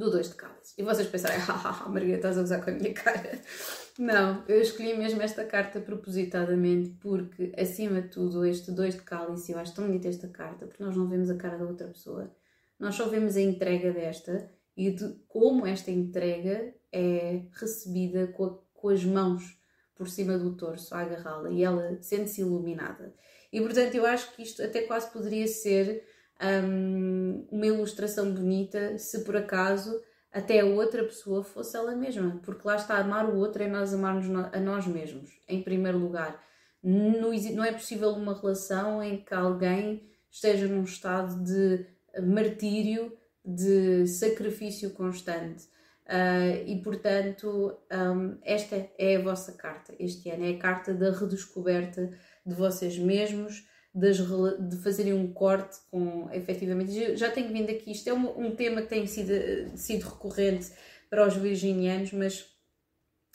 do 0.00 0.10
dois 0.10 0.30
de 0.30 0.34
cálice. 0.34 0.74
E 0.78 0.82
vocês 0.82 1.06
pensarem, 1.06 1.38
hahaha, 1.38 1.86
Margarida, 1.88 2.16
estás 2.16 2.38
a 2.38 2.42
usar 2.42 2.64
com 2.64 2.70
a 2.70 2.72
minha 2.72 2.94
cara. 2.94 3.38
Não, 3.98 4.42
eu 4.48 4.62
escolhi 4.62 4.96
mesmo 4.96 5.20
esta 5.20 5.44
carta 5.44 5.78
propositadamente 5.78 6.96
porque, 7.00 7.52
acima 7.56 8.00
de 8.00 8.08
tudo, 8.08 8.46
este 8.46 8.72
dois 8.72 8.94
de 8.94 9.02
cálice, 9.02 9.52
eu 9.52 9.58
acho 9.58 9.74
tão 9.74 9.84
bonita 9.84 10.08
esta 10.08 10.26
carta, 10.26 10.66
porque 10.66 10.82
nós 10.82 10.96
não 10.96 11.06
vemos 11.06 11.28
a 11.28 11.36
cara 11.36 11.58
da 11.58 11.66
outra 11.66 11.86
pessoa. 11.88 12.34
Nós 12.78 12.94
só 12.94 13.08
vemos 13.08 13.36
a 13.36 13.42
entrega 13.42 13.92
desta 13.92 14.50
e 14.74 14.90
de 14.90 15.06
como 15.28 15.66
esta 15.66 15.90
entrega 15.90 16.74
é 16.90 17.42
recebida 17.52 18.28
com, 18.28 18.44
a, 18.46 18.58
com 18.72 18.88
as 18.88 19.04
mãos 19.04 19.60
por 19.94 20.08
cima 20.08 20.38
do 20.38 20.56
torso 20.56 20.94
a 20.94 21.00
agarrá-la 21.00 21.50
e 21.50 21.62
ela 21.62 21.98
sente-se 22.00 22.40
iluminada. 22.40 23.14
E 23.52 23.60
portanto, 23.60 23.94
eu 23.94 24.06
acho 24.06 24.34
que 24.34 24.42
isto 24.42 24.62
até 24.62 24.80
quase 24.82 25.12
poderia 25.12 25.46
ser 25.46 26.02
um, 26.40 27.46
uma 27.50 27.66
ilustração 27.66 28.32
bonita 28.32 28.98
se 28.98 29.24
por 29.24 29.36
acaso 29.36 30.00
até 30.32 30.60
a 30.60 30.64
outra 30.64 31.04
pessoa 31.04 31.42
fosse 31.42 31.76
ela 31.76 31.94
mesma, 31.94 32.40
porque 32.44 32.66
lá 32.66 32.76
está, 32.76 32.96
amar 32.96 33.28
o 33.28 33.36
outro 33.36 33.62
é 33.62 33.68
nós 33.68 33.92
amarmos 33.92 34.26
a 34.52 34.60
nós 34.60 34.86
mesmos, 34.86 35.30
em 35.48 35.62
primeiro 35.62 35.98
lugar. 35.98 36.40
Não, 36.82 37.64
é 37.64 37.72
possível 37.72 38.10
uma 38.10 38.38
relação 38.38 39.02
em 39.02 39.18
que 39.18 39.34
alguém 39.34 40.08
esteja 40.30 40.66
num 40.66 40.84
estado 40.84 41.42
de 41.42 41.84
martírio, 42.22 43.12
de 43.44 44.06
sacrifício 44.06 44.90
constante. 44.90 45.64
Uh, 46.06 46.66
e 46.66 46.80
portanto, 46.82 47.76
um, 47.92 48.38
esta 48.42 48.88
é 48.98 49.16
a 49.16 49.22
vossa 49.22 49.52
carta 49.52 49.94
este 49.98 50.28
ano, 50.28 50.44
é 50.44 50.50
a 50.50 50.58
carta 50.58 50.92
da 50.92 51.12
redescoberta 51.12 52.12
de 52.44 52.54
vocês 52.54 52.98
mesmos, 52.98 53.64
das, 53.94 54.18
de 54.18 54.76
fazerem 54.76 55.12
um 55.12 55.32
corte 55.32 55.78
com 55.90 56.28
efetivamente. 56.32 57.16
Já 57.16 57.30
tenho 57.30 57.52
vindo 57.52 57.70
aqui, 57.70 57.90
isto 57.90 58.08
é 58.08 58.14
um, 58.14 58.46
um 58.46 58.54
tema 58.54 58.82
que 58.82 58.88
tem 58.88 59.06
sido, 59.06 59.32
sido 59.76 60.04
recorrente 60.04 60.70
para 61.08 61.26
os 61.26 61.36
virginianos, 61.36 62.12
mas 62.12 62.46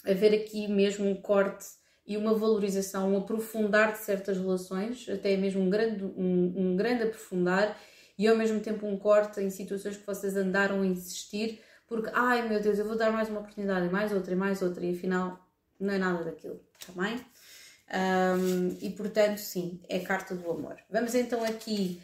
haver 0.05 0.33
aqui 0.33 0.67
mesmo 0.67 1.07
um 1.09 1.15
corte 1.15 1.65
e 2.07 2.15
uma 2.15 2.33
valorização, 2.33 3.13
um 3.13 3.17
aprofundar 3.17 3.93
de 3.93 3.99
certas 3.99 4.37
relações, 4.37 5.09
até 5.09 5.35
mesmo 5.35 5.61
um 5.61 5.69
grande, 5.69 6.03
um, 6.03 6.53
um 6.55 6.75
grande 6.75 7.03
aprofundar 7.03 7.77
e 8.17 8.27
ao 8.27 8.37
mesmo 8.37 8.59
tempo 8.59 8.85
um 8.85 8.97
corte 8.97 9.41
em 9.41 9.49
situações 9.49 9.97
que 9.97 10.05
vocês 10.05 10.37
andaram 10.37 10.81
a 10.81 10.85
insistir, 10.85 11.59
porque 11.87 12.09
ai 12.13 12.47
meu 12.47 12.61
Deus, 12.61 12.79
eu 12.79 12.85
vou 12.85 12.95
dar 12.95 13.11
mais 13.11 13.27
uma 13.27 13.39
oportunidade, 13.39 13.91
mais 13.91 14.13
outra, 14.13 14.33
e 14.33 14.35
mais 14.35 14.61
outra, 14.61 14.85
e 14.85 14.91
afinal 14.91 15.39
não 15.79 15.93
é 15.93 15.97
nada 15.97 16.23
daquilo, 16.23 16.61
está 16.79 16.93
bem? 17.01 17.19
Um, 17.87 18.77
e 18.81 18.89
portanto, 18.89 19.37
sim, 19.37 19.79
é 19.87 19.99
carta 19.99 20.35
do 20.35 20.49
amor. 20.49 20.77
Vamos 20.89 21.13
então 21.13 21.43
aqui 21.43 22.01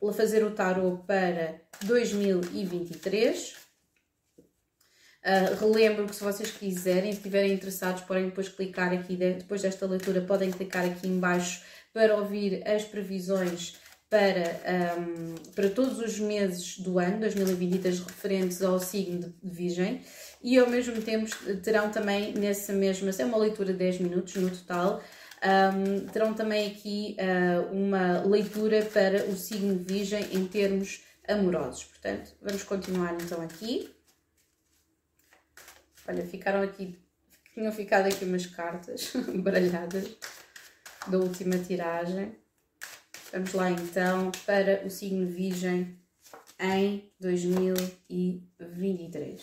uh, 0.00 0.12
fazer 0.12 0.44
o 0.44 0.50
tarot 0.50 1.04
para 1.06 1.60
2023. 1.84 3.52
Uh, 3.52 3.56
ah, 5.24 5.56
relembro 5.60 6.06
que 6.06 6.14
se 6.14 6.24
vocês 6.24 6.50
quiserem, 6.50 7.12
se 7.12 7.18
estiverem 7.18 7.52
interessados, 7.52 8.02
podem 8.02 8.26
depois 8.26 8.48
clicar 8.48 8.92
aqui, 8.92 9.16
depois 9.16 9.62
desta 9.62 9.86
leitura, 9.86 10.20
podem 10.22 10.50
clicar 10.50 10.84
aqui 10.84 11.06
embaixo 11.06 11.62
para 11.92 12.16
ouvir 12.16 12.66
as 12.66 12.84
previsões 12.84 13.76
para, 14.10 14.60
um, 14.98 15.34
para 15.54 15.68
todos 15.68 15.98
os 15.98 16.18
meses 16.18 16.78
do 16.78 16.98
ano 16.98 17.20
2023 17.20 18.00
referentes 18.00 18.62
ao 18.62 18.78
signo 18.78 19.34
de 19.42 19.50
Virgem 19.50 20.02
e 20.42 20.58
ao 20.58 20.68
mesmo 20.68 21.00
tempo 21.02 21.28
terão 21.62 21.90
também 21.90 22.32
nessa 22.32 22.72
mesma, 22.72 23.10
é 23.18 23.24
uma 23.24 23.36
leitura 23.36 23.72
de 23.72 23.78
10 23.78 24.00
minutos 24.00 24.34
no 24.36 24.50
total, 24.50 25.02
um, 25.42 26.06
terão 26.06 26.32
também 26.32 26.70
aqui 26.70 27.16
uh, 27.20 27.72
uma 27.72 28.22
leitura 28.22 28.82
para 28.82 29.24
o 29.26 29.36
signo 29.36 29.76
de 29.76 29.92
Virgem 29.92 30.24
em 30.32 30.46
termos 30.46 31.02
amorosos. 31.28 31.84
Portanto, 31.84 32.34
vamos 32.40 32.62
continuar 32.62 33.14
então 33.14 33.42
aqui. 33.42 33.94
Olha, 36.08 36.24
ficaram 36.24 36.62
aqui, 36.62 36.98
tinham 37.52 37.70
ficado 37.70 38.06
aqui 38.06 38.24
umas 38.24 38.46
cartas 38.46 39.12
baralhadas 39.42 40.16
da 41.06 41.18
última 41.18 41.58
tiragem. 41.58 42.34
Vamos 43.30 43.52
lá 43.52 43.70
então 43.70 44.32
para 44.46 44.86
o 44.86 44.90
signo 44.90 45.26
Virgem 45.26 46.00
em 46.58 47.12
2023. 47.20 49.42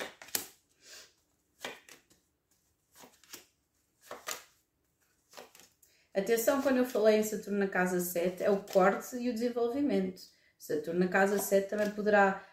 Atenção, 6.16 6.62
quando 6.62 6.78
eu 6.78 6.86
falei 6.86 7.18
em 7.18 7.24
Saturno 7.24 7.60
na 7.60 7.68
casa 7.68 8.00
7, 8.00 8.42
é 8.42 8.50
o 8.50 8.64
corte 8.64 9.18
e 9.18 9.30
o 9.30 9.34
desenvolvimento. 9.34 10.22
Saturno 10.58 11.02
na 11.02 11.08
casa 11.08 11.38
7 11.38 11.70
também 11.70 11.92
poderá 11.92 12.44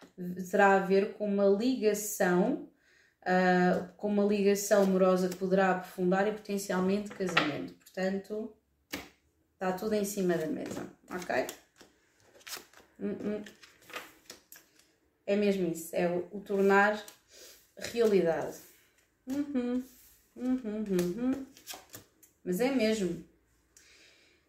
terá 0.51 0.75
a 0.75 0.79
ver 0.79 1.13
com 1.13 1.25
uma 1.25 1.45
ligação, 1.45 2.69
uh, 3.21 3.87
com 3.97 4.07
uma 4.07 4.23
ligação 4.23 4.83
amorosa 4.83 5.29
que 5.29 5.37
poderá 5.37 5.71
aprofundar 5.71 6.27
e 6.27 6.33
potencialmente 6.33 7.09
casamento. 7.09 7.73
Portanto, 7.73 8.55
está 9.63 9.71
tudo 9.71 9.93
em 9.95 10.03
cima 10.03 10.37
da 10.37 10.47
mesa, 10.47 10.85
ok? 11.09 11.47
Uh 12.99 13.05
-uh. 13.05 13.51
É 15.25 15.37
mesmo 15.37 15.71
isso, 15.71 15.95
é 15.95 16.09
o, 16.09 16.27
o 16.33 16.41
tornar 16.41 17.01
realidade. 17.77 18.57
Uhum. 19.25 19.81
Uhum, 20.35 20.83
uhum. 20.89 21.45
Mas 22.43 22.59
é 22.59 22.71
mesmo. 22.71 23.23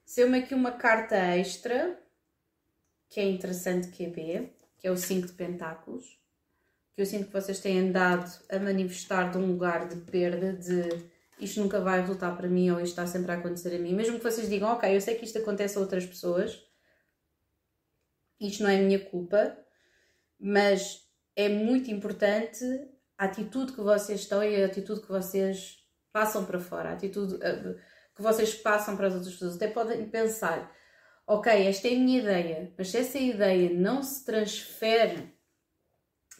Saiu-me 0.05 0.41
aqui 0.41 0.53
uma 0.53 0.73
carta 0.73 1.17
extra, 1.17 1.97
que 3.09 3.21
é 3.21 3.25
interessante 3.25 3.89
que 3.89 4.07
é 4.07 4.09
B, 4.09 4.51
que 4.79 4.89
é 4.89 4.91
o 4.91 4.97
5 4.97 5.29
de 5.29 5.33
Pentáculos, 5.35 6.19
que 6.93 7.01
eu 7.01 7.07
sinto 7.07 7.27
que 7.27 7.33
vocês 7.33 7.61
têm 7.61 7.79
andado 7.79 8.29
a 8.51 8.59
manifestar 8.59 9.31
de 9.31 9.39
um 9.39 9.47
lugar 9.47 9.87
de 9.89 9.97
perda, 10.11 10.53
de 10.53 10.89
isto 11.39 11.61
nunca 11.61 11.81
vai 11.81 12.01
resultar 12.01 12.37
para 12.37 12.49
mim 12.49 12.71
ou 12.71 12.79
isto 12.79 12.91
está 12.91 13.07
sempre 13.07 13.33
a 13.33 13.35
acontecer 13.37 13.75
a 13.75 13.79
mim. 13.79 13.95
Mesmo 13.95 14.19
que 14.19 14.25
vocês 14.25 14.49
digam, 14.49 14.71
ok, 14.73 14.95
eu 14.95 15.01
sei 15.01 15.17
que 15.17 15.25
isto 15.25 15.39
acontece 15.39 15.77
a 15.77 15.81
outras 15.81 16.07
pessoas, 16.07 16.61
isto 18.41 18.63
não 18.63 18.71
é 18.71 18.79
minha 18.79 18.99
culpa, 18.99 19.57
mas 20.39 21.03
é 21.37 21.49
muito 21.49 21.91
importante 21.91 22.65
a 23.19 23.25
atitude 23.25 23.73
que 23.73 23.81
vocês 23.81 24.21
estão 24.21 24.43
e 24.43 24.63
a 24.63 24.67
atitude 24.67 25.01
que 25.01 25.09
vocês 25.09 25.79
passam 26.13 26.45
para 26.45 26.61
fora, 26.61 26.91
a 26.91 26.93
atitude 26.93 27.39
eh, 27.43 27.77
que 28.15 28.23
vocês 28.23 28.55
passam 28.55 28.97
para 28.97 29.09
as 29.09 29.15
outras 29.15 29.33
pessoas. 29.33 29.57
Até 29.57 29.69
podem 29.69 30.09
pensar, 30.09 30.73
ok, 31.27 31.67
esta 31.67 31.89
é 31.89 31.93
a 31.93 31.99
minha 31.99 32.21
ideia, 32.21 32.73
mas 32.79 32.91
se 32.91 32.99
essa 32.99 33.19
ideia 33.19 33.71
não 33.71 34.03
se 34.03 34.25
transfere 34.25 35.34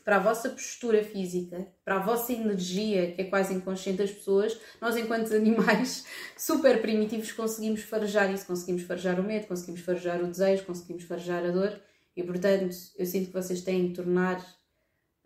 para 0.05 0.17
a 0.17 0.21
vossa 0.21 0.51
postura 0.51 1.03
física, 1.03 1.67
para 1.83 1.97
a 1.97 2.01
vossa 2.01 2.33
energia, 2.33 3.13
que 3.13 3.23
é 3.23 3.25
quase 3.25 3.55
inconsciente 3.55 3.99
das 3.99 4.13
pessoas, 4.13 4.59
nós, 4.81 4.97
enquanto 4.97 5.35
animais 5.35 6.05
super 6.37 6.81
primitivos, 6.83 7.33
conseguimos 7.33 7.83
farejar 7.83 8.33
isso, 8.33 8.47
conseguimos 8.47 8.83
farejar 8.83 9.19
o 9.19 9.25
medo, 9.25 9.47
conseguimos 9.47 9.81
farejar 9.81 10.23
o 10.23 10.27
desejo, 10.27 10.67
conseguimos 10.67 11.05
farejar 11.05 11.45
a 11.45 11.51
dor, 11.51 11.81
e 12.15 12.23
portanto, 12.23 12.77
eu 12.99 13.07
sinto 13.07 13.29
que 13.29 13.33
vocês 13.33 13.63
têm 13.63 13.89
de 13.89 13.95
tornar 13.95 14.45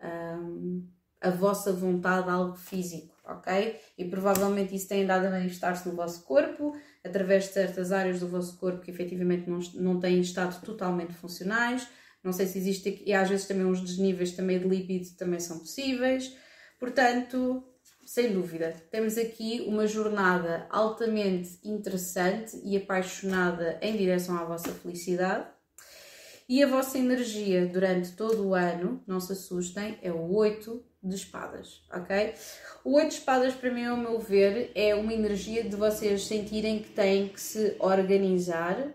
hum, 0.00 0.86
a 1.20 1.30
vossa 1.30 1.72
vontade 1.72 2.30
algo 2.30 2.56
físico, 2.56 3.14
ok? 3.24 3.78
E 3.98 4.04
provavelmente 4.04 4.74
isso 4.74 4.88
tem 4.88 5.04
dado 5.04 5.26
a 5.26 5.30
manifestar-se 5.30 5.88
no 5.88 5.96
vosso 5.96 6.22
corpo, 6.22 6.78
através 7.04 7.44
de 7.44 7.54
certas 7.54 7.90
áreas 7.90 8.20
do 8.20 8.28
vosso 8.28 8.56
corpo 8.58 8.80
que 8.80 8.90
efetivamente 8.90 9.50
não, 9.50 9.58
não 9.74 10.00
têm 10.00 10.20
estado 10.20 10.60
totalmente 10.64 11.12
funcionais 11.14 11.86
não 12.22 12.32
sei 12.32 12.46
se 12.46 12.58
existe 12.58 12.88
aqui, 12.88 13.04
e 13.06 13.12
às 13.12 13.28
vezes 13.28 13.46
também 13.46 13.66
uns 13.66 13.80
desníveis 13.80 14.32
também 14.32 14.58
de 14.58 14.68
lípido 14.68 15.08
também 15.16 15.40
são 15.40 15.58
possíveis. 15.58 16.34
Portanto, 16.78 17.64
sem 18.04 18.32
dúvida, 18.32 18.74
temos 18.90 19.18
aqui 19.18 19.64
uma 19.66 19.86
jornada 19.86 20.66
altamente 20.70 21.58
interessante 21.62 22.58
e 22.64 22.76
apaixonada 22.76 23.78
em 23.82 23.96
direção 23.96 24.36
à 24.38 24.44
vossa 24.44 24.72
felicidade. 24.72 25.46
E 26.48 26.62
a 26.62 26.66
vossa 26.66 26.96
energia 26.96 27.66
durante 27.66 28.12
todo 28.12 28.48
o 28.48 28.54
ano, 28.54 29.02
não 29.06 29.20
se 29.20 29.32
assustem, 29.32 29.98
é 30.00 30.10
o 30.10 30.34
8 30.34 30.82
de 31.02 31.14
espadas, 31.14 31.82
ok? 31.92 32.32
O 32.82 32.94
8 32.94 33.08
de 33.08 33.14
espadas, 33.16 33.54
para 33.54 33.70
mim, 33.70 33.84
ao 33.84 33.98
meu 33.98 34.18
ver, 34.18 34.72
é 34.74 34.94
uma 34.94 35.12
energia 35.12 35.62
de 35.62 35.76
vocês 35.76 36.24
sentirem 36.24 36.82
que 36.82 36.88
têm 36.88 37.28
que 37.28 37.40
se 37.40 37.76
organizar 37.78 38.94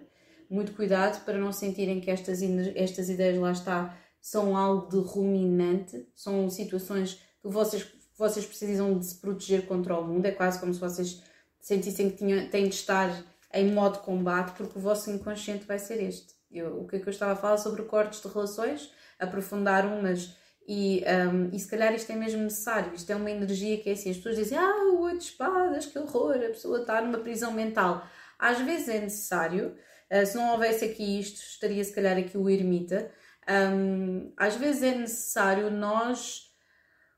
muito 0.49 0.73
cuidado 0.73 1.23
para 1.25 1.37
não 1.37 1.51
sentirem 1.51 1.99
que 1.99 2.11
estas, 2.11 2.41
estas 2.75 3.09
ideias 3.09 3.37
lá 3.37 3.51
está 3.51 3.97
são 4.21 4.55
algo 4.55 4.89
de 4.89 4.97
ruminante, 4.97 6.07
são 6.15 6.49
situações 6.49 7.15
que 7.41 7.49
vocês, 7.49 7.85
vocês 8.17 8.45
precisam 8.45 8.97
de 8.97 9.05
se 9.05 9.15
proteger 9.15 9.65
contra 9.65 9.97
o 9.97 10.07
mundo, 10.07 10.25
é 10.25 10.31
quase 10.31 10.59
como 10.59 10.73
se 10.73 10.79
vocês 10.79 11.21
sentissem 11.59 12.09
que 12.09 12.17
tinham, 12.17 12.47
têm 12.47 12.69
de 12.69 12.75
estar 12.75 13.09
em 13.53 13.71
modo 13.71 13.99
combate, 13.99 14.55
porque 14.55 14.79
o 14.79 14.81
vosso 14.81 15.11
inconsciente 15.11 15.65
vai 15.65 15.77
ser 15.77 16.01
este. 16.01 16.33
Eu, 16.49 16.81
o 16.81 16.87
que 16.87 16.95
é 16.95 16.99
que 16.99 17.07
eu 17.07 17.11
estava 17.11 17.33
a 17.33 17.35
falar 17.35 17.57
sobre 17.57 17.83
cortes 17.83 18.21
de 18.21 18.27
relações, 18.27 18.91
aprofundar 19.19 19.85
umas 19.85 20.35
e, 20.67 21.03
um, 21.33 21.49
e 21.53 21.59
se 21.59 21.67
calhar 21.67 21.93
isto 21.93 22.11
é 22.11 22.15
mesmo 22.15 22.41
necessário, 22.41 22.93
isto 22.93 23.11
é 23.11 23.15
uma 23.15 23.29
energia 23.29 23.77
que 23.79 23.89
é 23.89 23.93
assim, 23.93 24.09
as 24.09 24.17
pessoas 24.17 24.37
dizem, 24.37 24.57
ah, 24.57 24.93
oito 25.01 25.21
espadas, 25.21 25.85
que 25.85 25.99
horror, 25.99 26.35
a 26.37 26.49
pessoa 26.49 26.81
está 26.81 27.01
numa 27.01 27.19
prisão 27.19 27.51
mental. 27.51 28.05
Às 28.39 28.59
vezes 28.59 28.87
é 28.87 28.99
necessário, 28.99 29.75
Uh, 30.11 30.25
se 30.25 30.35
não 30.35 30.51
houvesse 30.51 30.85
aqui 30.85 31.19
isto, 31.19 31.37
estaria 31.37 31.83
se 31.83 31.93
calhar 31.93 32.17
aqui 32.17 32.37
o 32.37 32.49
ermita. 32.49 33.11
Um, 33.49 34.33
às 34.37 34.55
vezes 34.55 34.83
é 34.83 34.95
necessário 34.95 35.69
nós, 35.69 36.51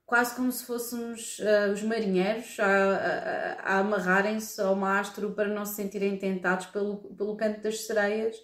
quase 0.05 0.35
como 0.35 0.51
se 0.51 0.65
fôssemos 0.65 1.39
uh, 1.39 1.71
os 1.71 1.83
marinheiros, 1.83 2.59
a, 2.59 2.65
a, 2.65 3.75
a 3.75 3.79
amarrarem-se 3.79 4.59
ao 4.61 4.75
mastro 4.75 5.31
para 5.31 5.47
não 5.47 5.65
se 5.65 5.75
sentirem 5.75 6.17
tentados 6.17 6.67
pelo, 6.67 7.15
pelo 7.15 7.35
canto 7.35 7.61
das 7.61 7.85
sereias. 7.85 8.35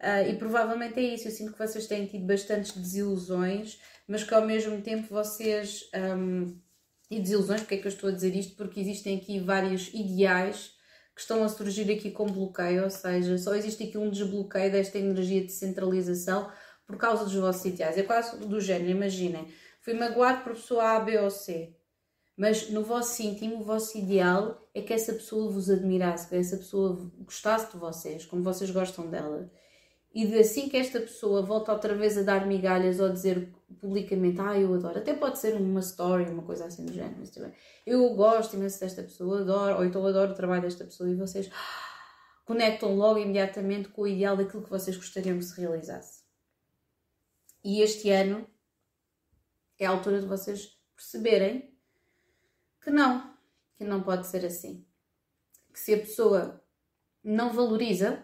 Uh, 0.00 0.28
e 0.30 0.36
provavelmente 0.36 0.98
é 0.98 1.14
isso. 1.14 1.28
Eu 1.28 1.32
sinto 1.32 1.52
que 1.52 1.58
vocês 1.58 1.86
têm 1.86 2.06
tido 2.06 2.26
bastantes 2.26 2.72
desilusões, 2.72 3.80
mas 4.06 4.24
que 4.24 4.34
ao 4.34 4.44
mesmo 4.44 4.80
tempo 4.82 5.06
vocês. 5.08 5.88
Um, 5.94 6.60
e 7.12 7.20
desilusões, 7.20 7.60
porque 7.60 7.74
é 7.74 7.78
que 7.78 7.86
eu 7.86 7.92
estou 7.92 8.08
a 8.08 8.12
dizer 8.12 8.34
isto? 8.34 8.56
Porque 8.56 8.80
existem 8.80 9.18
aqui 9.18 9.38
vários 9.38 9.88
ideais 9.92 10.72
que 11.14 11.20
estão 11.20 11.44
a 11.44 11.48
surgir 11.48 11.90
aqui 11.90 12.10
com 12.10 12.26
bloqueio, 12.26 12.84
ou 12.84 12.90
seja, 12.90 13.36
só 13.38 13.54
existe 13.54 13.84
aqui 13.84 13.98
um 13.98 14.10
desbloqueio 14.10 14.72
desta 14.72 14.98
energia 14.98 15.44
de 15.44 15.52
centralização 15.52 16.50
por 16.86 16.96
causa 16.96 17.24
dos 17.24 17.34
vossos 17.34 17.64
ideais. 17.64 17.98
É 17.98 18.02
quase 18.02 18.38
do 18.38 18.60
género, 18.60 18.90
imaginem, 18.90 19.46
fui 19.80 19.94
magoado 19.94 20.42
por 20.42 20.54
pessoa 20.54 20.96
A, 20.96 21.00
B 21.00 21.18
ou 21.18 21.30
C, 21.30 21.74
mas 22.36 22.70
no 22.70 22.82
vosso 22.82 23.22
íntimo, 23.22 23.60
o 23.60 23.64
vosso 23.64 23.96
ideal 23.98 24.68
é 24.74 24.80
que 24.80 24.92
essa 24.92 25.12
pessoa 25.12 25.50
vos 25.50 25.68
admirasse, 25.68 26.28
que 26.28 26.34
essa 26.34 26.56
pessoa 26.56 27.10
gostasse 27.20 27.72
de 27.72 27.78
vocês, 27.78 28.24
como 28.24 28.42
vocês 28.42 28.70
gostam 28.70 29.08
dela. 29.08 29.50
E 30.14 30.38
assim 30.38 30.68
que 30.68 30.76
esta 30.76 31.00
pessoa 31.00 31.40
volta 31.40 31.72
outra 31.72 31.94
vez 31.94 32.18
a 32.18 32.22
dar 32.22 32.46
migalhas 32.46 33.00
ou 33.00 33.06
a 33.06 33.12
dizer 33.12 33.50
publicamente, 33.80 34.40
ah, 34.40 34.58
eu 34.58 34.74
adoro, 34.74 34.98
até 34.98 35.14
pode 35.14 35.38
ser 35.38 35.54
uma 35.54 35.80
story, 35.80 36.24
uma 36.30 36.42
coisa 36.42 36.66
assim 36.66 36.84
do 36.84 36.92
género, 36.92 37.22
eu 37.86 38.14
gosto 38.14 38.54
imenso 38.54 38.78
desta 38.78 39.02
pessoa, 39.02 39.40
adoro, 39.40 39.78
ou 39.78 39.84
então 39.84 40.06
adoro 40.06 40.32
o 40.32 40.34
trabalho 40.34 40.62
desta 40.62 40.84
pessoa 40.84 41.08
e 41.08 41.14
vocês 41.14 41.50
conectam 42.44 42.94
logo 42.94 43.18
imediatamente 43.18 43.88
com 43.88 44.02
o 44.02 44.06
ideal 44.06 44.36
daquilo 44.36 44.62
que 44.62 44.70
vocês 44.70 44.96
gostariam 44.96 45.38
que 45.38 45.44
se 45.44 45.58
realizasse. 45.58 46.22
E 47.64 47.80
este 47.80 48.10
ano 48.10 48.46
é 49.78 49.86
a 49.86 49.90
altura 49.90 50.20
de 50.20 50.26
vocês 50.26 50.78
perceberem 50.94 51.74
que 52.82 52.90
não, 52.90 53.34
que 53.76 53.84
não 53.84 54.02
pode 54.02 54.26
ser 54.26 54.44
assim. 54.44 54.86
Que 55.72 55.80
se 55.80 55.94
a 55.94 55.98
pessoa 55.98 56.62
não 57.24 57.52
valoriza 57.52 58.22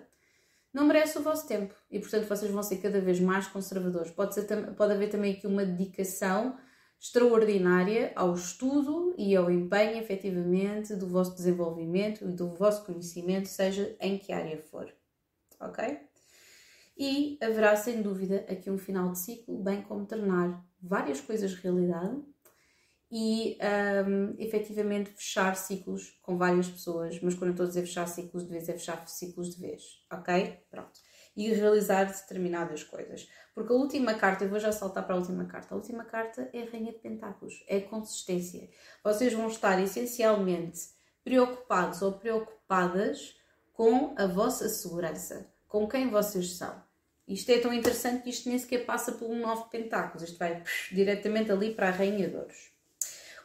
não 0.79 0.87
merece 0.87 1.19
o 1.19 1.23
vosso 1.23 1.45
tempo 1.47 1.75
e, 1.91 1.99
portanto, 1.99 2.29
vocês 2.29 2.51
vão 2.53 2.63
ser 2.63 2.77
cada 2.77 3.01
vez 3.01 3.19
mais 3.19 3.49
conservadores. 3.49 4.13
Pode, 4.13 4.33
ser, 4.33 4.47
pode 4.77 4.93
haver 4.93 5.11
também 5.11 5.35
aqui 5.35 5.45
uma 5.45 5.65
dedicação 5.65 6.57
extraordinária 7.01 8.13
ao 8.15 8.33
estudo 8.33 9.13
e 9.19 9.35
ao 9.35 9.51
empenho, 9.51 9.99
efetivamente, 9.99 10.95
do 10.95 11.09
vosso 11.09 11.35
desenvolvimento 11.35 12.25
e 12.25 12.33
do 12.33 12.55
vosso 12.55 12.85
conhecimento, 12.85 13.49
seja 13.49 13.97
em 14.01 14.17
que 14.19 14.33
área 14.33 14.57
for. 14.57 14.89
Ok? 15.61 15.99
E 16.97 17.39
haverá, 17.43 17.75
sem 17.75 18.01
dúvida, 18.01 18.47
aqui 18.49 18.71
um 18.71 18.79
final 18.79 19.11
de 19.11 19.19
ciclo, 19.19 19.59
bem 19.59 19.83
como 19.83 20.07
tornar 20.07 20.65
várias 20.81 21.21
coisas 21.21 21.55
realidade 21.55 22.23
e 23.11 23.57
um, 24.07 24.35
efetivamente 24.39 25.11
fechar 25.11 25.57
ciclos 25.57 26.19
com 26.23 26.37
várias 26.37 26.69
pessoas, 26.69 27.19
mas 27.23 27.35
quando 27.35 27.49
eu 27.49 27.53
estou 27.53 27.65
a 27.65 27.69
dizer 27.69 27.83
fechar 27.83 28.07
ciclos 28.07 28.45
de 28.45 28.51
vez, 28.51 28.69
é 28.69 28.73
fechar 28.73 29.09
ciclos 29.09 29.55
de 29.55 29.61
vez, 29.61 29.83
ok? 30.13 30.59
Pronto. 30.71 31.01
E 31.35 31.53
realizar 31.53 32.05
determinadas 32.05 32.83
coisas. 32.83 33.29
Porque 33.55 33.73
a 33.73 33.77
última 33.77 34.15
carta, 34.15 34.45
eu 34.45 34.51
vou 34.51 34.59
já 34.59 34.73
saltar 34.73 35.07
para 35.07 35.15
a 35.15 35.19
última 35.19 35.47
carta, 35.47 35.75
a 35.75 35.77
última 35.77 36.05
carta 36.05 36.51
é 36.53 36.63
a 36.63 36.71
Rainha 36.71 36.93
de 36.93 36.99
Pentáculos, 36.99 37.65
é 37.67 37.81
consistência. 37.81 38.69
Vocês 39.03 39.33
vão 39.33 39.49
estar 39.49 39.81
essencialmente 39.83 40.81
preocupados 41.25 42.03
ou 42.03 42.13
preocupadas 42.13 43.37
com 43.73 44.15
a 44.19 44.27
vossa 44.27 44.69
segurança, 44.69 45.51
com 45.67 45.89
quem 45.89 46.11
vocês 46.11 46.57
são. 46.57 46.83
Isto 47.27 47.53
é 47.53 47.59
tão 47.59 47.73
interessante 47.73 48.23
que 48.23 48.31
isto 48.31 48.49
nem 48.49 48.59
sequer 48.59 48.85
passa 48.87 49.13
por 49.13 49.31
um 49.31 49.39
novo 49.39 49.69
pentáculos, 49.69 50.23
isto 50.23 50.39
vai 50.39 50.63
psh, 50.63 50.95
diretamente 50.95 51.53
ali 51.53 51.75
para 51.75 51.89
a 51.89 51.91
Rainha 51.91 52.29
de 52.29 52.37
Ouros. 52.37 52.78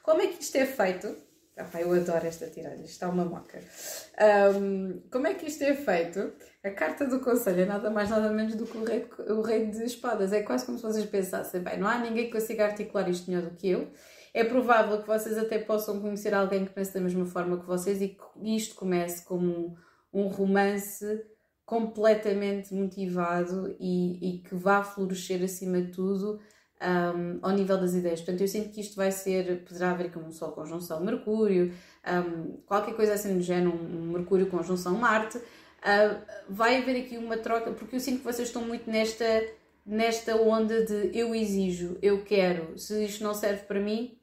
Como 0.04 0.22
é 0.22 0.28
que 0.28 0.44
isto 0.44 0.58
é 0.58 0.66
feito? 0.66 1.16
Ah, 1.56 1.80
eu 1.80 1.94
adoro 1.94 2.28
esta 2.28 2.48
tiragem, 2.48 2.84
está 2.84 3.08
uma 3.08 3.24
moca. 3.24 3.60
Um, 4.60 5.02
como 5.10 5.28
é 5.28 5.34
que 5.34 5.48
isto 5.48 5.64
é 5.64 5.74
feito? 5.74 6.34
A 6.64 6.72
carta 6.72 7.06
do 7.06 7.22
conselho 7.22 7.62
é 7.62 7.66
nada 7.66 7.90
mais 7.90 8.10
nada 8.10 8.30
menos 8.32 8.56
do 8.56 8.66
que 8.66 8.78
o 8.78 8.84
rei, 8.84 9.08
o 9.30 9.42
rei 9.42 9.68
de 9.68 9.84
espadas. 9.86 10.34
É 10.34 10.42
quase 10.44 10.66
como 10.66 10.78
se 10.78 10.84
vocês 10.84 11.06
pensassem, 11.06 11.62
bem, 11.62 11.80
não 11.80 11.88
há 11.88 12.00
ninguém 12.00 12.26
que 12.26 12.34
consiga 12.34 12.66
articular 12.66 13.08
isto 13.08 13.32
melhor 13.32 13.50
do 13.50 13.56
que 13.56 13.70
eu. 13.70 13.92
É 14.34 14.44
provável 14.44 15.02
que 15.02 15.08
vocês 15.08 15.38
até 15.38 15.60
possam 15.60 16.02
conhecer 16.02 16.34
alguém 16.34 16.66
que 16.66 16.74
pense 16.74 16.94
da 16.94 17.00
mesma 17.00 17.26
forma 17.26 17.60
que 17.60 17.66
vocês 17.66 18.02
e 18.02 18.10
que 18.10 18.56
isto 18.56 18.76
comece 18.76 19.24
como 19.24 19.46
um, 20.12 20.22
um 20.22 20.28
romance 20.28 21.06
completamente 21.66 22.74
motivado 22.74 23.74
e, 23.80 24.38
e 24.38 24.42
que 24.42 24.56
vá 24.56 24.84
florescer 24.84 25.42
acima 25.44 25.82
de 25.82 25.92
tudo 25.92 26.42
um, 26.84 27.40
ao 27.42 27.52
nível 27.52 27.78
das 27.78 27.94
ideias. 27.94 28.20
Portanto, 28.20 28.42
eu 28.42 28.48
sinto 28.48 28.70
que 28.70 28.82
isto 28.82 28.96
vai 28.96 29.12
ser, 29.12 29.64
poderá 29.64 29.92
haver 29.92 30.12
como 30.12 30.28
um 30.28 30.32
Sol 30.32 30.52
conjunção 30.52 31.00
Mercúrio, 31.04 31.74
um, 32.06 32.58
qualquer 32.66 32.96
coisa 32.96 33.14
assim 33.14 33.36
do 33.36 33.42
género, 33.42 33.74
um 33.74 34.12
Mercúrio 34.12 34.48
conjunção 34.48 34.96
Marte. 34.96 35.38
Uh, 35.38 36.22
vai 36.50 36.78
haver 36.78 37.02
aqui 37.02 37.18
uma 37.18 37.38
troca, 37.38 37.72
porque 37.72 37.96
eu 37.96 38.00
sinto 38.00 38.20
que 38.20 38.26
vocês 38.26 38.48
estão 38.48 38.62
muito 38.62 38.90
nesta, 38.90 39.26
nesta 39.86 40.36
onda 40.36 40.86
de 40.86 41.18
eu 41.18 41.34
exijo, 41.34 41.98
eu 42.02 42.24
quero, 42.24 42.78
se 42.78 43.06
isto 43.06 43.24
não 43.24 43.34
serve 43.34 43.64
para 43.64 43.80
mim, 43.80 44.18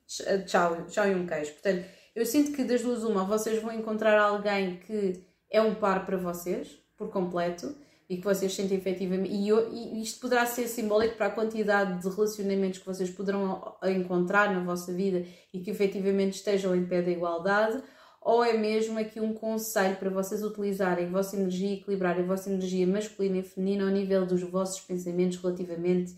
tchau, 0.46 0.86
tchau 0.88 1.06
e 1.06 1.14
um 1.14 1.26
queijo. 1.26 1.52
Portanto, 1.52 1.84
eu 2.14 2.24
sinto 2.24 2.52
que 2.52 2.64
das 2.64 2.82
duas 2.82 3.02
uma, 3.04 3.24
vocês 3.24 3.62
vão 3.62 3.72
encontrar 3.72 4.18
alguém 4.18 4.76
que 4.86 5.22
é 5.50 5.60
um 5.60 5.74
par 5.74 6.06
para 6.06 6.16
vocês, 6.16 6.78
por 6.96 7.10
completo 7.10 7.74
e 8.10 8.16
que 8.16 8.24
vocês 8.24 8.52
sentem 8.52 8.76
efetivamente. 8.76 9.30
E, 9.32 9.48
eu, 9.48 9.72
e 9.72 10.02
isto 10.02 10.20
poderá 10.20 10.44
ser 10.44 10.66
simbólico 10.66 11.14
para 11.14 11.26
a 11.26 11.30
quantidade 11.30 12.02
de 12.02 12.08
relacionamentos 12.08 12.80
que 12.80 12.86
vocês 12.86 13.08
poderão 13.08 13.76
encontrar 13.84 14.52
na 14.52 14.64
vossa 14.64 14.92
vida 14.92 15.24
e 15.54 15.60
que 15.60 15.70
efetivamente 15.70 16.34
estejam 16.34 16.74
em 16.74 16.84
pé 16.84 17.02
da 17.02 17.10
igualdade, 17.12 17.80
ou 18.20 18.44
é 18.44 18.52
mesmo 18.52 18.98
aqui 18.98 19.20
um 19.20 19.32
conselho 19.32 19.94
para 19.94 20.10
vocês 20.10 20.42
utilizarem 20.42 21.06
a 21.06 21.08
vossa 21.08 21.36
energia, 21.36 21.74
equilibrarem 21.74 22.24
a 22.24 22.26
vossa 22.26 22.50
energia 22.50 22.84
masculina 22.84 23.38
e 23.38 23.42
feminina 23.44 23.84
ao 23.84 23.90
nível 23.90 24.26
dos 24.26 24.42
vossos 24.42 24.80
pensamentos 24.80 25.38
relativamente 25.38 26.16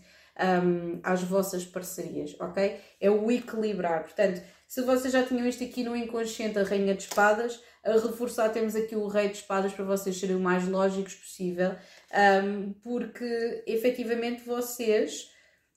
um, 0.65 0.99
às 1.03 1.21
vossas 1.21 1.63
parcerias, 1.63 2.35
ok? 2.39 2.75
É 2.99 3.11
o 3.11 3.29
equilibrar. 3.29 4.01
Portanto, 4.01 4.41
se 4.67 4.81
vocês 4.81 5.13
já 5.13 5.21
tinham 5.21 5.47
isto 5.47 5.63
aqui 5.63 5.83
no 5.83 5.95
inconsciente, 5.95 6.57
a 6.57 6.63
Rainha 6.63 6.95
de 6.95 7.03
Espadas, 7.03 7.61
a 7.83 7.91
reforçar 7.91 8.49
temos 8.49 8.75
aqui 8.75 8.95
o 8.95 9.07
Rei 9.07 9.27
de 9.27 9.37
Espadas 9.37 9.73
para 9.73 9.83
vocês 9.83 10.17
serem 10.17 10.37
o 10.37 10.39
mais 10.39 10.67
lógicos 10.67 11.15
possível, 11.15 11.75
um, 12.43 12.73
porque 12.81 13.63
efetivamente 13.67 14.43
vocês, 14.45 15.29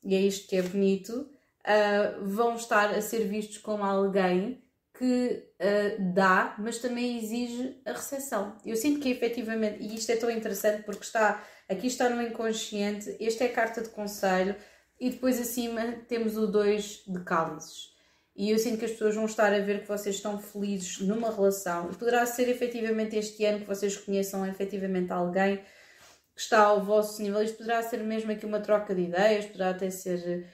e 0.05 0.15
é 0.15 0.21
isto 0.21 0.49
que 0.49 0.57
é 0.57 0.63
bonito, 0.63 1.13
uh, 1.13 2.25
vão 2.25 2.55
estar 2.55 2.95
a 2.95 3.03
ser 3.03 3.27
vistos 3.27 3.59
como 3.59 3.83
alguém 3.83 4.63
que 4.97 5.45
uh, 5.61 6.15
dá, 6.15 6.55
mas 6.59 6.79
também 6.79 7.19
exige 7.19 7.81
a 7.85 7.93
recepção. 7.93 8.57
Eu 8.65 8.77
sinto 8.77 9.01
que 9.01 9.11
efetivamente, 9.11 9.83
e 9.83 9.95
isto 9.97 10.11
é 10.11 10.17
tão 10.17 10.31
interessante 10.31 10.85
porque 10.85 11.05
está 11.05 11.45
aqui 11.69 11.89
está 11.89 12.09
no 12.09 12.23
inconsciente, 12.23 13.17
esta 13.21 13.45
é 13.45 13.49
a 13.49 13.53
carta 13.53 13.83
de 13.83 13.89
conselho, 13.89 14.55
e 14.99 15.11
depois 15.11 15.41
acima 15.41 15.93
temos 16.09 16.37
o 16.37 16.47
2 16.47 17.03
de 17.07 17.21
cálices. 17.25 17.96
E 18.37 18.51
eu 18.51 18.59
sinto 18.59 18.79
que 18.79 18.85
as 18.85 18.91
pessoas 18.91 19.15
vão 19.15 19.25
estar 19.25 19.53
a 19.53 19.61
ver 19.61 19.81
que 19.81 19.89
vocês 19.89 20.17
estão 20.17 20.39
felizes 20.39 21.01
numa 21.01 21.35
relação. 21.35 21.89
Poderá 21.95 22.27
ser 22.27 22.51
efetivamente 22.51 23.17
este 23.17 23.43
ano 23.47 23.61
que 23.61 23.67
vocês 23.67 23.97
conheçam 23.97 24.47
efetivamente 24.47 25.11
alguém 25.11 25.57
que 25.57 26.43
está 26.43 26.65
ao 26.65 26.85
vosso 26.85 27.23
nível. 27.23 27.43
Isto 27.43 27.57
poderá 27.57 27.83
ser 27.83 27.99
mesmo 28.05 28.31
aqui 28.31 28.45
uma 28.45 28.61
troca 28.61 28.95
de 28.95 29.03
ideias, 29.03 29.47
poderá 29.47 29.71
até 29.71 29.89
ser 29.89 30.19
eh, 30.29 30.47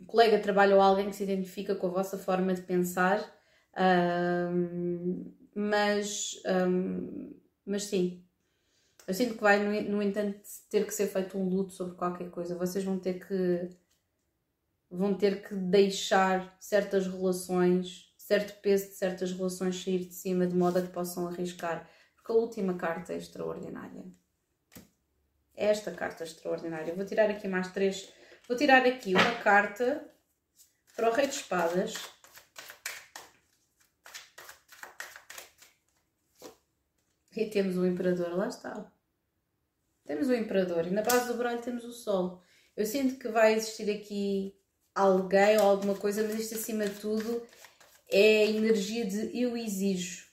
um 0.00 0.04
colega 0.04 0.36
de 0.36 0.42
trabalho 0.42 0.74
ou 0.74 0.82
alguém 0.82 1.08
que 1.08 1.14
se 1.14 1.22
identifica 1.22 1.76
com 1.76 1.86
a 1.86 1.90
vossa 1.90 2.18
forma 2.18 2.52
de 2.52 2.62
pensar. 2.62 3.20
Um, 3.78 5.32
mas, 5.54 6.42
um, 6.68 7.34
mas 7.64 7.84
sim, 7.84 8.24
eu 9.06 9.14
sinto 9.14 9.34
que 9.34 9.42
vai, 9.42 9.62
no, 9.62 9.90
no 9.96 10.02
entanto, 10.02 10.40
ter 10.68 10.84
que 10.84 10.92
ser 10.92 11.06
feito 11.06 11.38
um 11.38 11.48
luto 11.48 11.72
sobre 11.72 11.94
qualquer 11.94 12.30
coisa. 12.30 12.56
Vocês 12.56 12.82
vão 12.84 12.98
ter 12.98 13.24
que 13.24 13.70
vão 14.96 15.14
ter 15.14 15.42
que 15.42 15.54
deixar 15.54 16.56
certas 16.60 17.06
relações, 17.06 18.14
certo 18.16 18.60
peso 18.60 18.88
de 18.88 18.94
certas 18.94 19.32
relações 19.32 19.82
sair 19.82 20.06
de 20.06 20.14
cima 20.14 20.46
de 20.46 20.54
modo 20.54 20.78
a 20.78 20.82
que 20.82 20.92
possam 20.92 21.28
arriscar. 21.28 21.88
Porque 22.14 22.32
a 22.32 22.36
última 22.36 22.74
carta 22.74 23.12
é 23.12 23.16
extraordinária. 23.16 24.04
É 25.56 25.66
esta 25.66 25.92
carta 25.92 26.24
extraordinária. 26.24 26.94
vou 26.94 27.04
tirar 27.04 27.30
aqui 27.30 27.46
mais 27.46 27.70
três. 27.72 28.12
Vou 28.48 28.56
tirar 28.56 28.86
aqui 28.86 29.14
uma 29.14 29.34
carta 29.42 30.10
para 30.96 31.10
o 31.10 31.12
Rei 31.12 31.26
de 31.26 31.34
Espadas. 31.34 31.94
E 37.36 37.46
temos 37.46 37.76
o 37.76 37.86
Imperador, 37.86 38.36
lá 38.36 38.48
está. 38.48 38.92
Temos 40.04 40.28
o 40.28 40.34
Imperador 40.34 40.86
e 40.86 40.90
na 40.90 41.02
base 41.02 41.26
do 41.26 41.34
baralho 41.34 41.62
temos 41.62 41.84
o 41.84 41.92
Sol. 41.92 42.42
Eu 42.76 42.86
sinto 42.86 43.18
que 43.18 43.28
vai 43.28 43.54
existir 43.54 43.90
aqui 43.90 44.54
alguém 44.94 45.58
ou 45.58 45.64
alguma 45.64 45.94
coisa, 45.94 46.22
mas 46.22 46.38
isto 46.38 46.54
acima 46.54 46.86
de 46.86 46.94
tudo 47.00 47.42
é 48.10 48.44
a 48.44 48.50
energia 48.50 49.04
de 49.04 49.38
eu 49.38 49.56
exijo. 49.56 50.24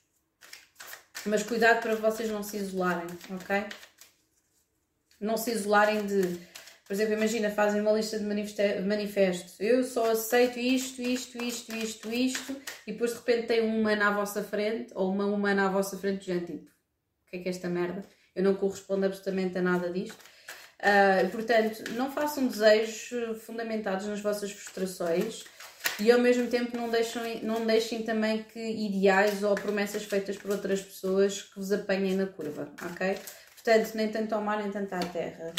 Mas 1.25 1.43
cuidado 1.43 1.81
para 1.81 1.95
vocês 1.95 2.29
não 2.29 2.43
se 2.43 2.57
isolarem, 2.57 3.07
ok? 3.29 3.65
Não 5.19 5.37
se 5.37 5.51
isolarem 5.51 6.05
de. 6.05 6.39
Por 6.85 6.93
exemplo, 6.93 7.13
imagina, 7.13 7.49
fazem 7.49 7.79
uma 7.79 7.93
lista 7.93 8.19
de 8.19 8.25
manifestos. 8.25 9.55
Eu 9.59 9.83
só 9.83 10.11
aceito 10.11 10.59
isto, 10.59 11.01
isto, 11.01 11.41
isto, 11.41 11.73
isto, 11.73 12.11
isto, 12.11 12.61
e 12.85 12.91
depois 12.91 13.11
de 13.11 13.17
repente 13.17 13.47
tem 13.47 13.61
um 13.61 13.79
humano 13.79 14.03
à 14.03 14.11
vossa 14.11 14.43
frente, 14.43 14.91
ou 14.93 15.11
uma 15.11 15.25
humana 15.25 15.67
à 15.67 15.69
vossa 15.69 15.97
frente, 15.97 16.25
gente, 16.25 16.47
tipo, 16.47 16.65
o 16.65 17.29
que 17.29 17.37
é 17.37 17.39
que 17.39 17.47
é 17.47 17.51
esta 17.51 17.69
merda? 17.69 18.03
Eu 18.35 18.43
não 18.43 18.55
correspondo 18.55 19.05
absolutamente 19.05 19.57
a 19.57 19.61
nada 19.61 19.89
disto. 19.89 20.17
Uh, 20.81 21.29
portanto, 21.29 21.91
não 21.91 22.11
façam 22.11 22.47
desejos 22.47 23.09
fundamentados 23.43 24.07
nas 24.07 24.19
vossas 24.19 24.51
frustrações 24.51 25.43
e 25.99 26.11
ao 26.11 26.19
mesmo 26.19 26.47
tempo 26.47 26.75
não 26.75 26.89
deixem, 26.89 27.43
não 27.43 27.65
deixem 27.67 28.01
também 28.01 28.41
que 28.41 28.59
ideais 28.59 29.43
ou 29.43 29.53
promessas 29.53 30.03
feitas 30.03 30.37
por 30.37 30.49
outras 30.49 30.81
pessoas 30.81 31.43
que 31.43 31.59
vos 31.59 31.71
apanhem 31.71 32.15
na 32.15 32.25
curva, 32.25 32.73
ok? 32.91 33.15
Portanto, 33.53 33.93
nem 33.93 34.09
tanto 34.09 34.33
ao 34.33 34.41
mar, 34.41 34.57
nem 34.57 34.71
tanto 34.71 34.93
à 34.93 34.99
terra. 34.99 35.53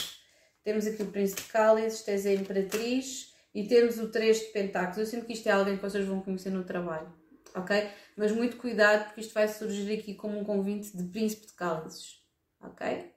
Temos 0.64 0.86
aqui 0.88 1.04
o 1.04 1.06
Príncipe 1.06 1.42
de 1.42 1.48
Cálices, 1.48 2.02
tens 2.02 2.26
a 2.26 2.32
Imperatriz 2.32 3.32
e 3.54 3.68
temos 3.68 3.98
o 3.98 4.08
3 4.08 4.40
de 4.40 4.46
Pentáculos. 4.46 4.98
Eu 4.98 5.06
sinto 5.06 5.26
que 5.26 5.34
isto 5.34 5.48
é 5.48 5.52
alguém 5.52 5.76
que 5.76 5.82
vocês 5.82 6.04
vão 6.04 6.20
conhecer 6.20 6.50
no 6.50 6.64
trabalho, 6.64 7.12
ok? 7.54 7.88
Mas 8.16 8.32
muito 8.32 8.56
cuidado 8.56 9.04
porque 9.04 9.20
isto 9.20 9.34
vai 9.34 9.46
surgir 9.46 9.92
aqui 9.92 10.14
como 10.14 10.38
um 10.38 10.44
convite 10.44 10.96
de 10.96 11.04
Príncipe 11.04 11.46
de 11.46 11.52
Cálices, 11.52 12.20
ok? 12.60 13.12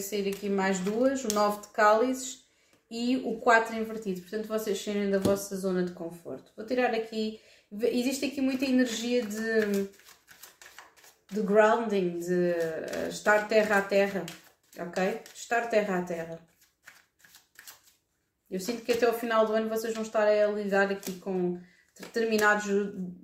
Sair 0.00 0.28
aqui 0.28 0.48
mais 0.48 0.78
duas, 0.80 1.24
o 1.24 1.28
9 1.32 1.62
de 1.62 1.68
cálices 1.68 2.44
e 2.90 3.16
o 3.24 3.38
4 3.38 3.74
invertido. 3.74 4.20
Portanto, 4.20 4.46
vocês 4.46 4.82
saírem 4.82 5.10
da 5.10 5.18
vossa 5.18 5.56
zona 5.56 5.82
de 5.82 5.92
conforto. 5.92 6.52
Vou 6.56 6.66
tirar 6.66 6.94
aqui, 6.94 7.40
existe 7.72 8.26
aqui 8.26 8.40
muita 8.40 8.66
energia 8.66 9.24
de, 9.24 9.88
de 11.30 11.40
grounding, 11.40 12.18
de 12.18 12.50
eh, 12.50 13.08
estar 13.08 13.48
terra 13.48 13.78
a 13.78 13.82
terra, 13.82 14.26
ok? 14.78 15.22
Estar 15.34 15.68
terra 15.68 15.98
a 15.98 16.02
terra. 16.02 16.38
Eu 18.50 18.60
sinto 18.60 18.84
que 18.84 18.92
até 18.92 19.06
ao 19.06 19.18
final 19.18 19.46
do 19.46 19.54
ano 19.54 19.68
vocês 19.68 19.94
vão 19.94 20.02
estar 20.02 20.28
a 20.28 20.46
lidar 20.48 20.92
aqui 20.92 21.12
com 21.14 21.58
determinados 21.98 22.66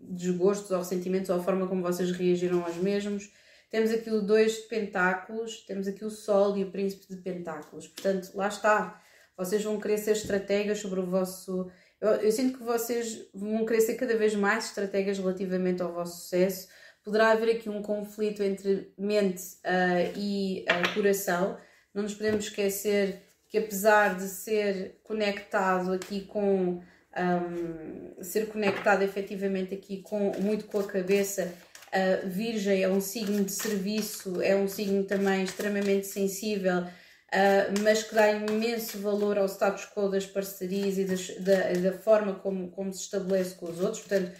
desgostos 0.02 0.70
ou 0.70 0.78
ressentimentos 0.78 1.28
ou 1.28 1.36
a 1.36 1.42
forma 1.42 1.68
como 1.68 1.82
vocês 1.82 2.10
reagiram 2.12 2.64
aos 2.64 2.76
mesmos 2.76 3.30
temos 3.70 3.92
aqui 3.92 4.10
o 4.10 4.20
2 4.20 4.52
de 4.52 4.62
pentáculos, 4.62 5.64
temos 5.64 5.86
aqui 5.86 6.04
o 6.04 6.10
sol 6.10 6.58
e 6.58 6.64
o 6.64 6.72
príncipe 6.72 7.06
de 7.08 7.22
pentáculos. 7.22 7.86
Portanto, 7.86 8.32
lá 8.34 8.48
está. 8.48 9.00
Vocês 9.36 9.62
vão 9.62 9.78
querer 9.78 9.98
ser 9.98 10.12
estrategas 10.12 10.80
sobre 10.80 10.98
o 10.98 11.06
vosso... 11.06 11.70
Eu, 12.00 12.10
eu 12.10 12.32
sinto 12.32 12.58
que 12.58 12.64
vocês 12.64 13.28
vão 13.32 13.64
querer 13.64 13.80
ser 13.80 13.94
cada 13.94 14.16
vez 14.16 14.34
mais 14.34 14.66
estrategas 14.66 15.18
relativamente 15.18 15.80
ao 15.80 15.92
vosso 15.92 16.22
sucesso. 16.22 16.68
Poderá 17.04 17.30
haver 17.30 17.56
aqui 17.56 17.70
um 17.70 17.80
conflito 17.80 18.42
entre 18.42 18.92
mente 18.98 19.40
uh, 19.64 20.18
e 20.18 20.64
uh, 20.68 20.94
coração. 20.94 21.56
Não 21.94 22.02
nos 22.02 22.14
podemos 22.14 22.46
esquecer 22.46 23.22
que 23.48 23.56
apesar 23.56 24.16
de 24.16 24.24
ser 24.24 25.00
conectado 25.04 25.92
aqui 25.92 26.22
com... 26.22 26.82
Um, 27.16 28.22
ser 28.22 28.46
conectado 28.46 29.02
efetivamente 29.02 29.74
aqui 29.74 30.00
com, 30.00 30.30
muito 30.38 30.66
com 30.66 30.78
a 30.78 30.86
cabeça 30.86 31.52
a 31.92 32.26
Virgem 32.26 32.82
é 32.82 32.88
um 32.88 33.00
signo 33.00 33.44
de 33.44 33.52
serviço, 33.52 34.40
é 34.40 34.54
um 34.54 34.68
signo 34.68 35.04
também 35.04 35.42
extremamente 35.42 36.06
sensível, 36.06 36.82
uh, 36.82 37.80
mas 37.82 38.02
que 38.02 38.14
dá 38.14 38.30
imenso 38.30 38.98
valor 38.98 39.38
ao 39.38 39.46
status 39.46 39.86
quo 39.86 40.08
das 40.08 40.26
parcerias 40.26 40.98
e 40.98 41.04
das, 41.04 41.28
da, 41.38 41.72
da 41.72 41.98
forma 41.98 42.34
como, 42.34 42.70
como 42.70 42.92
se 42.92 43.02
estabelece 43.02 43.54
com 43.56 43.66
os 43.66 43.80
outros. 43.80 44.00
Portanto, 44.02 44.32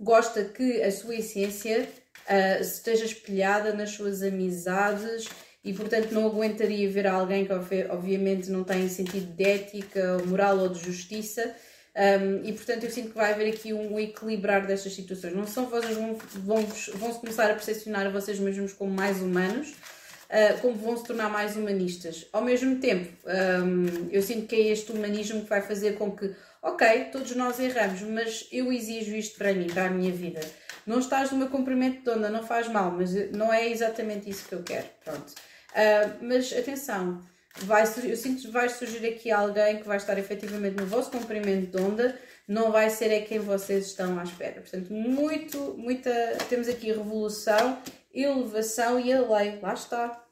gosta 0.00 0.44
que 0.44 0.82
a 0.82 0.90
sua 0.90 1.16
essência 1.16 1.88
uh, 2.28 2.60
esteja 2.60 3.04
espelhada 3.04 3.72
nas 3.72 3.90
suas 3.90 4.22
amizades 4.22 5.28
e, 5.64 5.72
portanto, 5.72 6.12
não 6.12 6.26
aguentaria 6.26 6.90
ver 6.90 7.06
alguém 7.06 7.46
que, 7.46 7.52
obviamente, 7.90 8.50
não 8.50 8.64
tem 8.64 8.88
sentido 8.88 9.34
de 9.34 9.44
ética, 9.44 10.18
moral 10.26 10.58
ou 10.58 10.68
de 10.68 10.80
justiça 10.80 11.54
um, 11.98 12.44
e 12.44 12.52
portanto 12.52 12.84
eu 12.84 12.90
sinto 12.90 13.08
que 13.08 13.16
vai 13.16 13.32
haver 13.32 13.52
aqui 13.52 13.72
um 13.72 13.98
equilibrar 13.98 14.64
destas 14.64 14.94
situações. 14.94 15.34
Não 15.34 15.44
são 15.48 15.66
vocês 15.66 15.96
vão, 15.96 16.14
vão, 16.14 16.62
vão 16.94 17.12
se 17.12 17.18
começar 17.18 17.50
a 17.50 17.54
percepcionar 17.54 18.06
a 18.06 18.10
vocês 18.10 18.38
mesmos 18.38 18.72
como 18.72 18.92
mais 18.92 19.20
humanos, 19.20 19.70
uh, 19.70 20.60
como 20.60 20.76
vão 20.76 20.96
se 20.96 21.02
tornar 21.02 21.28
mais 21.28 21.56
humanistas. 21.56 22.28
Ao 22.32 22.40
mesmo 22.40 22.76
tempo, 22.76 23.12
um, 23.26 24.08
eu 24.12 24.22
sinto 24.22 24.46
que 24.46 24.54
é 24.54 24.68
este 24.68 24.92
humanismo 24.92 25.42
que 25.42 25.48
vai 25.48 25.60
fazer 25.60 25.96
com 25.96 26.12
que, 26.12 26.32
ok, 26.62 27.06
todos 27.10 27.34
nós 27.34 27.58
erramos, 27.58 28.00
mas 28.02 28.46
eu 28.52 28.72
exijo 28.72 29.16
isto 29.16 29.36
para 29.36 29.52
mim, 29.52 29.66
para 29.66 29.86
a 29.86 29.90
minha 29.90 30.12
vida. 30.12 30.40
Não 30.86 31.00
estás 31.00 31.32
no 31.32 31.38
meu 31.38 31.48
cumprimento 31.48 32.04
de 32.04 32.10
onda, 32.10 32.30
não 32.30 32.46
faz 32.46 32.68
mal, 32.68 32.92
mas 32.92 33.12
não 33.32 33.52
é 33.52 33.68
exatamente 33.68 34.30
isso 34.30 34.48
que 34.48 34.54
eu 34.54 34.62
quero. 34.62 34.86
Pronto. 35.04 35.32
Uh, 35.72 36.16
mas 36.22 36.52
atenção, 36.52 37.20
vai, 37.64 37.82
eu 37.82 38.16
sinto 38.16 38.42
que 38.42 38.50
vai 38.50 38.68
surgir 38.68 39.06
aqui 39.06 39.30
alguém 39.30 39.78
que 39.78 39.86
vai 39.86 39.96
estar 39.96 40.18
efetivamente 40.18 40.76
no 40.76 40.86
vosso 40.86 41.10
comprimento 41.10 41.76
de 41.76 41.82
onda, 41.82 42.18
não 42.46 42.72
vai 42.72 42.88
ser 42.90 43.12
é 43.12 43.20
quem 43.20 43.38
vocês 43.38 43.86
estão 43.86 44.18
à 44.18 44.22
espera. 44.22 44.60
Portanto, 44.60 44.92
muito, 44.92 45.74
muita, 45.76 46.10
temos 46.48 46.68
aqui 46.68 46.86
revolução, 46.92 47.82
elevação 48.12 48.98
e 48.98 49.12
a 49.12 49.20
lei, 49.20 49.58
lá 49.60 49.74
está. 49.74 50.24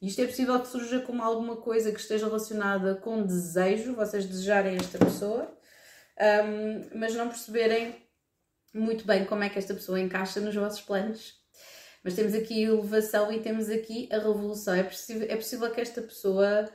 Isto 0.00 0.20
é 0.20 0.26
possível 0.26 0.58
que 0.60 0.68
surja 0.68 1.00
como 1.00 1.22
alguma 1.22 1.56
coisa 1.56 1.92
que 1.92 2.00
esteja 2.00 2.26
relacionada 2.26 2.96
com 2.96 3.24
desejo, 3.24 3.94
vocês 3.94 4.26
desejarem 4.26 4.76
esta 4.76 4.98
pessoa, 4.98 5.56
um, 6.44 6.98
mas 6.98 7.14
não 7.14 7.28
perceberem 7.28 7.94
muito 8.74 9.06
bem 9.06 9.24
como 9.24 9.44
é 9.44 9.48
que 9.48 9.58
esta 9.58 9.74
pessoa 9.74 10.00
encaixa 10.00 10.40
nos 10.40 10.54
vossos 10.54 10.80
planos. 10.80 11.41
Mas 12.02 12.14
temos 12.14 12.34
aqui 12.34 12.64
a 12.64 12.68
elevação 12.68 13.32
e 13.32 13.40
temos 13.40 13.68
aqui 13.68 14.08
a 14.10 14.18
revolução. 14.18 14.74
É 14.74 14.82
possível, 14.82 15.26
é 15.30 15.36
possível 15.36 15.70
que 15.70 15.80
esta 15.80 16.02
pessoa. 16.02 16.68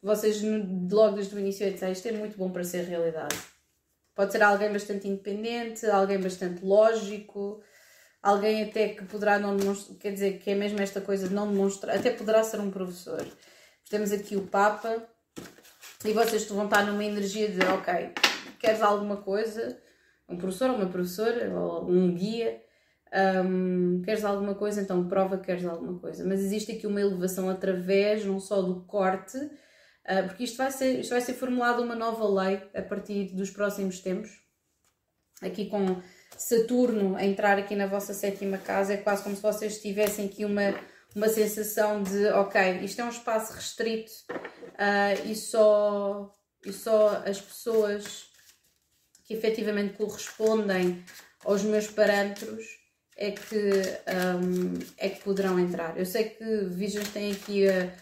Vocês, 0.00 0.40
logo 0.90 1.16
desde 1.16 1.34
o 1.34 1.38
início, 1.40 1.66
etc., 1.66 1.90
isto 1.90 2.08
é 2.08 2.12
muito 2.12 2.38
bom 2.38 2.50
para 2.50 2.62
ser 2.62 2.84
realidade. 2.84 3.36
Pode 4.14 4.32
ser 4.32 4.42
alguém 4.42 4.72
bastante 4.72 5.08
independente, 5.08 5.86
alguém 5.86 6.20
bastante 6.20 6.64
lógico, 6.64 7.62
alguém 8.22 8.64
até 8.64 8.88
que 8.90 9.04
poderá 9.04 9.38
não 9.38 9.56
demonstrar, 9.56 9.96
quer 9.98 10.12
dizer, 10.12 10.38
que 10.38 10.50
é 10.50 10.54
mesmo 10.54 10.80
esta 10.80 11.00
coisa 11.00 11.28
de 11.28 11.34
não 11.34 11.48
demonstrar, 11.50 11.96
até 11.96 12.10
poderá 12.10 12.42
ser 12.42 12.60
um 12.60 12.70
professor. 12.70 13.26
Temos 13.88 14.12
aqui 14.12 14.36
o 14.36 14.46
Papa 14.46 15.04
e 16.04 16.12
vocês 16.12 16.46
vão 16.46 16.64
estar 16.64 16.84
numa 16.84 17.04
energia 17.04 17.48
de, 17.48 17.60
ok, 17.66 18.12
queres 18.58 18.82
alguma 18.82 19.18
coisa, 19.18 19.80
um 20.28 20.36
professor 20.36 20.70
ou 20.70 20.76
uma 20.76 20.88
professora, 20.88 21.50
ou 21.58 21.90
um 21.90 22.14
guia, 22.14 22.62
um, 23.44 24.02
queres 24.02 24.24
alguma 24.24 24.54
coisa, 24.54 24.82
então 24.82 25.08
prova 25.08 25.38
que 25.38 25.46
queres 25.46 25.64
alguma 25.64 25.98
coisa. 25.98 26.24
Mas 26.26 26.40
existe 26.40 26.72
aqui 26.72 26.86
uma 26.86 27.00
elevação 27.00 27.48
através 27.48 28.24
não 28.24 28.38
só 28.38 28.60
do 28.60 28.82
corte, 28.84 29.38
uh, 29.38 30.26
porque 30.26 30.44
isto 30.44 30.56
vai, 30.56 30.70
ser, 30.70 31.00
isto 31.00 31.10
vai 31.10 31.20
ser 31.20 31.34
formulado 31.34 31.82
uma 31.82 31.94
nova 31.94 32.28
lei 32.42 32.62
a 32.74 32.82
partir 32.82 33.34
dos 33.34 33.50
próximos 33.50 34.00
tempos, 34.00 34.30
aqui 35.40 35.66
com 35.66 36.02
Saturno 36.36 37.16
a 37.16 37.24
entrar 37.24 37.58
aqui 37.58 37.74
na 37.74 37.86
vossa 37.86 38.12
sétima 38.12 38.58
casa, 38.58 38.94
é 38.94 38.98
quase 38.98 39.22
como 39.22 39.34
se 39.34 39.42
vocês 39.42 39.80
tivessem 39.80 40.26
aqui 40.26 40.44
uma, 40.44 40.74
uma 41.16 41.28
sensação 41.28 42.02
de, 42.02 42.26
ok, 42.28 42.80
isto 42.82 43.00
é 43.00 43.04
um 43.04 43.08
espaço 43.08 43.54
restrito 43.54 44.12
uh, 44.30 45.26
e, 45.26 45.34
só, 45.34 46.30
e 46.66 46.72
só 46.72 47.22
as 47.26 47.40
pessoas 47.40 48.27
que 49.28 49.34
efetivamente 49.34 49.92
correspondem 49.92 51.04
aos 51.44 51.62
meus 51.62 51.86
parâmetros 51.86 52.64
é 53.14 53.30
que, 53.32 53.56
um, 53.56 54.78
é 54.96 55.10
que 55.10 55.22
poderão 55.22 55.60
entrar. 55.60 55.98
Eu 55.98 56.06
sei 56.06 56.30
que 56.30 56.64
Visions 56.64 57.10
tem 57.10 57.32
aqui 57.32 57.68
a, 57.68 57.92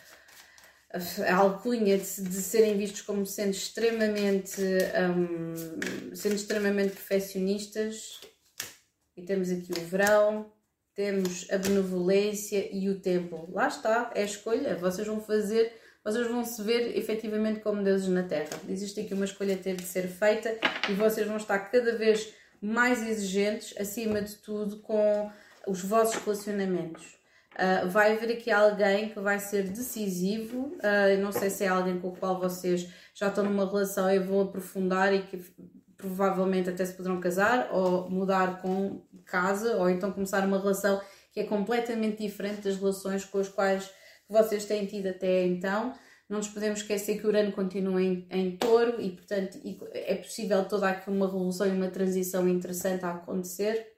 a, 0.93 1.33
a 1.33 1.37
alcunha 1.39 1.99
de, 1.99 2.23
de, 2.23 2.41
serem 2.41 2.79
vistos 2.79 3.01
como 3.01 3.27
sendo 3.27 3.51
extremamente, 3.51 4.63
um, 4.63 6.15
sendo 6.15 6.37
extremamente 6.37 6.93
perfeccionistas. 6.93 8.21
E 9.17 9.23
temos 9.23 9.51
aqui 9.51 9.73
o 9.73 9.85
verão, 9.85 10.53
temos 10.95 11.51
a 11.51 11.59
benevolência 11.59 12.69
e 12.73 12.89
o 12.89 13.01
tempo. 13.01 13.51
Lá 13.51 13.67
está, 13.67 14.13
é 14.15 14.23
a 14.23 14.27
escolha. 14.27 14.77
Vocês 14.77 15.09
vão 15.09 15.21
fazer 15.21 15.73
vocês 16.07 16.29
vão 16.29 16.45
se 16.45 16.63
ver 16.63 16.97
efetivamente 16.97 17.59
como 17.59 17.83
deuses 17.83 18.07
na 18.07 18.23
Terra. 18.23 18.51
Existe 18.69 19.01
aqui 19.01 19.13
uma 19.13 19.25
escolha 19.25 19.57
a 19.57 19.59
ter 19.59 19.75
de 19.75 19.83
ser 19.83 20.07
feita 20.07 20.57
e 20.89 20.93
vocês 20.93 21.27
vão 21.27 21.37
estar 21.37 21.59
cada 21.59 21.97
vez 21.97 22.33
mais 22.63 23.05
exigentes, 23.05 23.75
acima 23.77 24.23
de 24.23 24.37
tudo, 24.37 24.77
com 24.79 25.29
os 25.67 25.83
vossos 25.83 26.15
relacionamentos. 26.23 27.19
Uh, 27.55 27.89
vai 27.89 28.13
haver 28.13 28.31
aqui 28.31 28.53
alguém 28.53 29.09
que 29.09 29.19
vai 29.19 29.41
ser 29.41 29.65
decisivo. 29.65 30.77
Uh, 30.77 31.21
não 31.21 31.33
sei 31.33 31.51
se 31.51 31.65
é 31.65 31.69
alguém 31.69 31.99
com 31.99 32.09
o 32.09 32.17
qual 32.17 32.39
vocês 32.39 32.89
já 33.13 33.27
estão 33.27 33.43
numa 33.43 33.69
relação 33.69 34.09
e 34.09 34.21
vão 34.21 34.43
aprofundar 34.43 35.13
e 35.13 35.23
que 35.23 35.45
provavelmente 35.97 36.71
até 36.71 36.85
se 36.85 36.93
poderão 36.93 37.19
casar 37.19 37.71
ou 37.73 38.09
mudar 38.09 38.63
com 38.63 39.03
casa 39.25 39.77
ou 39.77 39.91
então 39.91 40.13
começar 40.13 40.47
uma 40.47 40.61
relação 40.61 41.01
que 41.33 41.41
é 41.41 41.45
completamente 41.45 42.23
diferente 42.23 42.61
das 42.61 42.77
relações 42.77 43.25
com 43.25 43.39
as 43.39 43.49
quais 43.49 43.91
que 44.27 44.33
vocês 44.33 44.65
têm 44.65 44.87
tido 44.87 45.09
até 45.09 45.45
então. 45.45 45.95
Não 46.29 46.39
nos 46.39 46.49
podemos 46.49 46.81
esquecer 46.81 47.19
que 47.19 47.27
o 47.27 47.29
Urano 47.29 47.53
continua 47.53 48.03
em, 48.03 48.27
em 48.31 48.57
touro 48.57 49.01
e, 49.01 49.11
portanto, 49.11 49.59
é 49.93 50.17
possível 50.17 50.65
toda 50.65 50.89
aqui 50.89 51.09
uma 51.09 51.27
revolução 51.27 51.69
e 51.69 51.71
uma 51.71 51.89
transição 51.89 52.49
interessante 52.49 53.05
a 53.05 53.13
acontecer. 53.13 53.95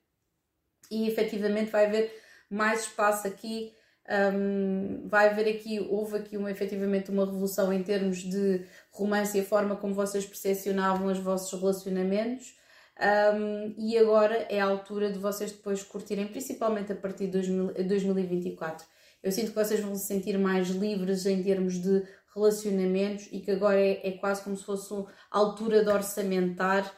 E 0.91 1.09
efetivamente 1.09 1.71
vai 1.71 1.87
haver 1.87 2.15
mais 2.51 2.83
espaço 2.83 3.27
aqui. 3.27 3.73
Um, 4.11 5.07
vai 5.09 5.29
haver 5.29 5.49
aqui, 5.55 5.81
houve 5.81 6.17
aqui 6.17 6.37
uma, 6.37 6.51
efetivamente 6.51 7.11
uma 7.11 7.27
revolução 7.27 7.73
em 7.73 7.83
termos 7.83 8.19
de 8.19 8.65
romance 8.91 9.37
e 9.37 9.41
a 9.41 9.45
forma 9.45 9.77
como 9.77 9.95
vocês 9.95 10.25
percepcionavam 10.25 11.07
os 11.07 11.19
vossos 11.19 11.59
relacionamentos. 11.59 12.57
Um, 13.01 13.75
e 13.79 13.97
agora 13.97 14.47
é 14.51 14.61
a 14.61 14.67
altura 14.67 15.11
de 15.11 15.19
vocês 15.19 15.53
depois 15.53 15.83
curtirem, 15.83 16.27
principalmente 16.27 16.93
a 16.93 16.97
partir 16.97 17.27
de 17.27 17.33
2000, 17.33 17.85
2024 17.87 18.85
eu 19.29 19.33
sinto 19.33 19.51
que 19.51 19.63
vocês 19.63 19.81
vão 19.81 19.95
se 19.95 20.07
sentir 20.07 20.39
mais 20.39 20.69
livres 20.69 21.27
em 21.27 21.43
termos 21.43 21.75
de 21.75 22.03
relacionamentos 22.35 23.29
e 23.31 23.41
que 23.41 23.51
agora 23.51 23.79
é, 23.79 24.09
é 24.09 24.13
quase 24.13 24.43
como 24.43 24.57
se 24.57 24.65
fosse 24.65 24.95
a 25.31 25.39
altura 25.39 25.85
de 25.85 25.91
orçamentar 25.91 26.91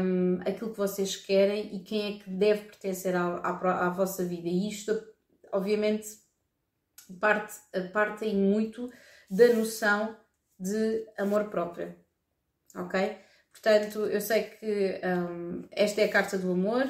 um, 0.00 0.40
aquilo 0.40 0.70
que 0.70 0.78
vocês 0.78 1.14
querem 1.14 1.76
e 1.76 1.80
quem 1.80 2.16
é 2.16 2.18
que 2.20 2.30
deve 2.30 2.62
pertencer 2.62 3.14
à, 3.14 3.36
à, 3.36 3.86
à 3.86 3.90
vossa 3.90 4.24
vida. 4.24 4.48
E 4.48 4.66
isto, 4.66 4.98
obviamente, 5.52 6.08
parte, 7.20 7.54
parte 7.92 8.24
aí 8.24 8.34
muito 8.34 8.90
da 9.30 9.52
noção 9.52 10.16
de 10.58 11.06
amor 11.18 11.50
próprio, 11.50 11.94
ok? 12.74 13.18
Portanto, 13.52 14.06
eu 14.06 14.22
sei 14.22 14.44
que 14.44 15.00
um, 15.04 15.64
esta 15.70 16.00
é 16.00 16.04
a 16.04 16.10
carta 16.10 16.38
do 16.38 16.50
amor, 16.50 16.86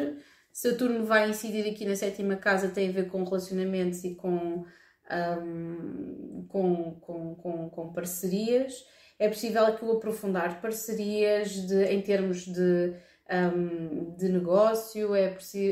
Saturno 0.52 1.04
vai 1.04 1.30
incidir 1.30 1.68
aqui 1.70 1.84
na 1.84 1.96
sétima 1.96 2.36
casa, 2.36 2.68
tem 2.68 2.88
a 2.88 2.92
ver 2.92 3.08
com 3.08 3.22
relacionamentos 3.24 4.02
e 4.04 4.14
com, 4.14 4.64
um, 5.10 6.46
com, 6.48 7.00
com, 7.00 7.34
com, 7.36 7.70
com, 7.70 7.92
parcerias. 7.92 8.84
É 9.18 9.28
possível 9.28 9.66
aqui 9.66 9.84
o 9.84 9.92
aprofundar 9.92 10.60
parcerias 10.60 11.50
de, 11.50 11.84
em 11.84 12.00
termos 12.02 12.44
de, 12.44 12.94
um, 13.30 14.14
de 14.16 14.28
negócio, 14.28 15.14
é, 15.14 15.24
é 15.24 15.30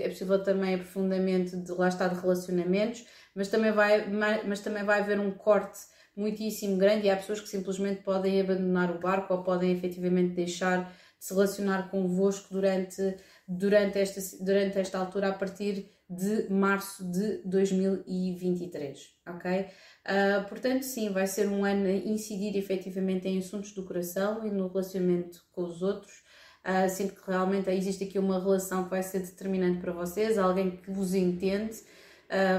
possível 0.09 0.43
também 0.43 0.75
aprofundamento 0.75 1.57
de 1.57 1.73
lá 1.73 1.89
está 1.89 2.09
de 2.09 2.21
relacionamentos, 2.21 3.07
mas 3.35 3.49
também 3.49 3.73
vai, 3.73 4.09
mas 4.09 4.61
também 4.61 4.85
vai 4.85 5.01
haver 5.01 5.21
um 5.21 5.31
corte 5.31 5.79
muitíssimo 6.17 6.79
grande 6.79 7.07
e 7.07 7.11
há 7.11 7.17
pessoas 7.17 7.41
que 7.41 7.49
simplesmente 7.49 8.03
podem 8.03 8.41
abandonar 8.41 8.91
o 8.91 8.99
barco 8.99 9.35
ou 9.35 9.43
podem 9.43 9.71
efetivamente 9.73 10.35
deixar 10.35 10.91
de 11.19 11.25
se 11.25 11.35
relacionar 11.35 11.91
convosco 11.91 12.53
durante 12.53 13.17
durante 13.47 13.99
esta, 13.99 14.21
durante 14.45 14.79
esta 14.79 14.99
altura 14.99 15.29
a 15.29 15.33
partir 15.33 15.89
de 16.09 16.49
março 16.53 17.05
de 17.05 17.39
2023, 17.45 18.99
ok? 19.27 19.61
Uh, 19.61 20.49
portanto, 20.49 20.83
sim, 20.83 21.11
vai 21.11 21.27
ser 21.27 21.49
um 21.49 21.65
ano 21.65 21.87
a 21.87 21.93
incidir 21.93 22.57
efetivamente 22.57 23.27
em 23.27 23.39
assuntos 23.39 23.73
do 23.73 23.85
coração 23.85 24.47
e 24.47 24.51
no 24.51 24.69
relacionamento 24.69 25.45
com 25.53 25.65
os 25.65 25.83
outros. 25.83 26.25
Uh, 26.65 26.89
sinto 26.89 27.15
que 27.15 27.31
realmente 27.31 27.71
existe 27.71 28.05
aqui 28.05 28.19
uma 28.19 28.41
relação 28.41 28.85
que 28.85 28.91
vai 28.91 29.03
ser 29.03 29.21
determinante 29.21 29.81
para 29.81 29.93
vocês, 29.93 30.39
alguém 30.39 30.77
que 30.77 30.91
vos 30.91 31.15
entende 31.15 31.77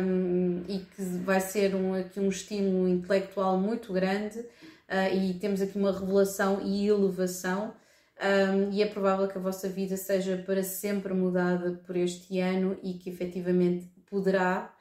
um, 0.01 0.63
e 0.67 0.79
que 0.79 1.01
vai 1.01 1.41
ser 1.41 1.75
um, 1.75 1.93
aqui 1.93 2.19
um 2.19 2.29
estímulo 2.29 2.87
intelectual 2.87 3.57
muito 3.57 3.91
grande. 3.93 4.39
Uh, 4.39 5.13
e 5.13 5.33
temos 5.35 5.61
aqui 5.61 5.77
uma 5.77 5.91
revelação 5.91 6.61
e 6.65 6.87
elevação 6.87 7.73
um, 8.19 8.71
e 8.71 8.81
é 8.81 8.87
provável 8.87 9.27
que 9.27 9.37
a 9.37 9.41
vossa 9.41 9.69
vida 9.69 9.95
seja 9.95 10.41
para 10.45 10.63
sempre 10.63 11.13
mudada 11.13 11.81
por 11.85 11.95
este 11.95 12.39
ano 12.39 12.77
e 12.81 12.95
que 12.95 13.09
efetivamente 13.09 13.91
poderá, 14.09 14.73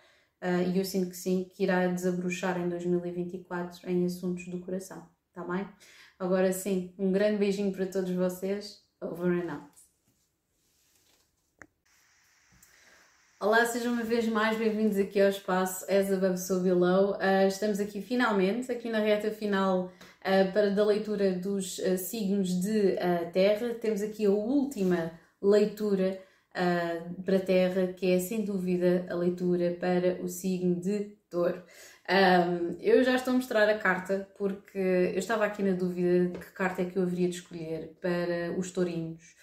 uh, 0.43 0.69
e 0.69 0.79
eu 0.79 0.85
sinto 0.85 1.11
que 1.11 1.17
sim, 1.17 1.51
que 1.55 1.65
irá 1.65 1.87
desabrochar 1.87 2.59
em 2.59 2.69
2024 2.69 3.91
em 3.91 4.07
assuntos 4.07 4.49
do 4.49 4.61
coração, 4.61 5.07
tá 5.35 5.45
bem? 5.45 5.69
Agora 6.19 6.51
sim, 6.53 6.95
um 6.99 7.13
grande 7.13 7.37
beijinho 7.37 7.73
para 7.73 7.87
todos 7.87 8.11
vocês. 8.11 8.85
Over 9.03 9.45
and 9.45 9.53
out. 9.53 9.77
Olá, 13.39 13.67
sejam 13.67 13.93
uma 13.93 14.03
vez 14.03 14.27
mais 14.27 14.57
bem-vindos 14.57 14.97
aqui 14.97 15.21
ao 15.21 15.29
espaço 15.29 15.85
As 15.93 16.11
Above 16.11 16.39
So 16.39 16.61
Below. 16.61 17.17
Uh, 17.17 17.47
estamos 17.47 17.79
aqui 17.79 18.01
finalmente, 18.01 18.73
aqui 18.73 18.89
na 18.89 18.99
reta 18.99 19.31
final 19.31 19.93
uh, 20.27 20.53
para 20.53 20.71
da 20.71 20.85
leitura 20.85 21.33
dos 21.33 21.79
uh, 21.79 21.97
signos 21.97 22.61
de 22.61 22.97
Terra. 23.33 23.75
Temos 23.75 24.03
aqui 24.03 24.27
a 24.27 24.31
última 24.31 25.13
leitura 25.41 26.21
para 27.23 27.39
Terra, 27.39 27.93
que 27.93 28.11
é 28.11 28.19
sem 28.19 28.43
dúvida 28.43 29.07
a 29.11 29.15
leitura 29.15 29.77
para 29.79 30.23
o 30.23 30.29
signo 30.29 30.81
de 30.81 31.17
Touro. 31.29 31.63
Um, 32.09 32.77
eu 32.81 33.03
já 33.03 33.17
estou 33.17 33.33
a 33.33 33.37
mostrar 33.37 33.69
a 33.69 33.79
carta 33.79 34.29
porque 34.39 34.79
eu 34.79 35.19
estava 35.19 35.45
aqui 35.45 35.61
na 35.63 35.73
dúvida 35.73 36.27
de 36.29 36.39
que 36.39 36.53
carta 36.53 36.83
é 36.83 36.85
que 36.85 36.97
eu 36.97 37.03
haveria 37.03 37.29
de 37.29 37.35
escolher 37.35 37.99
para 38.01 38.57
os 38.57 38.71
tourinhos 38.71 39.35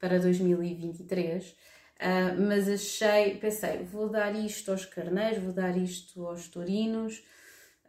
para 0.00 0.18
2023. 0.18 1.46
Uh, 1.48 2.40
mas 2.46 2.68
achei, 2.68 3.36
pensei, 3.36 3.84
vou 3.84 4.08
dar 4.08 4.34
isto 4.34 4.70
aos 4.70 4.84
carneiros, 4.84 5.42
vou 5.42 5.52
dar 5.52 5.76
isto 5.76 6.26
aos 6.26 6.48
taurinos, 6.48 7.22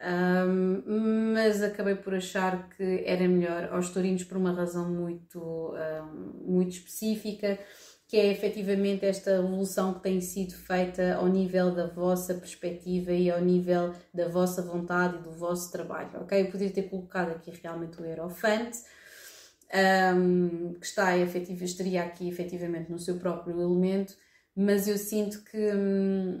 um, 0.02 1.34
mas 1.34 1.62
acabei 1.62 1.94
por 1.94 2.14
achar 2.14 2.70
que 2.70 3.02
era 3.04 3.28
melhor 3.28 3.68
aos 3.72 3.90
taurinos 3.90 4.24
por 4.24 4.38
uma 4.38 4.52
razão 4.52 4.90
muito, 4.90 5.74
um, 5.74 6.52
muito 6.52 6.70
específica, 6.70 7.58
que 8.08 8.16
é 8.16 8.26
efetivamente 8.26 9.04
esta 9.04 9.30
evolução 9.30 9.94
que 9.94 10.00
tem 10.00 10.20
sido 10.20 10.54
feita 10.54 11.14
ao 11.14 11.28
nível 11.28 11.72
da 11.72 11.86
vossa 11.86 12.34
perspectiva 12.34 13.12
e 13.12 13.30
ao 13.30 13.40
nível 13.40 13.94
da 14.12 14.26
vossa 14.26 14.62
vontade 14.62 15.18
e 15.18 15.22
do 15.22 15.32
vosso 15.32 15.70
trabalho, 15.70 16.22
ok? 16.22 16.40
Eu 16.40 16.50
poderia 16.50 16.72
ter 16.72 16.84
colocado 16.84 17.30
aqui 17.30 17.52
realmente 17.62 18.00
o 18.00 18.04
Aerofante, 18.04 18.78
um, 20.16 20.74
que 20.74 20.86
está 20.86 21.16
efetivo, 21.16 21.62
estaria 21.62 22.02
aqui 22.02 22.28
efetivamente 22.28 22.90
no 22.90 22.98
seu 22.98 23.18
próprio 23.18 23.60
elemento, 23.60 24.16
mas 24.56 24.88
eu 24.88 24.98
sinto 24.98 25.44
que, 25.44 25.72
um, 25.72 26.40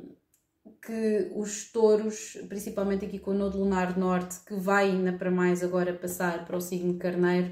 que 0.82 1.30
os 1.34 1.70
touros, 1.70 2.38
principalmente 2.48 3.04
aqui 3.04 3.18
com 3.18 3.32
o 3.32 3.34
Nodo 3.34 3.58
Lunar 3.58 3.98
Norte, 3.98 4.36
que 4.46 4.54
vai 4.54 4.90
ainda 4.90 5.12
para 5.12 5.30
mais 5.30 5.62
agora 5.62 5.92
passar 5.92 6.46
para 6.46 6.56
o 6.56 6.60
signo 6.60 6.94
de 6.94 6.98
Carneiro, 6.98 7.50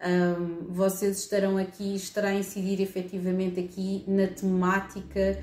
um, 0.00 0.72
vocês 0.72 1.18
estarão 1.18 1.56
aqui, 1.56 1.96
estará 1.96 2.28
a 2.28 2.34
incidir 2.34 2.80
efetivamente 2.80 3.58
aqui 3.58 4.04
na 4.06 4.28
temática 4.28 5.42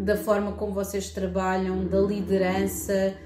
da 0.00 0.16
forma 0.16 0.52
como 0.52 0.72
vocês 0.72 1.10
trabalham, 1.10 1.86
da 1.86 2.00
liderança 2.00 3.16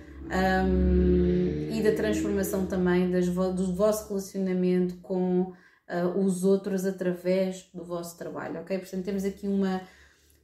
um, 0.66 1.68
e 1.70 1.82
da 1.82 1.92
transformação 1.92 2.66
também 2.66 3.10
das, 3.10 3.26
do 3.26 3.74
vosso 3.74 4.08
relacionamento 4.08 4.96
com 4.96 5.52
uh, 5.88 6.18
os 6.18 6.44
outros 6.44 6.86
através 6.86 7.68
do 7.74 7.84
vosso 7.84 8.16
trabalho, 8.16 8.60
ok? 8.60 8.78
Portanto, 8.78 9.04
temos 9.04 9.24
aqui 9.24 9.46
uma, 9.46 9.82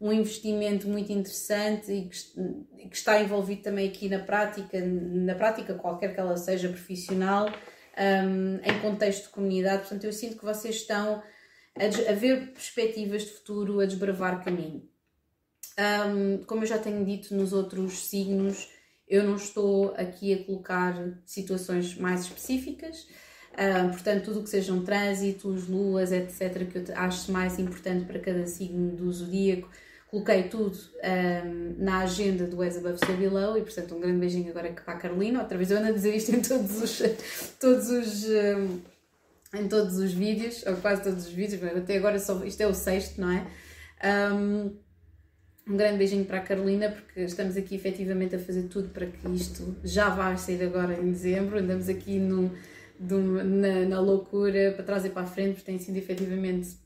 um 0.01 0.13
investimento 0.13 0.89
muito 0.89 1.13
interessante 1.13 1.93
e 1.93 2.09
que, 2.09 2.97
está 2.97 3.21
envolvido 3.21 3.63
também 3.63 3.89
aqui 3.89 4.09
na 4.09 4.21
prática, 4.21 4.81
na 4.81 5.35
prática 5.35 5.75
qualquer 5.75 6.15
que 6.15 6.21
ela 6.21 6.37
seja 6.37 6.69
profissional, 6.69 7.47
um, 7.47 8.57
em 8.63 8.81
contexto 8.81 9.25
de 9.25 9.29
comunidade. 9.31 9.81
Portanto, 9.83 10.05
eu 10.05 10.13
sinto 10.13 10.39
que 10.39 10.45
vocês 10.45 10.77
estão 10.77 11.23
a, 11.77 12.11
a 12.11 12.15
ver 12.15 12.53
perspectivas 12.53 13.23
de 13.23 13.31
futuro, 13.31 13.81
a 13.81 13.87
desbravar 13.87 14.45
caminho. 14.45 14.89
Um, 15.79 16.43
como 16.45 16.63
eu 16.63 16.67
já 16.67 16.79
tenho 16.79 17.05
dito 17.05 17.35
nos 17.35 17.53
outros 17.53 18.07
signos, 18.07 18.69
eu 19.07 19.25
não 19.25 19.37
estou 19.37 19.95
aqui 19.97 20.35
a 20.35 20.45
colocar 20.45 20.95
situações 21.25 21.97
mais 21.97 22.23
específicas, 22.23 23.07
uh, 23.53 23.91
portanto, 23.91 24.25
tudo 24.25 24.41
o 24.41 24.43
que 24.43 24.51
sejam 24.51 24.85
trânsitos, 24.85 25.69
luas, 25.69 26.13
etc., 26.13 26.69
que 26.69 26.79
eu 26.79 26.85
acho 26.97 27.31
mais 27.33 27.59
importante 27.59 28.07
para 28.07 28.19
cada 28.19 28.47
signo 28.47 28.95
do 28.95 29.11
zodíaco, 29.13 29.71
coloquei 30.11 30.45
tudo 30.45 30.77
um, 30.77 31.75
na 31.83 32.01
agenda 32.01 32.47
do 32.47 32.61
As 32.63 32.77
Above 32.77 32.99
So 32.99 33.13
Below 33.13 33.59
e, 33.59 33.63
portanto, 33.63 33.95
um 33.95 34.01
grande 34.01 34.19
beijinho 34.19 34.51
agora 34.51 34.73
para 34.73 34.95
a 34.95 34.97
Carolina. 34.97 35.41
Outra 35.41 35.57
vez 35.57 35.71
eu 35.71 35.79
ando 35.79 35.89
a 35.89 35.93
dizer 35.93 36.15
isto 36.15 36.35
em 36.35 36.41
todos 36.41 36.83
os. 36.83 37.03
Todos 37.61 37.91
os 37.91 38.25
um, 38.25 38.81
em 39.55 39.67
todos 39.67 39.97
os 39.99 40.13
vídeos, 40.13 40.65
ou 40.67 40.77
quase 40.77 41.03
todos 41.03 41.27
os 41.27 41.33
vídeos, 41.33 41.61
mas 41.63 41.77
até 41.77 41.97
agora 41.97 42.19
só, 42.19 42.45
isto 42.45 42.61
é 42.61 42.67
o 42.67 42.75
sexto, 42.75 43.21
não 43.21 43.31
é? 43.31 43.47
Um, 44.33 44.77
um 45.67 45.77
grande 45.77 45.99
beijinho 45.99 46.25
para 46.25 46.39
a 46.39 46.43
Carolina, 46.43 46.91
porque 46.91 47.21
estamos 47.21 47.57
aqui 47.57 47.75
efetivamente 47.75 48.37
a 48.37 48.39
fazer 48.39 48.65
tudo 48.65 48.89
para 48.89 49.07
que 49.07 49.29
isto 49.35 49.77
já 49.85 50.09
vá 50.11 50.37
sair 50.37 50.63
agora 50.63 50.95
em 50.95 51.11
dezembro. 51.11 51.59
Andamos 51.59 51.89
aqui 51.89 52.19
no, 52.19 52.51
do, 52.99 53.19
na, 53.21 53.87
na, 53.87 54.01
loucura 54.01 54.73
para 54.73 54.85
trás 54.85 55.05
e 55.05 55.11
para 55.11 55.23
a 55.23 55.27
frente, 55.27 55.55
porque 55.55 55.71
tem 55.71 55.79
sido 55.79 55.97
efetivamente 55.97 56.77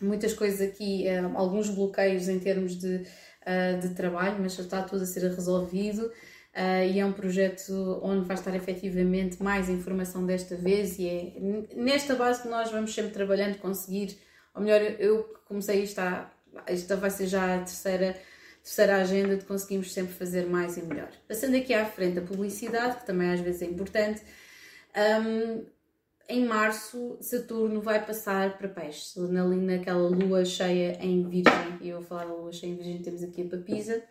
muitas 0.00 0.32
coisas 0.32 0.60
aqui, 0.60 1.04
uh, 1.06 1.36
alguns 1.36 1.68
bloqueios 1.70 2.28
em 2.28 2.38
termos 2.38 2.76
de, 2.76 2.96
uh, 2.96 3.80
de 3.80 3.94
trabalho, 3.94 4.38
mas 4.40 4.54
já 4.54 4.62
está 4.62 4.82
tudo 4.82 5.02
a 5.02 5.06
ser 5.06 5.22
resolvido. 5.30 6.06
Uh, 6.54 6.88
e 6.90 7.00
é 7.00 7.04
um 7.04 7.12
projeto 7.12 8.00
onde 8.02 8.26
vai 8.26 8.34
estar 8.34 8.54
efetivamente 8.54 9.42
mais 9.42 9.68
informação 9.68 10.24
desta 10.24 10.56
vez, 10.56 10.98
e 10.98 11.06
é 11.06 11.32
nesta 11.76 12.14
base 12.14 12.40
que 12.40 12.48
nós 12.48 12.70
vamos 12.70 12.94
sempre 12.94 13.12
trabalhando, 13.12 13.58
conseguir, 13.58 14.16
ou 14.54 14.62
melhor, 14.62 14.80
eu 14.80 15.24
comecei 15.46 15.82
isto 15.82 15.98
há 15.98 16.30
esta 16.66 16.96
vai 16.96 17.10
ser 17.10 17.26
já 17.26 17.56
a 17.56 17.58
terceira, 17.58 18.16
terceira 18.62 18.96
agenda 18.96 19.36
de 19.36 19.44
conseguimos 19.44 19.92
sempre 19.92 20.14
fazer 20.14 20.46
mais 20.46 20.76
e 20.76 20.82
melhor. 20.82 21.10
Passando 21.28 21.56
aqui 21.56 21.74
à 21.74 21.84
frente 21.84 22.18
a 22.18 22.22
publicidade, 22.22 22.98
que 22.98 23.06
também 23.06 23.30
às 23.30 23.40
vezes 23.40 23.62
é 23.62 23.66
importante. 23.66 24.22
Um, 24.96 25.64
em 26.28 26.44
março, 26.44 27.16
Saturno 27.20 27.80
vai 27.80 28.04
passar 28.04 28.58
para 28.58 28.68
Peixes, 28.68 29.14
na, 29.16 29.44
naquela 29.44 30.08
lua 30.08 30.44
cheia 30.44 30.98
em 31.00 31.28
Virgem. 31.28 31.78
E 31.80 31.88
eu 31.88 31.98
vou 31.98 32.06
falar 32.06 32.24
da 32.26 32.34
lua 32.34 32.52
cheia 32.52 32.70
em 32.70 32.76
Virgem, 32.76 33.02
temos 33.02 33.22
aqui 33.22 33.42
a 33.42 33.48
Papisa. 33.48 34.02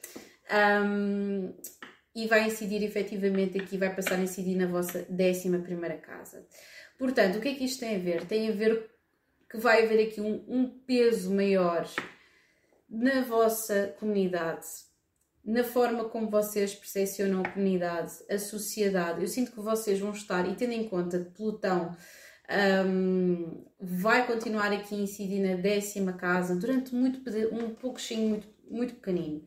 Um, 0.86 1.54
e 2.16 2.28
vai 2.28 2.48
incidir 2.48 2.82
efetivamente 2.84 3.60
aqui, 3.60 3.78
vai 3.78 3.94
passar 3.94 4.16
a 4.16 4.22
incidir 4.22 4.56
na 4.56 4.68
vossa 4.68 5.06
11 5.10 5.98
casa. 6.02 6.48
Portanto, 6.98 7.38
o 7.38 7.42
que 7.42 7.50
é 7.50 7.56
que 7.56 7.66
isto 7.66 7.82
tem 7.82 7.98
a 7.98 8.00
ver? 8.00 8.26
Tem 8.26 8.48
a 8.50 8.52
ver 8.54 8.90
que 9.50 9.58
vai 9.58 9.84
haver 9.84 10.08
aqui 10.08 10.22
um, 10.22 10.44
um 10.48 10.70
peso 10.70 11.34
maior 11.34 11.86
na 12.90 13.22
vossa 13.22 13.94
comunidade, 14.00 14.66
na 15.46 15.64
forma 15.64 16.06
como 16.06 16.30
vocês 16.30 16.74
percepcionam 16.74 17.42
a 17.42 17.50
comunidade, 17.50 18.14
a 18.30 18.40
sociedade. 18.40 19.22
Eu 19.22 19.28
sinto 19.28 19.52
que 19.52 19.60
vocês 19.60 20.00
vão 20.00 20.12
estar, 20.12 20.50
e 20.50 20.56
tendo 20.56 20.74
em 20.74 20.90
conta 20.90 21.20
que 21.20 21.32
Plutão 21.32 21.96
um, 22.88 23.64
vai 23.80 24.26
continuar 24.26 24.72
aqui 24.72 24.96
a 24.96 25.00
incidir 25.00 25.40
na 25.40 25.56
décima 25.56 26.14
casa 26.14 26.56
durante 26.56 26.96
muito 26.96 27.20
um 27.52 27.76
pouquinho 27.76 28.30
muito, 28.30 28.48
muito 28.70 28.96
pequenino, 28.96 29.44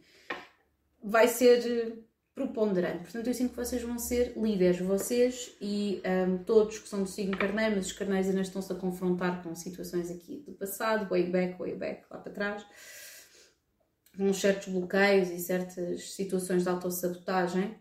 vai 1.03 1.27
ser 1.27 2.05
preponderante. 2.33 3.03
Portanto, 3.03 3.27
eu 3.27 3.35
sinto 3.35 3.51
que 3.51 3.57
vocês 3.57 3.83
vão 3.83 3.99
ser 3.99 4.35
líderes, 4.37 4.81
vocês 4.81 5.57
e 5.61 6.01
um, 6.29 6.39
todos 6.39 6.79
que 6.79 6.89
são 6.89 7.03
do 7.03 7.09
signo 7.09 7.37
carneiro, 7.37 7.75
mas 7.75 7.87
os 7.87 7.93
carneiros 7.93 8.29
ainda 8.29 8.43
estão-se 8.43 8.73
a 8.73 8.77
confrontar 8.77 9.43
com 9.43 9.53
situações 9.57 10.09
aqui 10.13 10.45
do 10.47 10.53
passado, 10.53 11.09
way 11.09 11.25
back, 11.25 11.59
way 11.59 11.75
back, 11.75 12.03
lá 12.09 12.19
para 12.19 12.33
trás 12.33 12.65
com 14.19 14.35
certos 14.35 14.73
bloqueios 14.73 15.31
e 15.31 15.39
certas 15.39 16.11
situações 16.11 16.65
de 16.65 16.69
autossabotagem. 16.69 17.79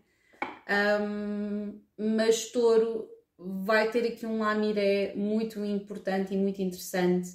Um, 1.02 1.80
mas 1.98 2.52
touro 2.52 3.08
vai 3.36 3.90
ter 3.90 4.06
aqui 4.06 4.24
um 4.24 4.38
lamiré 4.38 5.14
muito 5.16 5.64
importante 5.64 6.32
e 6.32 6.36
muito 6.36 6.62
interessante, 6.62 7.28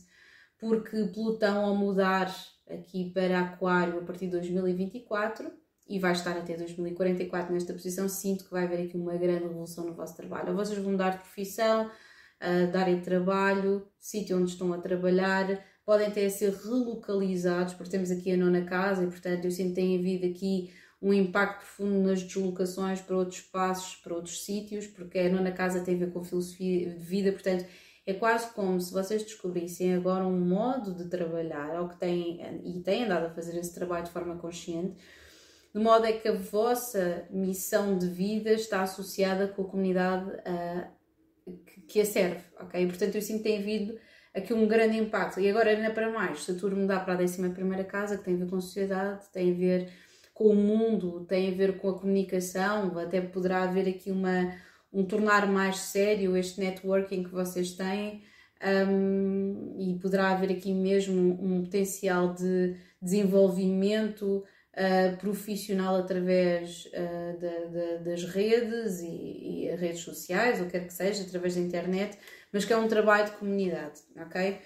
porque 0.58 1.04
Plutão, 1.14 1.66
ao 1.66 1.76
mudar 1.76 2.34
aqui 2.70 3.12
para 3.12 3.42
Aquário 3.42 4.00
a 4.00 4.04
partir 4.04 4.26
de 4.26 4.32
2024 4.32 5.52
e 5.90 6.00
vai 6.00 6.14
estar 6.14 6.38
até 6.38 6.56
2044 6.56 7.54
nesta 7.54 7.74
posição, 7.74 8.08
sinto 8.08 8.46
que 8.46 8.52
vai 8.52 8.64
haver 8.64 8.86
aqui 8.86 8.96
uma 8.96 9.18
grande 9.18 9.44
revolução 9.44 9.86
no 9.86 9.94
vosso 9.94 10.16
trabalho. 10.16 10.52
Ou 10.52 10.56
vocês 10.56 10.80
vão 10.80 10.94
mudar 10.94 11.10
de 11.10 11.18
profissão, 11.18 11.88
uh, 11.88 12.72
darem 12.72 13.02
trabalho, 13.02 13.86
sítio 14.00 14.38
onde 14.38 14.52
estão 14.52 14.72
a 14.72 14.78
trabalhar, 14.78 15.62
podem 15.86 16.08
até 16.08 16.28
ser 16.30 16.54
relocalizados, 16.54 17.74
porque 17.74 17.92
temos 17.92 18.10
aqui 18.12 18.32
a 18.32 18.38
nona 18.38 18.64
casa 18.64 19.04
e, 19.04 19.08
portanto, 19.08 19.46
eu 19.46 19.52
sinto 19.52 19.70
que 19.70 19.76
tem 19.76 19.98
havido 19.98 20.26
aqui 20.26 20.72
um 21.02 21.14
impacto 21.14 21.60
profundo 21.60 22.08
nas 22.08 22.24
deslocações 22.24 23.02
para 23.02 23.18
outros 23.18 23.40
espaços, 23.40 23.96
para 23.96 24.16
outros 24.16 24.46
sítios, 24.46 24.88
porque 24.88 25.20
a 25.20 25.30
nona 25.30 25.52
casa 25.52 25.82
tem 25.82 25.96
a 25.96 25.98
ver 25.98 26.12
com 26.12 26.24
filosofia 26.24 26.92
de 26.92 27.04
vida, 27.04 27.32
portanto, 27.34 27.66
é 28.06 28.14
quase 28.14 28.54
como 28.54 28.80
se 28.80 28.92
vocês 28.94 29.24
descobrissem 29.24 29.94
agora 29.94 30.26
um 30.26 30.40
modo 30.40 30.94
de 30.94 31.10
trabalhar, 31.10 31.82
ou 31.82 31.90
que 31.90 31.98
têm, 31.98 32.40
e 32.64 32.80
têm 32.82 33.04
andado 33.04 33.26
a 33.26 33.30
fazer 33.30 33.58
esse 33.58 33.74
trabalho 33.74 34.06
de 34.06 34.12
forma 34.12 34.38
consciente, 34.38 34.96
de 35.74 35.82
modo 35.82 36.06
é 36.06 36.14
que 36.14 36.28
a 36.28 36.36
vossa 36.36 37.28
missão 37.32 37.98
de 37.98 38.08
vida 38.08 38.54
está 38.54 38.84
associada 38.84 39.48
com 39.48 39.64
a 39.64 39.68
comunidade 39.68 40.32
que, 41.66 41.82
que 41.82 42.02
a 42.02 42.06
serve, 42.06 42.44
ok? 42.60 42.86
Portanto, 42.88 43.16
eu 43.16 43.22
sinto 43.22 43.38
que 43.38 43.44
tem 43.44 43.60
havido 43.60 43.98
aqui 44.34 44.54
um 44.54 44.68
grande 44.68 44.98
impacto. 44.98 45.40
E 45.40 45.50
agora, 45.50 45.70
ainda 45.70 45.92
para 45.92 46.10
mais, 46.10 46.44
Saturno 46.44 46.82
mudar 46.82 47.06
para 47.06 47.14
a 47.14 47.22
11 47.22 47.40
casa, 47.88 48.18
que 48.18 48.24
tem 48.24 48.36
a 48.36 48.38
ver 48.38 48.50
com 48.50 48.56
a 48.56 48.62
sociedade, 48.62 49.26
tem 49.32 49.52
a 49.52 49.56
ver 49.56 49.90
com 50.34 50.46
o 50.46 50.56
mundo, 50.56 51.26
tem 51.26 51.50
a 51.50 51.56
ver 51.56 51.78
com 51.78 51.90
a 51.90 52.00
comunicação, 52.00 52.98
até 52.98 53.22
poderá 53.22 53.64
haver 53.64 53.88
aqui 53.88 54.12
uma, 54.12 54.54
um 54.92 55.04
tornar 55.06 55.48
mais 55.48 55.78
sério 55.78 56.36
este 56.36 56.60
networking 56.60 57.24
que 57.24 57.32
vocês 57.32 57.74
têm. 57.74 58.24
Um, 58.66 59.76
e 59.78 60.00
poderá 60.00 60.30
haver 60.30 60.50
aqui 60.50 60.74
mesmo 60.74 61.38
um 61.42 61.64
potencial 61.64 62.34
de 62.34 62.78
desenvolvimento 63.02 64.42
uh, 64.74 65.18
profissional 65.18 65.98
através 65.98 66.86
uh, 66.86 68.04
das 68.06 68.24
redes 68.24 69.02
e, 69.02 69.68
e, 69.68 69.76
redes 69.76 70.00
sociais, 70.00 70.62
ou 70.62 70.68
quer 70.68 70.88
que 70.88 70.94
seja, 70.94 71.24
através 71.24 71.56
da 71.56 71.62
internet, 71.62 72.18
mas 72.54 72.64
que 72.64 72.72
é 72.72 72.78
um 72.78 72.88
trabalho 72.88 73.26
de 73.26 73.32
comunidade, 73.32 74.00
ok? 74.16 74.60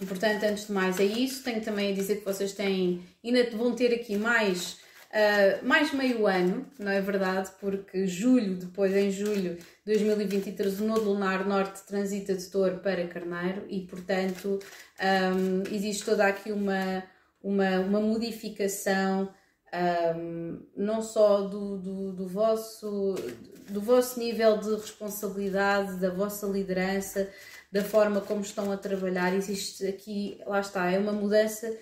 E, 0.00 0.06
portanto, 0.06 0.42
antes 0.42 0.66
de 0.66 0.72
mais 0.72 0.98
é 0.98 1.04
isso. 1.04 1.44
Tenho 1.44 1.62
também 1.62 1.92
a 1.92 1.94
dizer 1.94 2.16
que 2.16 2.24
vocês 2.24 2.52
têm, 2.52 3.06
ainda 3.24 3.48
vão 3.56 3.74
ter 3.74 3.94
aqui 3.94 4.16
mais, 4.16 4.78
uh, 5.12 5.64
mais 5.64 5.92
meio 5.94 6.26
ano, 6.26 6.66
não 6.78 6.90
é 6.90 7.00
verdade? 7.00 7.50
Porque 7.60 8.06
julho, 8.06 8.56
depois 8.56 8.92
em 8.94 9.10
julho 9.10 9.54
de 9.54 9.94
2023, 9.94 10.80
o 10.80 10.84
Nodo 10.84 11.04
Lunar 11.04 11.46
Norte 11.46 11.86
transita 11.86 12.34
de 12.34 12.44
Touro 12.46 12.78
para 12.78 13.06
Carneiro 13.06 13.64
e, 13.68 13.82
portanto, 13.82 14.58
um, 15.00 15.62
existe 15.72 16.04
toda 16.04 16.26
aqui 16.26 16.50
uma, 16.50 17.04
uma, 17.40 17.78
uma 17.78 18.00
modificação 18.00 19.32
um, 20.16 20.60
não 20.76 21.02
só 21.02 21.42
do, 21.42 21.78
do, 21.78 22.12
do, 22.12 22.28
vosso, 22.28 23.14
do 23.68 23.80
vosso 23.80 24.18
nível 24.18 24.58
de 24.58 24.70
responsabilidade, 24.74 25.96
da 25.96 26.10
vossa 26.10 26.46
liderança, 26.46 27.28
da 27.70 27.82
forma 27.82 28.20
como 28.20 28.40
estão 28.40 28.70
a 28.70 28.76
trabalhar. 28.76 29.34
Existe 29.34 29.86
aqui, 29.86 30.38
lá 30.46 30.60
está, 30.60 30.90
é 30.90 30.98
uma 30.98 31.12
mudança 31.12 31.74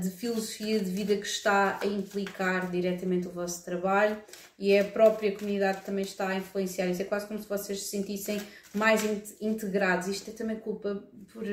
de 0.00 0.08
filosofia 0.10 0.78
de 0.78 0.88
vida 0.88 1.16
que 1.16 1.26
está 1.26 1.80
a 1.82 1.86
implicar 1.86 2.70
diretamente 2.70 3.26
o 3.26 3.30
vosso 3.30 3.64
trabalho 3.64 4.16
e 4.56 4.70
é 4.70 4.80
a 4.80 4.84
própria 4.84 5.36
comunidade 5.36 5.80
que 5.80 5.86
também 5.86 6.04
está 6.04 6.28
a 6.28 6.36
influenciar 6.36 6.86
isso. 6.86 7.02
É 7.02 7.04
quase 7.04 7.26
como 7.26 7.40
se 7.40 7.48
vocês 7.48 7.82
se 7.82 7.88
sentissem 7.88 8.40
mais 8.72 9.02
integrados. 9.40 10.06
Isto 10.06 10.30
é 10.30 10.32
também 10.32 10.56
culpa 10.56 11.02
por. 11.32 11.44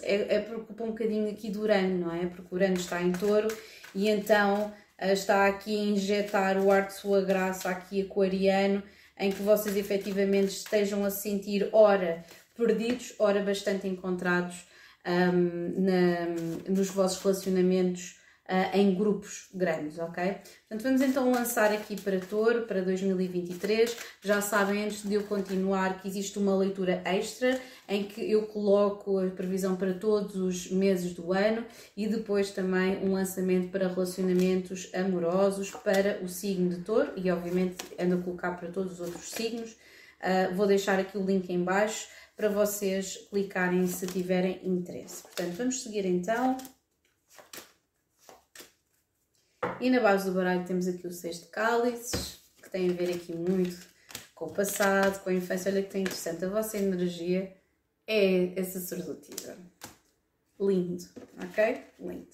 É, 0.00 0.36
é 0.36 0.40
culpa 0.40 0.84
um 0.84 0.88
bocadinho 0.88 1.30
aqui 1.30 1.50
do 1.50 1.60
Urano, 1.60 2.06
não 2.06 2.14
é? 2.14 2.26
Porque 2.26 2.48
o 2.50 2.54
Urano 2.54 2.76
está 2.76 3.02
em 3.02 3.12
touro 3.12 3.54
e 3.94 4.08
então 4.08 4.72
eh, 4.72 4.81
está 5.00 5.46
aqui 5.46 5.76
a 5.76 5.84
injetar 5.84 6.58
o 6.58 6.70
ar 6.70 6.86
de 6.86 6.94
sua 6.94 7.20
graça 7.22 7.68
aqui 7.68 8.02
aquariano, 8.02 8.82
em 9.18 9.30
que 9.30 9.42
vocês 9.42 9.76
efetivamente 9.76 10.50
estejam 10.50 11.04
a 11.04 11.10
sentir, 11.10 11.68
ora, 11.72 12.24
perdidos, 12.56 13.14
ora, 13.18 13.42
bastante 13.42 13.86
encontrados 13.86 14.64
um, 15.06 15.74
na, 15.80 16.70
nos 16.70 16.88
vossos 16.88 17.22
relacionamentos 17.22 18.21
uh, 18.52 18.76
em 18.76 18.94
grupos 18.94 19.48
grandes, 19.54 19.98
ok? 19.98 20.22
Portanto, 20.68 20.82
vamos 20.82 21.00
então 21.00 21.32
lançar 21.32 21.72
aqui 21.72 21.98
para 21.98 22.20
Touro 22.20 22.62
para 22.62 22.82
2023. 22.82 23.96
Já 24.20 24.42
sabem, 24.42 24.84
antes 24.84 25.02
de 25.02 25.14
eu 25.14 25.22
continuar, 25.22 26.00
que 26.00 26.08
existe 26.08 26.38
uma 26.38 26.54
leitura 26.54 27.00
extra 27.06 27.58
em 27.88 28.04
que 28.04 28.30
eu 28.30 28.42
coloco 28.46 29.18
a 29.18 29.30
previsão 29.30 29.74
para 29.74 29.94
todos 29.94 30.36
os 30.36 30.70
meses 30.70 31.14
do 31.14 31.32
ano 31.32 31.64
e 31.96 32.06
depois 32.06 32.50
também 32.50 32.98
um 32.98 33.14
lançamento 33.14 33.70
para 33.70 33.88
relacionamentos 33.88 34.90
amorosos 34.94 35.70
para 35.70 36.20
o 36.22 36.28
signo 36.28 36.68
de 36.68 36.82
Touro 36.82 37.12
e, 37.16 37.30
obviamente, 37.30 37.76
ando 37.98 38.16
a 38.16 38.18
colocar 38.18 38.52
para 38.52 38.70
todos 38.70 38.94
os 38.94 39.00
outros 39.00 39.30
signos. 39.30 39.72
Uh, 40.20 40.54
vou 40.54 40.66
deixar 40.66 41.00
aqui 41.00 41.16
o 41.16 41.24
link 41.24 41.50
em 41.50 41.64
baixo 41.64 42.06
para 42.36 42.48
vocês 42.48 43.16
clicarem 43.30 43.86
se 43.86 44.06
tiverem 44.06 44.60
interesse. 44.62 45.22
Portanto, 45.22 45.56
vamos 45.56 45.82
seguir 45.82 46.04
então. 46.06 46.56
E 49.80 49.90
na 49.90 50.00
base 50.00 50.26
do 50.26 50.34
baralho 50.34 50.64
temos 50.64 50.86
aqui 50.86 51.06
o 51.06 51.12
seis 51.12 51.40
de 51.40 51.46
cálices, 51.46 52.40
que 52.62 52.70
tem 52.70 52.90
a 52.90 52.92
ver 52.92 53.14
aqui 53.14 53.34
muito 53.34 53.86
com 54.34 54.46
o 54.46 54.52
passado, 54.52 55.22
com 55.22 55.30
a 55.30 55.34
infância. 55.34 55.70
Olha 55.70 55.82
que 55.82 55.90
tem 55.90 56.02
interessante, 56.02 56.44
a 56.44 56.48
vossa 56.48 56.78
energia 56.78 57.54
é, 58.06 58.58
é 58.58 58.64
sacerdotiva. 58.64 59.56
Lindo, 60.60 61.04
ok? 61.42 61.84
Lindo. 61.98 62.28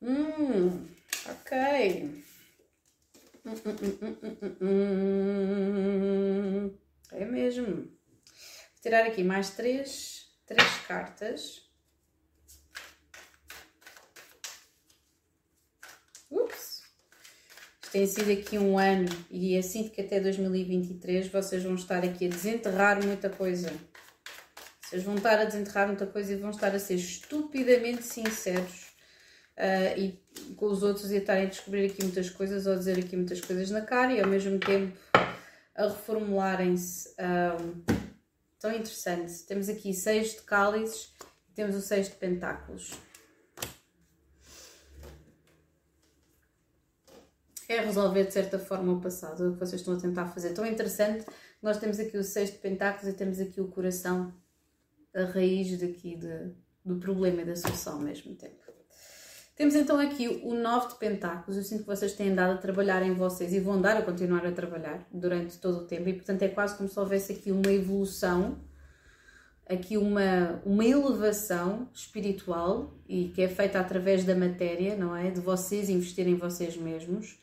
Hum, 0.00 0.86
ok. 1.26 2.24
Hum, 3.46 3.54
hum, 3.66 4.56
hum, 4.60 6.78
é 7.12 7.24
mesmo. 7.24 7.66
Vou 7.66 7.88
tirar 8.82 9.06
aqui 9.06 9.22
mais 9.22 9.50
três, 9.50 10.26
três 10.46 10.66
cartas. 10.86 11.63
Ups! 16.34 16.82
Isto 17.82 17.92
tem 17.92 18.06
sido 18.06 18.32
aqui 18.32 18.58
um 18.58 18.78
ano 18.78 19.08
e 19.30 19.56
assim 19.56 19.88
que 19.88 20.00
até 20.00 20.18
2023 20.20 21.28
vocês 21.28 21.62
vão 21.62 21.74
estar 21.74 22.04
aqui 22.04 22.26
a 22.26 22.28
desenterrar 22.28 23.04
muita 23.04 23.30
coisa. 23.30 23.72
Vocês 24.82 25.02
vão 25.02 25.14
estar 25.14 25.38
a 25.38 25.44
desenterrar 25.44 25.86
muita 25.86 26.06
coisa 26.06 26.32
e 26.32 26.36
vão 26.36 26.50
estar 26.50 26.74
a 26.74 26.78
ser 26.78 26.94
estupidamente 26.96 28.02
sinceros 28.02 28.88
uh, 29.56 29.98
e 29.98 30.20
com 30.56 30.66
os 30.66 30.82
outros 30.82 31.10
e 31.10 31.16
a 31.16 31.18
estarem 31.18 31.44
a 31.44 31.48
descobrir 31.48 31.86
aqui 31.86 32.02
muitas 32.02 32.30
coisas 32.30 32.66
ou 32.66 32.72
a 32.72 32.76
dizer 32.76 32.98
aqui 32.98 33.16
muitas 33.16 33.40
coisas 33.40 33.70
na 33.70 33.80
cara 33.80 34.12
e 34.12 34.20
ao 34.20 34.26
mesmo 34.26 34.58
tempo 34.58 34.98
a 35.74 35.88
reformularem-se. 35.88 37.14
Um, 37.18 38.04
tão 38.64 38.72
interessante. 38.72 39.42
Temos 39.42 39.68
aqui 39.68 39.92
seis 39.92 40.30
de 40.30 40.40
cálices 40.40 41.12
e 41.50 41.52
temos 41.52 41.76
o 41.76 41.82
seis 41.82 42.08
de 42.08 42.14
pentáculos. 42.14 42.94
É 47.68 47.80
resolver 47.80 48.24
de 48.24 48.32
certa 48.32 48.58
forma 48.58 48.92
o 48.92 49.00
passado, 49.00 49.48
o 49.48 49.52
que 49.54 49.60
vocês 49.60 49.80
estão 49.80 49.94
a 49.94 50.00
tentar 50.00 50.26
fazer. 50.26 50.52
Tão 50.52 50.66
interessante. 50.66 51.24
Nós 51.62 51.78
temos 51.78 51.98
aqui 51.98 52.16
o 52.18 52.24
seis 52.24 52.50
de 52.50 52.58
pentáculos 52.58 53.12
e 53.12 53.16
temos 53.16 53.40
aqui 53.40 53.60
o 53.60 53.68
coração, 53.68 54.32
a 55.14 55.24
raiz 55.24 55.78
daqui 55.78 56.16
de, 56.16 56.52
do 56.84 56.96
problema 56.96 57.42
e 57.42 57.44
da 57.44 57.56
solução 57.56 57.94
ao 57.94 58.00
mesmo 58.00 58.34
tempo. 58.34 58.64
Temos 59.56 59.76
então 59.76 60.00
aqui 60.00 60.40
o 60.42 60.52
9 60.52 60.88
de 60.88 60.94
Pentáculos. 60.96 61.56
Eu 61.56 61.62
sinto 61.62 61.82
que 61.82 61.86
vocês 61.86 62.12
têm 62.12 62.30
andado 62.30 62.54
a 62.54 62.56
trabalhar 62.56 63.02
em 63.02 63.14
vocês 63.14 63.52
e 63.52 63.60
vão 63.60 63.80
dar 63.80 63.96
a 63.96 64.02
continuar 64.02 64.44
a 64.44 64.50
trabalhar 64.50 65.06
durante 65.12 65.58
todo 65.58 65.78
o 65.78 65.86
tempo, 65.86 66.08
e 66.08 66.12
portanto 66.12 66.42
é 66.42 66.48
quase 66.48 66.76
como 66.76 66.88
se 66.88 66.98
houvesse 66.98 67.32
aqui 67.32 67.52
uma 67.52 67.70
evolução, 67.70 68.58
aqui 69.68 69.96
uma, 69.96 70.60
uma 70.66 70.84
elevação 70.84 71.88
espiritual 71.94 72.98
e 73.08 73.28
que 73.28 73.42
é 73.42 73.48
feita 73.48 73.78
através 73.78 74.24
da 74.24 74.34
matéria, 74.34 74.96
não 74.96 75.14
é? 75.14 75.30
De 75.30 75.40
vocês 75.40 75.88
investirem 75.88 76.34
em 76.34 76.36
vocês 76.36 76.76
mesmos, 76.76 77.38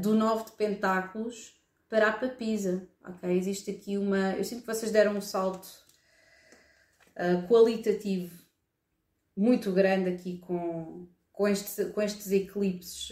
do 0.00 0.14
9 0.14 0.46
de 0.46 0.52
Pentáculos 0.52 1.60
para 1.88 2.08
a 2.08 2.12
papisa, 2.12 2.88
ok? 3.04 3.36
Existe 3.36 3.70
aqui 3.70 3.98
uma. 3.98 4.32
Eu 4.32 4.44
sinto 4.44 4.60
que 4.60 4.66
vocês 4.66 4.92
deram 4.92 5.16
um 5.16 5.20
salto 5.20 5.66
uh, 7.16 7.46
qualitativo 7.48 8.40
muito 9.36 9.72
grande 9.72 10.10
aqui 10.10 10.38
com, 10.38 11.08
com, 11.32 11.48
este, 11.48 11.86
com 11.86 12.02
estes 12.02 12.30
eclipses 12.30 13.10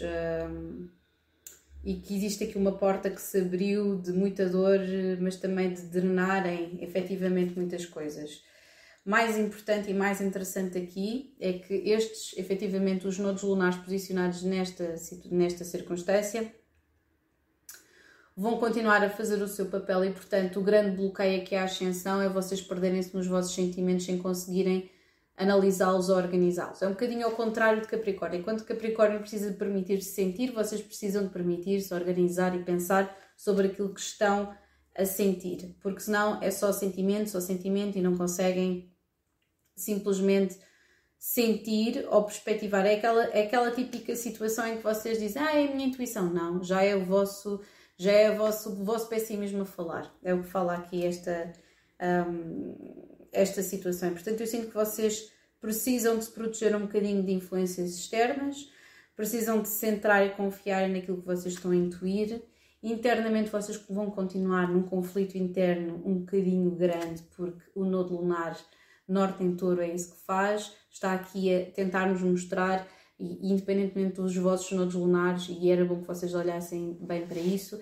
um, 0.49 0.89
e 1.83 1.95
que 1.95 2.15
existe 2.15 2.43
aqui 2.43 2.57
uma 2.57 2.77
porta 2.77 3.09
que 3.09 3.21
se 3.21 3.39
abriu 3.39 3.97
de 3.99 4.11
muita 4.11 4.47
dor, 4.47 4.79
mas 5.19 5.37
também 5.37 5.73
de 5.73 5.81
drenarem 5.83 6.77
efetivamente 6.83 7.55
muitas 7.55 7.85
coisas. 7.85 8.43
Mais 9.09 9.39
importante 9.39 9.89
e 9.89 9.93
mais 9.95 10.21
interessante 10.21 10.77
aqui 10.77 11.35
é 11.39 11.53
que 11.53 11.73
estes, 11.73 12.37
efetivamente, 12.37 13.07
os 13.07 13.17
nodos 13.17 13.41
lunares 13.41 13.77
posicionados 13.77 14.43
nesta, 14.43 14.93
nesta 15.31 15.65
circunstância 15.65 16.53
vão 18.37 18.59
continuar 18.59 19.03
a 19.03 19.09
fazer 19.09 19.41
o 19.41 19.47
seu 19.47 19.65
papel 19.65 20.05
e, 20.05 20.11
portanto, 20.11 20.59
o 20.59 20.63
grande 20.63 20.95
bloqueio 20.95 21.41
aqui 21.41 21.55
à 21.55 21.63
ascensão 21.63 22.21
é 22.21 22.29
vocês 22.29 22.61
perderem-se 22.61 23.15
nos 23.15 23.25
vossos 23.25 23.55
sentimentos 23.55 24.05
sem 24.05 24.19
conseguirem 24.19 24.91
analisá-los 25.35 26.09
ou 26.09 26.15
organizá-los. 26.15 26.79
É 26.83 26.85
um 26.85 26.91
bocadinho 26.91 27.25
ao 27.25 27.31
contrário 27.31 27.81
de 27.81 27.87
Capricórnio. 27.87 28.41
Enquanto 28.41 28.63
Capricórnio 28.63 29.21
precisa 29.21 29.49
de 29.49 29.57
permitir-se 29.57 30.11
sentir, 30.11 30.51
vocês 30.51 30.83
precisam 30.83 31.23
de 31.23 31.29
permitir-se 31.29 31.91
organizar 31.95 32.55
e 32.55 32.63
pensar 32.63 33.17
sobre 33.35 33.69
aquilo 33.69 33.91
que 33.91 34.01
estão 34.01 34.55
a 34.95 35.03
sentir, 35.03 35.75
porque 35.81 36.01
senão 36.01 36.39
é 36.43 36.51
só 36.51 36.71
sentimento, 36.71 37.31
só 37.31 37.39
sentimento 37.39 37.97
e 37.97 38.01
não 38.01 38.15
conseguem 38.15 38.87
simplesmente 39.81 40.57
sentir 41.19 42.07
ou 42.09 42.23
perspectivar. 42.23 42.85
É 42.85 42.95
aquela, 42.95 43.23
é 43.25 43.43
aquela 43.43 43.71
típica 43.71 44.15
situação 44.15 44.65
em 44.65 44.77
que 44.77 44.83
vocês 44.83 45.19
dizem, 45.19 45.41
ah, 45.41 45.53
é 45.53 45.67
a 45.67 45.75
minha 45.75 45.87
intuição. 45.87 46.31
Não, 46.33 46.63
já 46.63 46.81
é 46.81 46.95
o 46.95 47.03
vosso, 47.03 47.59
já 47.97 48.11
é 48.11 48.31
o 48.31 48.37
vosso, 48.37 48.71
o 48.71 48.85
vosso 48.85 49.09
pessimismo 49.09 49.63
a 49.63 49.65
falar. 49.65 50.13
É 50.23 50.33
o 50.33 50.41
que 50.41 50.47
fala 50.47 50.75
aqui 50.75 51.05
esta, 51.05 51.51
um, 52.29 52.75
esta 53.33 53.61
situação. 53.61 54.11
Portanto, 54.11 54.39
eu 54.39 54.47
sinto 54.47 54.69
que 54.69 54.73
vocês 54.73 55.29
precisam 55.59 56.17
de 56.17 56.25
se 56.25 56.31
proteger 56.31 56.73
um 56.75 56.81
bocadinho 56.81 57.21
de 57.21 57.33
influências 57.33 57.93
externas, 57.93 58.71
precisam 59.13 59.61
de 59.61 59.67
se 59.67 59.75
centrar 59.75 60.25
e 60.25 60.29
confiar 60.29 60.87
naquilo 60.87 61.17
que 61.17 61.27
vocês 61.27 61.53
estão 61.53 61.71
a 61.71 61.75
intuir. 61.75 62.41
Internamente 62.81 63.49
vocês 63.49 63.77
vão 63.89 64.09
continuar 64.09 64.69
num 64.71 64.83
conflito 64.83 65.37
interno 65.37 66.01
um 66.05 66.19
bocadinho 66.19 66.71
grande, 66.71 67.21
porque 67.35 67.61
o 67.75 67.83
nodo 67.83 68.15
lunar 68.15 68.57
norte 69.11 69.43
em 69.43 69.55
touro 69.55 69.81
é 69.81 69.93
isso 69.93 70.11
que 70.11 70.25
faz, 70.25 70.71
está 70.91 71.13
aqui 71.13 71.53
a 71.53 71.65
tentar 71.71 72.07
nos 72.07 72.21
mostrar, 72.21 72.87
e 73.19 73.51
independentemente 73.51 74.15
dos 74.15 74.35
vossos 74.35 74.71
nodos 74.71 74.95
lunares, 74.95 75.47
e 75.49 75.69
era 75.69 75.83
bom 75.83 76.01
que 76.01 76.07
vocês 76.07 76.33
olhassem 76.33 76.97
bem 77.01 77.25
para 77.25 77.39
isso, 77.39 77.79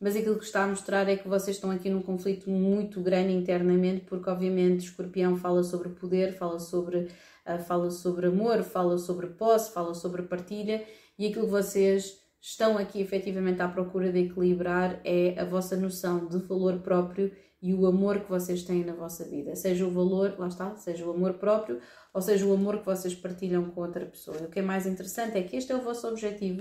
mas 0.00 0.14
aquilo 0.14 0.38
que 0.38 0.44
está 0.44 0.64
a 0.64 0.66
mostrar 0.66 1.08
é 1.08 1.16
que 1.16 1.26
vocês 1.26 1.56
estão 1.56 1.70
aqui 1.70 1.88
num 1.88 2.02
conflito 2.02 2.50
muito 2.50 3.00
grande 3.00 3.32
internamente, 3.32 4.04
porque 4.04 4.28
obviamente 4.28 4.84
Escorpião 4.84 5.36
fala 5.36 5.64
sobre 5.64 5.88
poder, 5.88 6.36
fala 6.36 6.58
sobre, 6.58 7.08
uh, 7.46 7.58
fala 7.66 7.90
sobre 7.90 8.26
amor, 8.26 8.62
fala 8.62 8.98
sobre 8.98 9.28
posse, 9.28 9.72
fala 9.72 9.94
sobre 9.94 10.22
partilha, 10.22 10.84
e 11.18 11.26
aquilo 11.26 11.46
que 11.46 11.50
vocês 11.50 12.20
estão 12.40 12.76
aqui 12.76 13.00
efetivamente 13.00 13.62
à 13.62 13.68
procura 13.68 14.12
de 14.12 14.20
equilibrar 14.20 15.00
é 15.02 15.34
a 15.40 15.44
vossa 15.44 15.76
noção 15.76 16.26
de 16.26 16.38
valor 16.38 16.78
próprio 16.80 17.32
e 17.60 17.74
o 17.74 17.86
amor 17.86 18.20
que 18.20 18.30
vocês 18.30 18.62
têm 18.62 18.84
na 18.84 18.92
vossa 18.92 19.24
vida. 19.24 19.56
Seja 19.56 19.86
o 19.86 19.90
valor, 19.90 20.36
lá 20.38 20.48
está, 20.48 20.76
seja 20.76 21.06
o 21.06 21.10
amor 21.10 21.34
próprio, 21.34 21.80
ou 22.12 22.20
seja 22.20 22.46
o 22.46 22.52
amor 22.52 22.78
que 22.78 22.86
vocês 22.86 23.14
partilham 23.14 23.70
com 23.70 23.80
outra 23.80 24.04
pessoa. 24.06 24.36
O 24.38 24.48
que 24.48 24.58
é 24.58 24.62
mais 24.62 24.86
interessante 24.86 25.38
é 25.38 25.42
que 25.42 25.56
este 25.56 25.72
é 25.72 25.76
o 25.76 25.82
vosso 25.82 26.06
objetivo 26.06 26.60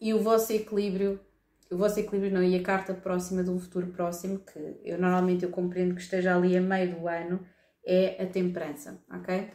e 0.00 0.12
o 0.12 0.20
vosso 0.20 0.52
equilíbrio 0.52 1.20
o 1.72 1.76
vosso 1.76 1.98
equilíbrio 1.98 2.32
não, 2.32 2.42
e 2.42 2.54
a 2.54 2.62
carta 2.62 2.92
próxima 2.92 3.42
de 3.42 3.50
um 3.50 3.58
futuro 3.58 3.86
próximo, 3.88 4.40
que 4.40 4.58
eu 4.84 4.98
normalmente 4.98 5.44
eu 5.44 5.50
compreendo 5.50 5.94
que 5.94 6.02
esteja 6.02 6.36
ali 6.36 6.56
a 6.56 6.60
meio 6.60 6.94
do 6.94 7.08
ano, 7.08 7.40
é 7.84 8.22
a 8.22 8.26
temperança, 8.26 9.02
ok? 9.10 9.48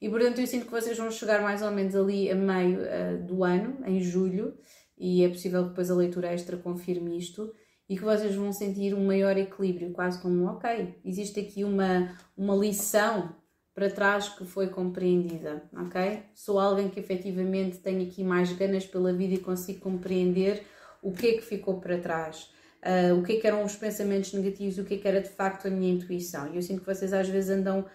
E 0.00 0.08
portanto 0.08 0.40
eu 0.40 0.46
sinto 0.46 0.66
que 0.66 0.70
vocês 0.70 0.96
vão 0.96 1.10
chegar 1.10 1.42
mais 1.42 1.60
ou 1.60 1.70
menos 1.72 1.96
ali 1.96 2.30
a 2.30 2.34
meio 2.34 2.78
uh, 2.78 3.26
do 3.26 3.42
ano, 3.42 3.78
em 3.84 4.00
julho, 4.00 4.56
e 4.96 5.24
é 5.24 5.28
possível 5.28 5.64
que 5.64 5.70
depois 5.70 5.90
a 5.90 5.94
leitura 5.96 6.32
extra 6.32 6.56
confirme 6.56 7.18
isto, 7.18 7.52
e 7.88 7.96
que 7.96 8.04
vocês 8.04 8.34
vão 8.34 8.52
sentir 8.52 8.94
um 8.94 9.06
maior 9.06 9.36
equilíbrio, 9.36 9.92
quase 9.92 10.20
como, 10.20 10.46
ok, 10.46 11.00
existe 11.04 11.40
aqui 11.40 11.64
uma, 11.64 12.14
uma 12.36 12.54
lição 12.54 13.34
para 13.74 13.88
trás 13.88 14.28
que 14.28 14.44
foi 14.44 14.68
compreendida, 14.68 15.62
ok? 15.72 16.24
Sou 16.34 16.58
alguém 16.58 16.88
que 16.88 16.98
efetivamente 16.98 17.78
tem 17.78 18.04
aqui 18.06 18.24
mais 18.24 18.52
ganas 18.52 18.84
pela 18.84 19.12
vida 19.12 19.34
e 19.34 19.38
consigo 19.38 19.80
compreender 19.80 20.64
o 21.00 21.12
que 21.12 21.28
é 21.28 21.32
que 21.34 21.42
ficou 21.42 21.80
para 21.80 21.98
trás. 21.98 22.50
Uh, 22.82 23.18
o 23.18 23.22
que, 23.22 23.34
é 23.34 23.40
que 23.40 23.46
eram 23.46 23.64
os 23.64 23.76
pensamentos 23.76 24.32
negativos, 24.32 24.78
o 24.78 24.84
que, 24.84 24.94
é 24.94 24.98
que 24.98 25.08
era 25.08 25.20
de 25.20 25.28
facto 25.28 25.66
a 25.66 25.70
minha 25.70 25.92
intuição. 25.92 26.52
E 26.52 26.56
eu 26.56 26.62
sinto 26.62 26.80
que 26.80 26.86
vocês 26.86 27.12
às 27.12 27.28
vezes 27.28 27.50
andam 27.50 27.86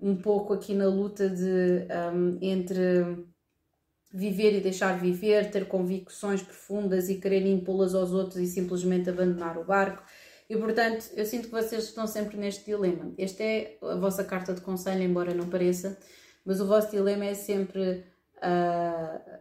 um 0.00 0.16
pouco 0.16 0.52
aqui 0.52 0.74
na 0.74 0.86
luta 0.86 1.28
de 1.28 1.86
um, 2.14 2.38
entre 2.40 3.26
viver 4.14 4.56
e 4.56 4.60
deixar 4.60 4.96
viver, 4.96 5.50
ter 5.50 5.66
convicções 5.66 6.40
profundas 6.40 7.08
e 7.08 7.16
querer 7.16 7.44
impô-las 7.44 7.96
aos 7.96 8.12
outros 8.12 8.36
e 8.36 8.46
simplesmente 8.46 9.10
abandonar 9.10 9.58
o 9.58 9.64
barco. 9.64 10.04
E 10.48 10.56
portanto, 10.56 11.10
eu 11.16 11.26
sinto 11.26 11.48
que 11.48 11.50
vocês 11.50 11.82
estão 11.82 12.06
sempre 12.06 12.36
neste 12.36 12.64
dilema. 12.64 13.12
Esta 13.18 13.42
é 13.42 13.76
a 13.82 13.96
vossa 13.96 14.22
carta 14.22 14.54
de 14.54 14.60
conselho, 14.60 15.02
embora 15.02 15.34
não 15.34 15.48
pareça, 15.48 15.98
mas 16.44 16.60
o 16.60 16.66
vosso 16.66 16.92
dilema 16.92 17.24
é 17.24 17.34
sempre 17.34 18.04
uh, 18.36 19.40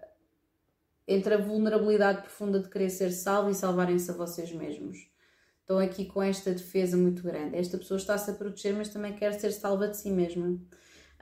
entre 1.07 1.35
a 1.35 1.37
vulnerabilidade 1.37 2.21
profunda 2.21 2.59
de 2.59 2.67
querer 2.67 2.89
ser 2.89 3.11
salvo 3.11 3.51
e 3.51 3.53
salvarem-se 3.53 4.09
a 4.09 4.15
vocês 4.15 4.51
mesmos. 4.51 4.97
Estão 5.61 5.77
aqui 5.77 6.05
com 6.05 6.23
esta 6.23 6.51
defesa 6.51 6.97
muito 6.97 7.21
grande. 7.21 7.57
Esta 7.57 7.77
pessoa 7.77 7.99
está-se 7.99 8.31
a 8.31 8.33
proteger, 8.33 8.73
mas 8.73 8.89
também 8.89 9.13
quer 9.13 9.33
ser 9.33 9.51
salva 9.51 9.87
de 9.87 9.97
si 9.97 10.09
mesma. 10.09 10.59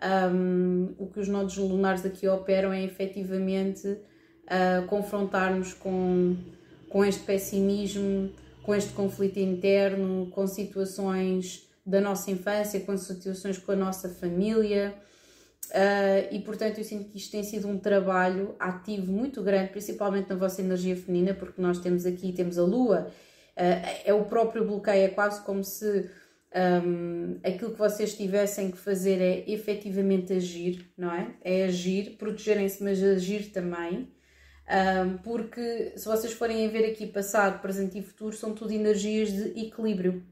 Um, 0.03 0.95
o 0.97 1.05
que 1.07 1.19
os 1.19 1.27
nodos 1.27 1.55
lunares 1.57 2.03
aqui 2.03 2.27
operam 2.27 2.73
é 2.73 2.83
efetivamente 2.83 3.87
uh, 3.87 4.85
confrontar-nos 4.87 5.73
com, 5.73 6.35
com 6.89 7.05
este 7.05 7.21
pessimismo, 7.21 8.31
com 8.63 8.73
este 8.73 8.93
conflito 8.93 9.37
interno, 9.37 10.27
com 10.31 10.47
situações 10.47 11.67
da 11.85 12.01
nossa 12.01 12.31
infância, 12.31 12.79
com 12.79 12.97
situações 12.97 13.59
com 13.59 13.71
a 13.73 13.75
nossa 13.75 14.09
família. 14.09 14.95
Uh, 15.69 16.33
e 16.33 16.39
portanto 16.39 16.79
eu 16.79 16.83
sinto 16.83 17.09
que 17.09 17.17
isto 17.17 17.31
tem 17.31 17.43
sido 17.43 17.67
um 17.67 17.77
trabalho 17.77 18.55
ativo 18.59 19.11
muito 19.11 19.43
grande, 19.43 19.69
principalmente 19.69 20.29
na 20.29 20.35
vossa 20.35 20.61
energia 20.61 20.95
feminina, 20.95 21.33
porque 21.33 21.61
nós 21.61 21.79
temos 21.79 22.07
aqui, 22.07 22.33
temos 22.33 22.57
a 22.57 22.63
lua, 22.63 23.07
uh, 23.55 24.01
é 24.03 24.13
o 24.13 24.25
próprio 24.25 24.65
bloqueio, 24.65 25.05
é 25.05 25.07
quase 25.09 25.41
como 25.43 25.63
se 25.63 26.09
um, 26.53 27.39
aquilo 27.43 27.71
que 27.71 27.79
vocês 27.79 28.15
tivessem 28.15 28.71
que 28.71 28.77
fazer 28.77 29.21
é 29.21 29.49
efetivamente 29.49 30.33
agir, 30.33 30.91
não 30.97 31.11
é? 31.13 31.35
É 31.43 31.63
agir, 31.63 32.17
protegerem-se, 32.17 32.83
mas 32.83 33.01
agir 33.01 33.51
também. 33.51 34.11
Um, 34.69 35.17
porque 35.17 35.93
se 35.95 36.05
vocês 36.05 36.33
forem 36.33 36.67
ver 36.69 36.85
aqui 36.85 37.07
passado, 37.07 37.61
presente 37.61 37.97
e 37.97 38.03
futuro, 38.03 38.35
são 38.35 38.53
tudo 38.53 38.73
energias 38.73 39.31
de 39.31 39.65
equilíbrio. 39.65 40.25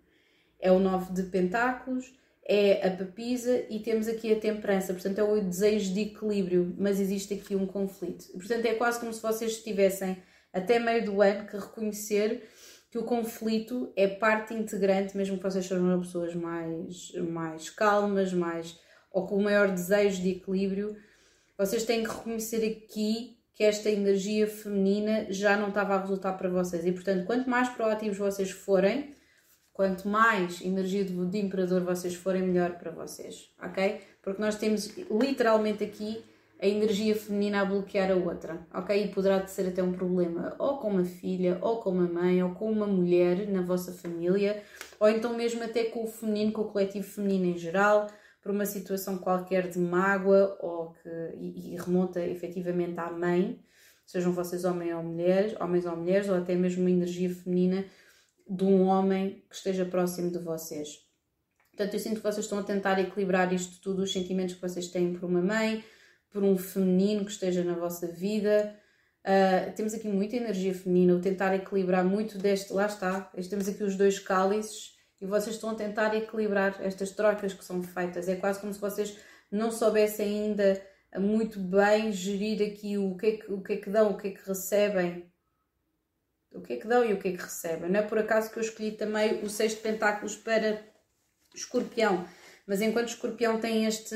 É 0.60 0.72
o 0.72 0.80
9 0.80 1.14
de 1.14 1.24
pentáculos, 1.24 2.14
é 2.46 2.86
a 2.86 2.92
papisa 2.92 3.66
e 3.70 3.80
temos 3.80 4.08
aqui 4.08 4.34
a 4.34 4.40
temperança, 4.40 4.94
portanto 4.94 5.20
é 5.20 5.24
o 5.24 5.42
desejo 5.42 5.94
de 5.94 6.02
equilíbrio, 6.02 6.76
mas 6.78 7.00
existe 7.00 7.34
aqui 7.34 7.56
um 7.56 7.66
conflito. 7.66 8.26
Portanto 8.34 8.66
é 8.66 8.74
quase 8.74 9.00
como 9.00 9.14
se 9.14 9.22
vocês 9.22 9.52
estivessem 9.52 10.18
até 10.52 10.80
meio 10.80 11.06
do 11.06 11.22
ano 11.22 11.46
que 11.46 11.56
reconhecer 11.56 12.44
que 12.90 12.98
o 12.98 13.04
conflito 13.04 13.92
é 13.96 14.08
parte 14.08 14.54
integrante, 14.54 15.16
mesmo 15.16 15.38
que 15.38 15.44
vocês 15.44 15.66
sejam 15.66 16.00
pessoas 16.00 16.34
mais, 16.34 17.12
mais 17.30 17.70
calmas, 17.70 18.34
mais 18.34 18.80
ou 19.12 19.28
com 19.28 19.42
maior 19.42 19.70
desejo 19.70 20.22
de 20.22 20.30
equilíbrio, 20.30 20.96
vocês 21.58 21.84
têm 21.84 22.04
que 22.04 22.10
reconhecer 22.10 22.66
aqui 22.66 23.38
que 23.54 23.64
esta 23.64 23.90
energia 23.90 24.48
feminina 24.48 25.28
já 25.30 25.58
não 25.58 25.70
estava 25.70 25.96
a 25.96 26.00
resultar 26.00 26.34
para 26.34 26.50
vocês. 26.50 26.86
E 26.86 26.92
portanto, 26.92 27.26
quanto 27.26 27.50
mais 27.50 27.68
proativos 27.70 28.18
vocês 28.18 28.50
forem, 28.50 29.16
quanto 29.74 30.08
mais 30.08 30.62
energia 30.62 31.04
de, 31.04 31.14
de 31.26 31.38
imperador 31.40 31.84
vocês 31.84 32.16
forem, 32.16 32.44
melhor 32.44 32.78
para 32.78 32.92
vocês, 32.92 33.52
ok? 33.62 34.02
Porque 34.22 34.42
nós 34.42 34.56
temos 34.56 34.96
literalmente 35.12 35.84
aqui 35.84 36.24
a 36.62 36.68
energia 36.68 37.16
feminina 37.16 37.62
a 37.62 37.66
bloquear 37.66 38.12
a 38.12 38.16
outra, 38.16 38.68
ok? 38.74 39.06
E 39.06 39.08
poderá 39.08 39.48
ser 39.48 39.70
até 39.70 39.82
um 39.82 39.94
problema 39.94 40.56
ou 40.60 40.78
com 40.78 40.90
uma 40.90 41.06
filha, 41.06 41.58
ou 41.62 41.78
com 41.78 41.92
uma 41.92 42.08
mãe, 42.08 42.44
ou 42.44 42.52
com 42.52 42.70
uma 42.70 42.86
mulher 42.86 43.48
na 43.48 43.62
vossa 43.62 43.94
família, 43.94 44.62
ou 45.00 45.10
então 45.10 45.38
mesmo 45.38 45.64
até 45.64 45.86
com 45.86 46.04
o 46.04 46.08
feminino, 46.08 46.52
com 46.52 46.64
o 46.64 46.72
coletivo 46.72 47.08
feminino 47.08 47.46
em 47.46 47.58
geral, 47.58 48.08
por 48.42 48.52
uma 48.52 48.66
situação 48.66 49.18
qualquer 49.18 49.70
de 49.70 49.80
mágoa 49.80 50.58
ou 50.62 50.92
que 50.92 51.10
e, 51.38 51.74
e 51.74 51.78
remonta 51.78 52.22
efetivamente 52.26 53.00
à 53.00 53.10
mãe, 53.10 53.64
sejam 54.06 54.34
vocês 54.34 54.66
homens 54.66 54.94
ou 54.94 55.04
mulheres, 55.04 55.56
homens 55.62 55.86
ou 55.86 55.96
mulheres, 55.96 56.28
ou 56.28 56.36
até 56.36 56.56
mesmo 56.56 56.82
uma 56.82 56.92
energia 56.92 57.34
feminina 57.34 57.86
de 58.50 58.64
um 58.66 58.84
homem 58.88 59.44
que 59.50 59.56
esteja 59.56 59.86
próximo 59.86 60.30
de 60.30 60.40
vocês. 60.40 61.08
Portanto, 61.70 61.94
eu 61.94 62.00
sinto 62.00 62.18
que 62.18 62.24
vocês 62.24 62.46
estão 62.46 62.60
a 62.60 62.64
tentar 62.64 63.00
equilibrar 63.00 63.54
isto 63.54 63.80
tudo, 63.82 64.02
os 64.02 64.12
sentimentos 64.12 64.56
que 64.56 64.62
vocês 64.62 64.90
têm 64.90 65.14
por 65.14 65.30
uma 65.30 65.42
mãe, 65.42 65.82
por 66.32 66.44
um 66.44 66.58
feminino 66.58 67.26
que 67.26 67.32
esteja 67.32 67.64
na 67.64 67.74
vossa 67.74 68.08
vida. 68.08 68.76
Uh, 69.26 69.74
temos 69.76 69.94
aqui 69.94 70.08
muita 70.08 70.36
energia 70.36 70.74
feminina, 70.74 71.14
o 71.14 71.22
tentar 71.22 71.54
equilibrar 71.56 72.06
muito 72.06 72.38
deste. 72.38 72.72
Lá 72.74 72.86
está, 72.86 73.22
temos 73.50 73.68
aqui 73.68 73.84
os 73.84 73.96
dois 73.96 74.20
cálices 74.20 74.96
e 75.20 75.26
vocês 75.26 75.56
estão 75.56 75.72
a 75.72 75.76
tentar 75.76 76.16
equilibrar 76.16 76.80
estas 76.82 77.12
trocas 77.12 77.54
que 77.54 77.66
são 77.66 77.84
feitas. 77.84 78.28
É 78.28 78.36
quase 78.36 78.60
como 78.60 78.74
se 78.74 78.80
vocês 78.80 79.18
não 79.52 79.72
soubessem 79.72 80.46
ainda 80.46 80.82
muito 81.18 81.60
bem 81.60 82.12
gerir 82.12 82.72
aqui 82.72 82.98
o 82.98 83.16
que 83.18 83.26
é 83.26 83.38
que, 83.38 83.52
o 83.52 83.62
que, 83.62 83.74
é 83.74 83.78
que 83.78 83.90
dão, 83.90 84.12
o 84.12 84.18
que 84.18 84.28
é 84.28 84.32
que 84.32 84.48
recebem. 84.48 85.32
O 86.52 86.62
que 86.62 86.74
é 86.74 86.78
que 86.78 86.88
dão 86.88 87.06
e 87.06 87.14
o 87.14 87.20
que 87.20 87.30
é 87.30 87.32
que 87.32 87.44
recebem. 87.44 87.90
Não 87.90 88.00
é 88.00 88.04
por 88.04 88.18
acaso 88.18 88.52
que 88.52 88.58
eu 88.58 88.64
escolhi 88.64 88.92
também 88.92 89.44
o 89.44 89.50
Seis 89.50 89.72
de 89.72 89.80
Pentáculos 89.80 90.36
para 90.36 90.84
Escorpião, 91.54 92.28
mas 92.66 92.82
enquanto 92.82 93.10
Escorpião 93.10 93.60
tem 93.60 93.86
este. 93.86 94.16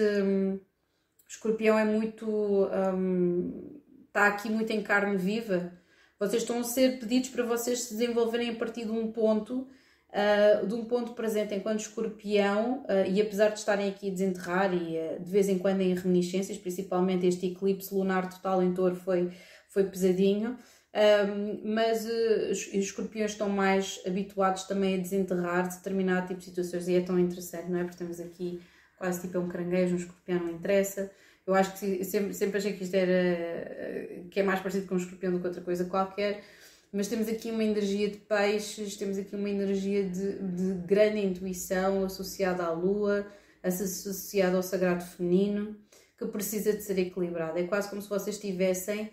Hum, 1.23 1.27
escorpião 1.27 1.77
é 1.77 1.85
muito. 1.85 2.27
Um, 2.27 3.81
está 4.07 4.27
aqui 4.27 4.49
muito 4.49 4.71
em 4.71 4.81
carne 4.81 5.17
viva. 5.17 5.71
Vocês 6.19 6.43
estão 6.43 6.59
a 6.59 6.63
ser 6.63 6.99
pedidos 6.99 7.29
para 7.29 7.43
vocês 7.43 7.81
se 7.81 7.95
desenvolverem 7.95 8.51
a 8.51 8.55
partir 8.55 8.85
de 8.85 8.91
um 8.91 9.11
ponto, 9.11 9.67
uh, 10.09 10.65
de 10.65 10.73
um 10.73 10.85
ponto 10.85 11.13
presente 11.13 11.53
enquanto 11.53 11.81
escorpião, 11.81 12.83
uh, 12.83 13.09
e 13.11 13.19
apesar 13.19 13.49
de 13.49 13.59
estarem 13.59 13.89
aqui 13.89 14.07
a 14.07 14.11
desenterrar 14.11 14.73
e 14.73 14.97
uh, 14.97 15.21
de 15.21 15.29
vez 15.29 15.49
em 15.49 15.57
quando 15.57 15.81
em 15.81 15.93
reminiscências, 15.93 16.57
principalmente 16.57 17.25
este 17.25 17.47
eclipse 17.47 17.93
lunar 17.93 18.29
total 18.29 18.63
em 18.63 18.73
touro 18.73 18.95
foi, 18.95 19.31
foi 19.69 19.83
pesadinho. 19.85 20.57
Um, 20.95 21.73
mas 21.73 22.05
os 22.05 22.71
escorpiões 22.71 23.31
estão 23.31 23.49
mais 23.49 23.99
habituados 24.05 24.65
também 24.65 24.93
a 24.93 25.01
desenterrar 25.01 25.67
determinado 25.67 26.27
tipo 26.27 26.39
de 26.39 26.45
situações 26.45 26.87
e 26.87 26.93
é 26.93 27.01
tão 27.01 27.17
interessante, 27.17 27.71
não 27.71 27.79
é? 27.79 27.83
Porque 27.83 27.97
temos 27.97 28.19
aqui 28.19 28.61
quase 29.03 29.19
tipo 29.19 29.35
é 29.35 29.39
um 29.41 29.49
caranguejo, 29.49 29.95
um 29.95 29.97
escorpião 29.97 30.39
não 30.39 30.51
interessa. 30.51 31.11
Eu 31.45 31.53
acho 31.53 31.77
que 31.77 32.05
sempre, 32.05 32.33
sempre 32.33 32.57
achei 32.57 32.71
que 32.71 32.85
isto 32.85 32.95
era 32.95 34.23
que 34.31 34.39
é 34.39 34.43
mais 34.43 34.61
parecido 34.61 34.87
com 34.87 34.95
um 34.95 34.97
escorpião 34.97 35.33
do 35.33 35.41
que 35.41 35.47
outra 35.47 35.61
coisa 35.61 35.83
qualquer, 35.83 36.41
mas 36.89 37.09
temos 37.09 37.27
aqui 37.27 37.51
uma 37.51 37.65
energia 37.65 38.09
de 38.09 38.15
peixes, 38.15 38.95
temos 38.95 39.17
aqui 39.17 39.35
uma 39.35 39.49
energia 39.49 40.07
de, 40.07 40.39
de 40.39 40.87
grande 40.87 41.19
intuição 41.19 42.05
associada 42.05 42.63
à 42.63 42.71
lua, 42.71 43.27
associada 43.61 44.55
ao 44.55 44.63
sagrado 44.63 45.03
feminino, 45.03 45.75
que 46.17 46.25
precisa 46.27 46.71
de 46.71 46.81
ser 46.81 46.97
equilibrada. 46.97 47.59
É 47.59 47.63
quase 47.63 47.89
como 47.89 48.01
se 48.01 48.07
vocês 48.07 48.39
tivessem, 48.39 49.11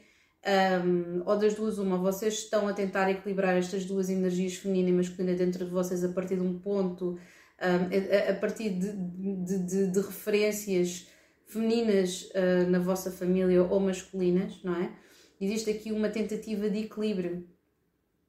um, 0.87 1.23
ou 1.27 1.37
das 1.37 1.55
duas, 1.55 1.79
uma, 1.79 1.99
vocês 1.99 2.35
estão 2.35 2.69
a 2.69 2.73
tentar 2.73 3.11
equilibrar 3.11 3.57
estas 3.57 3.85
duas 3.85 4.09
energias 4.09 4.55
feminina 4.55 4.91
e 4.91 4.93
masculina 4.93 5.35
dentro 5.35 5.65
de 5.65 5.71
vocês 5.73 6.05
a 6.05 6.11
partir 6.11 6.37
de 6.37 6.43
um 6.43 6.57
ponto 6.61 7.19
a, 7.61 8.35
partir 8.35 8.71
de, 8.71 8.93
de, 8.93 9.59
de, 9.59 9.87
de, 9.89 10.01
referências 10.01 11.09
femininas 11.47 12.31
uh, 12.31 12.71
na 12.71 12.79
vossa 12.79 13.11
família 13.11 13.63
ou 13.63 13.79
masculinas, 13.79 14.63
não 14.65 14.75
é? 14.75 14.93
Existe 15.41 15.71
aqui 15.71 15.93
uma 15.93 16.09
tentativa 16.09 16.71
de 16.71 16.81
equilíbrio 16.81 17.47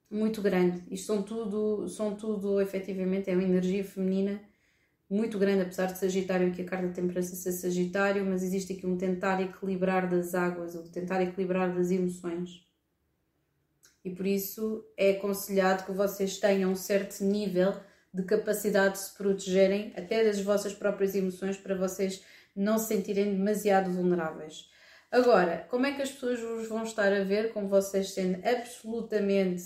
muito 0.09 0.41
grande. 0.41 0.83
Isto 0.91 1.07
são 1.07 1.23
tudo, 1.23 1.87
são 1.87 2.15
tudo 2.15 2.59
efetivamente, 2.59 3.29
é 3.29 3.33
uma 3.33 3.43
energia 3.43 3.83
feminina 3.83 4.41
muito 5.09 5.37
grande, 5.37 5.63
apesar 5.63 5.87
de 5.87 5.97
Sagitário, 5.97 6.47
aqui 6.47 6.61
a 6.61 6.65
carta 6.65 6.87
de 6.87 6.93
temperança 6.93 7.35
ser 7.35 7.51
Sagitário, 7.51 8.25
mas 8.25 8.43
existe 8.43 8.73
aqui 8.73 8.85
um 8.85 8.97
tentar 8.97 9.41
equilibrar 9.41 10.09
das 10.09 10.33
águas, 10.33 10.73
ou 10.73 10.83
tentar 10.83 11.21
equilibrar 11.21 11.75
das 11.75 11.91
emoções. 11.91 12.65
E 14.05 14.09
por 14.09 14.25
isso 14.25 14.85
é 14.95 15.11
aconselhado 15.11 15.85
que 15.85 15.91
vocês 15.91 16.37
tenham 16.37 16.71
um 16.71 16.75
certo 16.77 17.23
nível 17.25 17.73
de 18.13 18.23
capacidade 18.23 18.93
de 18.95 18.99
se 18.99 19.15
protegerem 19.15 19.93
até 19.95 20.23
das 20.23 20.41
vossas 20.41 20.73
próprias 20.73 21.15
emoções 21.15 21.57
para 21.57 21.75
vocês 21.75 22.23
não 22.55 22.77
se 22.77 22.87
sentirem 22.87 23.35
demasiado 23.35 23.91
vulneráveis. 23.91 24.69
Agora, 25.11 25.65
como 25.69 25.85
é 25.85 25.93
que 25.93 26.01
as 26.01 26.11
pessoas 26.11 26.39
vos 26.39 26.69
vão 26.69 26.83
estar 26.83 27.11
a 27.11 27.23
ver 27.23 27.51
com 27.51 27.67
vocês 27.67 28.13
sendo 28.13 28.39
absolutamente 28.47 29.63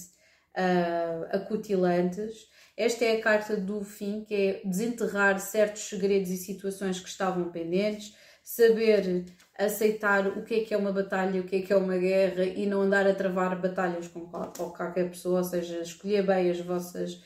uh, 0.55 1.35
acutilantes? 1.35 2.49
Esta 2.75 3.05
é 3.05 3.17
a 3.17 3.21
carta 3.21 3.55
do 3.55 3.83
fim, 3.83 4.23
que 4.23 4.33
é 4.33 4.61
desenterrar 4.65 5.39
certos 5.39 5.83
segredos 5.83 6.29
e 6.29 6.37
situações 6.37 6.99
que 6.99 7.07
estavam 7.07 7.51
pendentes, 7.51 8.15
saber 8.43 9.25
aceitar 9.57 10.27
o 10.27 10.43
que 10.43 10.55
é 10.55 10.63
que 10.63 10.73
é 10.73 10.77
uma 10.77 10.91
batalha, 10.91 11.41
o 11.41 11.45
que 11.45 11.57
é 11.57 11.61
que 11.61 11.73
é 11.73 11.75
uma 11.75 11.97
guerra 11.97 12.43
e 12.43 12.65
não 12.65 12.81
andar 12.81 13.07
a 13.07 13.15
travar 13.15 13.59
batalhas 13.59 14.07
com 14.07 14.27
qualquer 14.27 15.09
pessoa, 15.09 15.39
ou 15.39 15.43
seja, 15.43 15.79
escolher 15.79 16.25
bem 16.25 16.49
as 16.49 16.59
vossas 16.59 17.23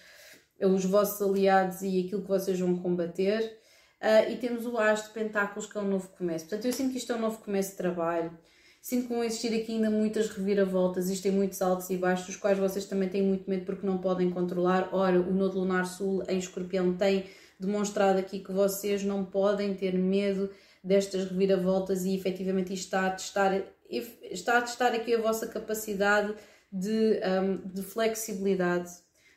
os 0.68 0.86
vossos 0.86 1.22
aliados 1.22 1.82
e 1.82 2.06
aquilo 2.06 2.22
que 2.22 2.28
vocês 2.28 2.60
vão 2.60 2.78
combater. 2.78 3.60
Uh, 4.02 4.32
e 4.32 4.38
temos 4.38 4.66
o 4.66 4.78
As 4.78 5.04
de 5.04 5.10
Pentáculos, 5.10 5.66
que 5.66 5.78
é 5.78 5.82
um 5.82 5.88
novo 5.88 6.08
começo. 6.10 6.46
Portanto, 6.46 6.66
eu 6.66 6.74
sinto 6.74 6.92
que 6.92 6.98
isto 6.98 7.12
é 7.12 7.16
um 7.16 7.20
novo 7.20 7.40
começo 7.40 7.72
de 7.72 7.78
trabalho. 7.78 8.38
Sinto 8.82 9.08
que 9.08 9.14
vão 9.14 9.24
existir 9.24 9.54
aqui 9.54 9.74
ainda 9.74 9.90
muitas 9.90 10.30
reviravoltas, 10.30 11.06
existem 11.06 11.34
muitos 11.34 11.62
altos 11.62 11.90
e 11.90 11.98
baixos, 11.98 12.30
os 12.30 12.36
quais 12.38 12.58
vocês 12.58 12.86
também 12.86 13.10
têm 13.10 13.22
muito 13.22 13.50
medo 13.50 13.66
porque 13.66 13.86
não 13.86 13.98
podem 13.98 14.30
controlar. 14.30 14.90
Ora, 14.94 15.20
o 15.20 15.34
Nodo 15.34 15.60
Lunar 15.60 15.86
Sul 15.86 16.24
em 16.30 16.38
Escorpião 16.38 16.96
tem 16.96 17.26
demonstrado 17.60 18.20
aqui 18.20 18.40
que 18.40 18.54
vocês 18.54 19.04
não 19.04 19.26
podem 19.26 19.74
ter 19.74 19.98
medo 19.98 20.50
destas 20.82 21.26
reviravoltas 21.26 22.06
e 22.06 22.16
efetivamente 22.16 22.74
isto 22.74 22.86
está 22.86 23.08
a 23.08 23.12
testar, 23.12 23.62
está 23.90 24.58
a 24.58 24.62
testar 24.62 24.94
aqui 24.94 25.14
a 25.14 25.22
vossa 25.22 25.46
capacidade 25.46 26.34
de, 26.72 27.20
um, 27.42 27.58
de 27.68 27.82
flexibilidade, 27.82 28.90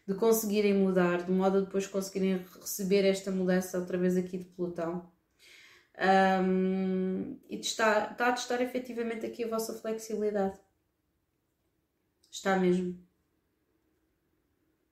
de 0.06 0.14
conseguirem 0.14 0.74
mudar, 0.74 1.24
de 1.24 1.30
modo 1.30 1.58
a 1.58 1.60
depois 1.60 1.86
conseguirem 1.86 2.44
receber 2.60 3.04
esta 3.04 3.30
mudança 3.30 3.78
outra 3.78 3.96
vez 3.96 4.16
aqui 4.16 4.38
de 4.38 4.44
Plutão. 4.44 5.10
Um, 5.98 7.38
e 7.48 7.60
está, 7.60 8.10
está 8.10 8.28
a 8.28 8.32
testar 8.32 8.60
efetivamente 8.60 9.24
aqui 9.24 9.44
a 9.44 9.48
vossa 9.48 9.74
flexibilidade. 9.74 10.58
Está 12.30 12.58
mesmo. 12.58 12.98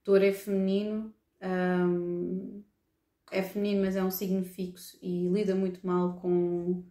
Touro 0.04 0.24
é 0.24 0.32
feminino, 0.32 1.14
um, 1.42 2.62
é 3.30 3.42
feminino, 3.42 3.84
mas 3.84 3.96
é 3.96 4.04
um 4.04 4.10
signo 4.10 4.44
fixo 4.44 4.98
e 5.02 5.28
lida 5.28 5.54
muito 5.54 5.84
mal 5.86 6.16
com, 6.20 6.84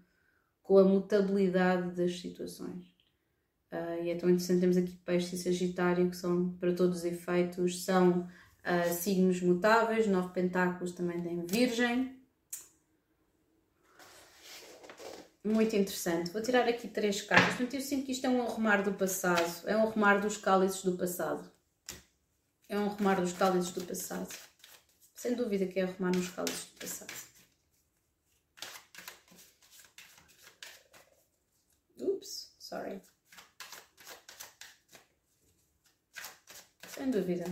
com 0.61 0.77
a 0.77 0.83
mutabilidade 0.83 1.95
das 1.95 2.19
situações. 2.19 2.88
Uh, 3.71 4.03
e 4.03 4.09
é 4.09 4.15
tão 4.15 4.29
interessante, 4.29 4.61
temos 4.61 4.77
aqui 4.77 4.91
peixe 5.05 5.35
e 5.35 5.39
sagitário, 5.39 6.09
que 6.09 6.17
são, 6.17 6.51
para 6.53 6.73
todos 6.73 6.99
os 6.99 7.05
efeitos, 7.05 7.83
são 7.83 8.21
uh, 8.21 8.93
signos 8.93 9.41
mutáveis, 9.41 10.07
nove 10.07 10.33
pentáculos 10.33 10.91
também 10.91 11.21
tem 11.21 11.45
virgem. 11.45 12.19
Muito 15.43 15.75
interessante. 15.75 16.31
Vou 16.31 16.41
tirar 16.41 16.67
aqui 16.67 16.87
três 16.87 17.21
cartas. 17.21 17.55
Portanto, 17.55 17.73
eu 17.73 17.81
sinto 17.81 18.05
que 18.05 18.11
isto 18.11 18.25
é 18.25 18.29
um 18.29 18.41
arrumar 18.41 18.81
do 18.81 18.93
passado. 18.93 19.67
É 19.67 19.75
um 19.75 19.83
arrumar 19.83 20.19
dos 20.19 20.35
cálices 20.35 20.83
do 20.83 20.97
passado. 20.97 21.49
É 22.67 22.77
um 22.77 22.87
arrumar 22.87 23.21
dos 23.21 23.33
cálices 23.33 23.71
do 23.71 23.83
passado. 23.83 24.27
Sem 25.15 25.35
dúvida 25.35 25.65
que 25.65 25.79
é 25.79 25.83
arrumar 25.83 26.11
nos 26.11 26.29
cálices 26.29 26.65
do 26.65 26.79
passado. 26.79 27.13
Ups, 31.99 32.53
sorry. 32.59 33.01
Sem 36.99 37.11
dúvida. 37.11 37.45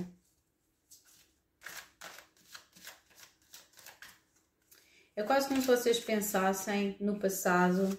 É 5.16 5.24
quase 5.24 5.48
como 5.48 5.62
se 5.62 5.68
vocês 5.68 6.02
pensassem 6.02 6.98
no 7.00 7.18
passado 7.18 7.98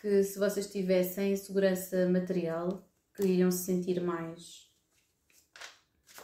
que 0.00 0.24
se 0.24 0.36
vocês 0.40 0.66
tivessem 0.66 1.36
segurança 1.36 2.08
material, 2.08 2.84
que 3.14 3.22
iriam 3.22 3.48
se 3.52 3.66
sentir 3.66 4.00
mais 4.00 4.68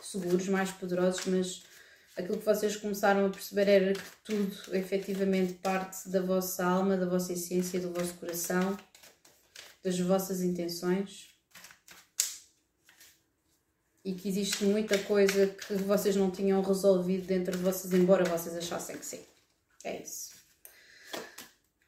seguros, 0.03 0.49
mais 0.49 0.73
poderosos, 0.73 1.25
mas 1.27 1.63
aquilo 2.17 2.39
que 2.39 2.45
vocês 2.45 2.77
começaram 2.77 3.27
a 3.27 3.31
perceber 3.31 3.69
era 3.69 3.93
que 3.93 4.11
tudo 4.25 4.75
efetivamente 4.75 5.53
parte 5.55 6.09
da 6.09 6.21
vossa 6.21 6.65
alma, 6.65 6.97
da 6.97 7.07
vossa 7.07 7.33
essência, 7.33 7.79
do 7.79 7.93
vosso 7.93 8.15
coração, 8.15 8.77
das 9.85 10.01
vossas 10.01 10.43
intenções. 10.43 11.33
E 14.05 14.13
que 14.15 14.29
existe 14.29 14.65
muita 14.65 14.99
coisa 14.99 15.47
que 15.47 15.75
vocês 15.77 16.15
não 16.15 16.31
tinham 16.31 16.61
resolvido 16.61 17.27
dentro 17.27 17.57
de 17.57 17.63
vocês, 17.63 17.93
embora 17.95 18.25
vocês 18.25 18.55
achassem 18.57 18.99
que 18.99 19.07
sim. 19.07 19.21
É 19.83 20.03
isso. 20.03 20.35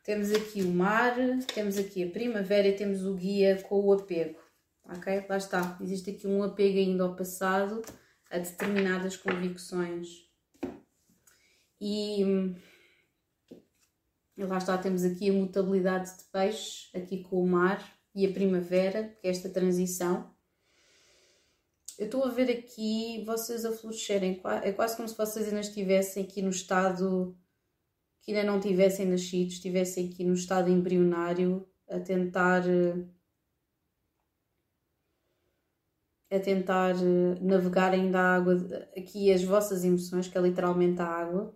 Temos 0.03 0.31
aqui 0.31 0.63
o 0.63 0.69
mar, 0.69 1.17
temos 1.53 1.77
aqui 1.77 2.05
a 2.05 2.11
primavera 2.11 2.69
e 2.69 2.77
temos 2.77 3.05
o 3.05 3.15
guia 3.15 3.61
com 3.63 3.81
o 3.81 3.93
apego. 3.93 4.39
Ok? 4.85 5.27
Lá 5.29 5.37
está. 5.37 5.77
Existe 5.81 6.11
aqui 6.11 6.27
um 6.27 6.43
apego 6.43 6.79
ainda 6.79 7.03
ao 7.03 7.17
passado 7.17 7.83
a 8.31 8.39
determinadas 8.39 9.17
convicções. 9.17 10.27
E, 11.81 12.23
e 14.37 14.45
lá 14.45 14.59
está, 14.59 14.79
temos 14.79 15.05
aqui 15.05 15.29
a 15.29 15.33
mutabilidade 15.33 16.17
de 16.17 16.25
peixe, 16.33 16.97
aqui 16.97 17.23
com 17.23 17.43
o 17.43 17.47
mar 17.47 17.85
e 18.15 18.25
a 18.27 18.33
primavera, 18.33 19.17
que 19.21 19.27
é 19.27 19.31
esta 19.31 19.49
transição. 19.49 20.35
Eu 21.99 22.07
estou 22.07 22.25
a 22.25 22.29
ver 22.29 22.51
aqui 22.51 23.25
vocês 23.25 23.65
a 23.65 23.73
florescerem, 23.73 24.41
é 24.63 24.73
quase 24.73 24.97
como 24.97 25.09
se 25.09 25.17
vocês 25.17 25.49
ainda 25.49 25.61
estivessem 25.61 26.25
aqui 26.25 26.43
no 26.43 26.51
estado 26.51 27.37
que 28.21 28.33
ainda 28.33 28.45
não 28.51 28.61
tivessem 28.61 29.07
nascido, 29.07 29.49
estivessem 29.49 30.11
aqui 30.11 30.25
no 30.25 30.35
estado 30.35 30.69
embrionário 30.69 31.67
a 31.89 31.99
tentar 32.01 32.65
a 36.31 36.41
tentar 36.41 36.97
eh, 36.97 37.39
navegar 37.41 37.93
ainda 37.93 38.19
a 38.19 38.37
água, 38.37 38.57
aqui 38.97 39.33
as 39.33 39.45
vossas 39.45 39.85
emoções, 39.85 40.29
que 40.29 40.37
é 40.37 40.41
literalmente 40.41 41.01
a 41.01 41.07
água. 41.07 41.55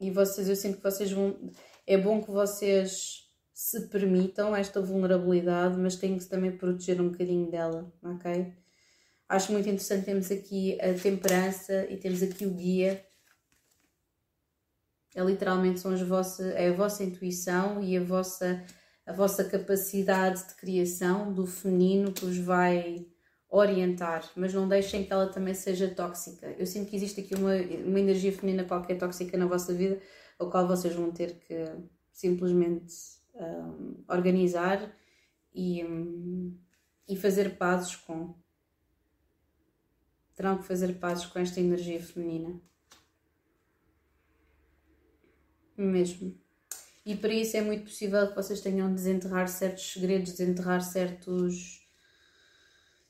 E 0.00 0.10
vocês, 0.10 0.48
eu 0.48 0.56
sinto 0.56 0.78
que 0.78 0.82
vocês 0.82 1.12
vão. 1.12 1.38
É 1.86 1.96
bom 1.96 2.20
que 2.22 2.30
vocês 2.30 3.31
se 3.62 3.86
permitam 3.86 4.56
esta 4.56 4.80
vulnerabilidade, 4.82 5.78
mas 5.78 5.94
têm 5.94 6.18
que 6.18 6.24
também 6.24 6.50
proteger 6.50 7.00
um 7.00 7.10
bocadinho 7.10 7.48
dela, 7.48 7.90
ok? 8.02 8.52
Acho 9.28 9.52
muito 9.52 9.68
interessante 9.68 10.04
termos 10.04 10.32
aqui 10.32 10.76
a 10.80 10.92
temperança 10.92 11.86
e 11.88 11.96
temos 11.96 12.24
aqui 12.24 12.44
o 12.44 12.50
guia. 12.50 13.06
É 15.14 15.22
literalmente 15.22 15.78
são 15.78 15.92
as 15.92 16.02
vossas, 16.02 16.52
é 16.56 16.70
a 16.70 16.72
vossa 16.72 17.04
intuição 17.04 17.80
e 17.80 17.96
a 17.96 18.02
vossa 18.02 18.64
a 19.06 19.12
vossa 19.12 19.44
capacidade 19.44 20.44
de 20.48 20.54
criação 20.54 21.32
do 21.32 21.46
feminino 21.46 22.12
que 22.12 22.24
os 22.24 22.38
vai 22.38 23.06
orientar, 23.48 24.28
mas 24.36 24.52
não 24.52 24.68
deixem 24.68 25.04
que 25.04 25.12
ela 25.12 25.28
também 25.28 25.54
seja 25.54 25.88
tóxica. 25.88 26.52
Eu 26.58 26.66
sinto 26.66 26.88
que 26.90 26.96
existe 26.96 27.20
aqui 27.20 27.34
uma, 27.34 27.54
uma 27.54 28.00
energia 28.00 28.32
feminina 28.32 28.64
qualquer 28.64 28.98
tóxica 28.98 29.36
na 29.36 29.46
vossa 29.46 29.72
vida, 29.72 30.00
a 30.38 30.46
qual 30.46 30.66
vocês 30.66 30.94
vão 30.94 31.12
ter 31.12 31.34
que 31.34 31.64
simplesmente 32.12 33.21
um, 33.34 34.04
organizar 34.08 34.94
e, 35.54 35.84
um, 35.84 36.58
e 37.08 37.16
fazer 37.16 37.56
pazes 37.56 37.96
com. 37.96 38.34
Terão 40.34 40.58
que 40.58 40.64
fazer 40.64 40.98
pazes 40.98 41.26
com 41.26 41.38
esta 41.38 41.60
energia 41.60 42.02
feminina. 42.02 42.60
Mesmo. 45.76 46.40
E 47.04 47.16
para 47.16 47.32
isso 47.32 47.56
é 47.56 47.60
muito 47.60 47.84
possível 47.84 48.28
que 48.28 48.36
vocês 48.36 48.60
tenham 48.60 48.88
de 48.88 48.94
desenterrar 48.94 49.48
certos 49.48 49.92
segredos, 49.92 50.32
desenterrar 50.32 50.80
certos, 50.80 51.86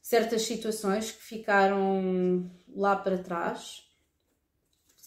certas 0.00 0.42
situações 0.42 1.10
que 1.10 1.22
ficaram 1.22 2.50
lá 2.74 2.96
para 2.96 3.22
trás. 3.22 3.91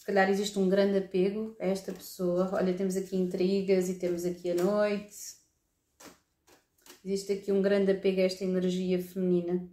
Calhar 0.06 0.30
existe 0.30 0.58
um 0.58 0.68
grande 0.68 0.98
apego 0.98 1.56
a 1.60 1.66
esta 1.66 1.92
pessoa. 1.92 2.48
Olha, 2.54 2.72
temos 2.72 2.96
aqui 2.96 3.16
intrigas 3.16 3.88
e 3.88 3.98
temos 3.98 4.24
aqui 4.24 4.52
a 4.52 4.54
noite. 4.54 5.16
Existe 7.04 7.32
aqui 7.32 7.52
um 7.52 7.60
grande 7.60 7.90
apego 7.90 8.20
a 8.20 8.24
esta 8.24 8.44
energia 8.44 9.02
feminina. 9.02 9.68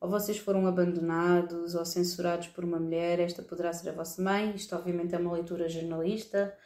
Ou 0.00 0.08
vocês 0.08 0.38
foram 0.38 0.66
abandonados 0.66 1.74
ou 1.74 1.84
censurados 1.84 2.48
por 2.48 2.64
uma 2.64 2.78
mulher, 2.78 3.18
esta 3.18 3.42
poderá 3.42 3.72
ser 3.72 3.88
a 3.88 3.92
vossa 3.92 4.22
mãe. 4.22 4.54
Isto, 4.54 4.76
obviamente, 4.76 5.14
é 5.14 5.18
uma 5.18 5.32
leitura 5.32 5.68
jornalista 5.68 6.56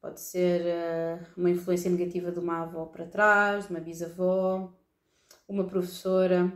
Pode 0.00 0.18
ser 0.18 0.62
uh, 0.62 1.26
uma 1.36 1.50
influência 1.50 1.90
negativa 1.90 2.32
de 2.32 2.38
uma 2.38 2.62
avó 2.62 2.86
para 2.86 3.06
trás, 3.06 3.66
de 3.66 3.70
uma 3.70 3.80
bisavó, 3.80 4.72
uma 5.46 5.66
professora. 5.66 6.50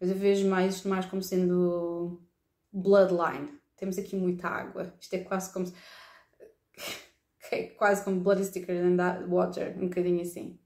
Mas 0.00 0.08
eu 0.08 0.16
vejo 0.16 0.48
mais 0.48 0.76
isto 0.76 0.88
mais 0.88 1.04
como 1.04 1.22
sendo 1.22 2.22
bloodline. 2.72 3.57
Temos 3.78 3.98
aqui 3.98 4.16
muita 4.16 4.48
água. 4.48 4.94
Isto 5.00 5.14
é 5.14 5.18
quase 5.20 5.52
como. 5.52 5.66
é 7.52 7.62
quase 7.68 8.04
como 8.04 8.20
blood 8.20 8.42
is 8.42 8.50
thicker 8.50 8.76
than 8.76 8.96
that 8.96 9.24
water. 9.24 9.74
Um 9.78 9.88
bocadinho 9.88 10.20
assim. 10.20 10.58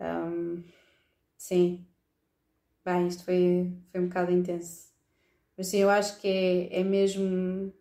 Um, 0.00 0.62
sim. 1.36 1.86
Bem, 2.84 3.06
isto 3.06 3.24
foi, 3.24 3.72
foi 3.92 4.00
um 4.00 4.08
bocado 4.08 4.32
intenso. 4.32 4.88
Mas 5.56 5.66
sim, 5.66 5.78
eu 5.78 5.90
acho 5.90 6.18
que 6.20 6.26
é, 6.26 6.80
é 6.80 6.84
mesmo. 6.84 7.72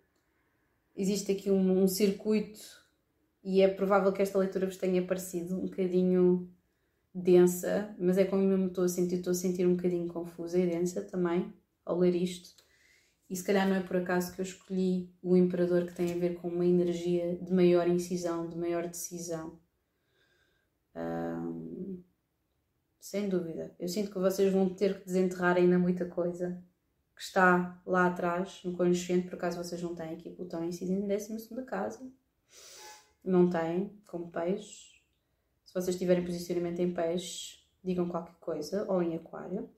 Existe 0.96 1.32
aqui 1.32 1.50
um, 1.50 1.84
um 1.84 1.88
circuito 1.88 2.60
e 3.42 3.62
é 3.62 3.68
provável 3.68 4.12
que 4.12 4.22
esta 4.22 4.38
leitura 4.38 4.66
vos 4.66 4.76
tenha 4.76 5.02
parecido 5.02 5.56
um 5.56 5.62
bocadinho 5.62 6.52
densa, 7.14 7.96
mas 7.98 8.18
é 8.18 8.26
como 8.26 8.44
eu 8.44 8.58
me 8.58 8.68
estou 8.68 8.84
a 8.84 8.90
sentir, 8.90 9.16
estou 9.16 9.32
a 9.32 9.36
sentir 9.36 9.66
um 9.66 9.76
bocadinho 9.76 10.08
confusa 10.08 10.60
e 10.60 10.68
densa 10.68 11.02
também 11.02 11.54
ao 11.86 11.98
ler 11.98 12.16
isto. 12.16 12.52
E 13.30 13.36
se 13.36 13.44
calhar 13.44 13.68
não 13.68 13.76
é 13.76 13.82
por 13.82 13.98
acaso 13.98 14.34
que 14.34 14.42
eu 14.42 14.44
escolhi 14.44 15.14
o 15.22 15.38
Imperador, 15.38 15.86
que 15.86 15.94
tem 15.94 16.12
a 16.12 16.18
ver 16.18 16.36
com 16.36 16.48
uma 16.48 16.66
energia 16.66 17.38
de 17.38 17.54
maior 17.54 17.88
incisão, 17.88 18.50
de 18.50 18.58
maior 18.58 18.88
decisão. 18.88 19.60
sem 23.00 23.28
dúvida. 23.28 23.76
Eu 23.80 23.88
sinto 23.88 24.12
que 24.12 24.20
vocês 24.20 24.52
vão 24.52 24.70
ter 24.74 25.00
que 25.00 25.06
desenterrar 25.06 25.58
ainda 25.58 25.80
muita 25.80 26.06
coisa 26.06 26.64
que 27.16 27.22
está 27.22 27.82
lá 27.86 28.08
atrás, 28.08 28.62
no 28.64 28.78
consciente, 28.78 29.28
por 29.28 29.36
acaso 29.36 29.62
vocês 29.62 29.82
não 29.82 29.94
têm 29.94 30.14
aqui 30.14 30.30
Plutão 30.30 30.64
em 30.64 30.72
Cisne, 30.72 31.08
décima 31.08 31.40
segunda 31.40 31.64
casa. 31.64 32.10
Não 33.24 33.50
têm, 33.50 34.00
como 34.08 34.32
peixes. 34.32 35.04
Se 35.66 35.74
vocês 35.74 35.98
tiverem 35.98 36.24
posicionamento 36.24 36.80
em 36.80 36.94
peixes, 36.94 37.68
digam 37.84 38.08
qualquer 38.08 38.36
coisa, 38.40 38.86
ou 38.88 39.02
em 39.04 39.16
aquário, 39.16 39.70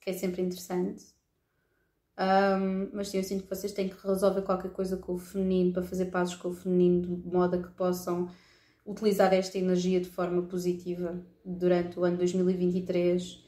que 0.00 0.10
é 0.10 0.12
sempre 0.12 0.42
interessante. 0.42 1.14
Um, 2.16 2.90
mas 2.92 3.08
sim, 3.08 3.18
eu 3.18 3.24
sinto 3.24 3.42
que 3.44 3.50
vocês 3.50 3.72
têm 3.72 3.88
que 3.88 4.06
resolver 4.06 4.42
qualquer 4.42 4.70
coisa 4.70 4.96
com 4.96 5.14
o 5.14 5.18
feminino, 5.18 5.72
para 5.72 5.82
fazer 5.82 6.06
pazes 6.06 6.34
com 6.34 6.48
o 6.48 6.54
feminino, 6.54 7.16
de 7.16 7.28
modo 7.28 7.56
a 7.56 7.62
que 7.62 7.70
possam 7.70 8.28
utilizar 8.86 9.32
esta 9.32 9.58
energia 9.58 10.00
de 10.00 10.08
forma 10.08 10.42
positiva 10.42 11.20
durante 11.44 11.98
o 11.98 12.04
ano 12.04 12.18
2023 12.18 13.44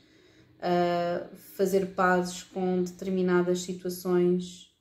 uh, 0.57 1.37
fazer 1.37 1.95
pazes 1.95 2.43
com 2.43 2.83
determinadas 2.83 3.61
situações 3.61 4.75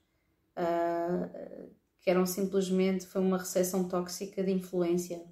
uh, 0.58 1.70
que 2.00 2.10
eram 2.10 2.26
simplesmente 2.26 3.06
foi 3.06 3.22
uma 3.22 3.38
recessão 3.38 3.88
tóxica 3.88 4.44
de 4.44 4.52
influência. 4.52 5.24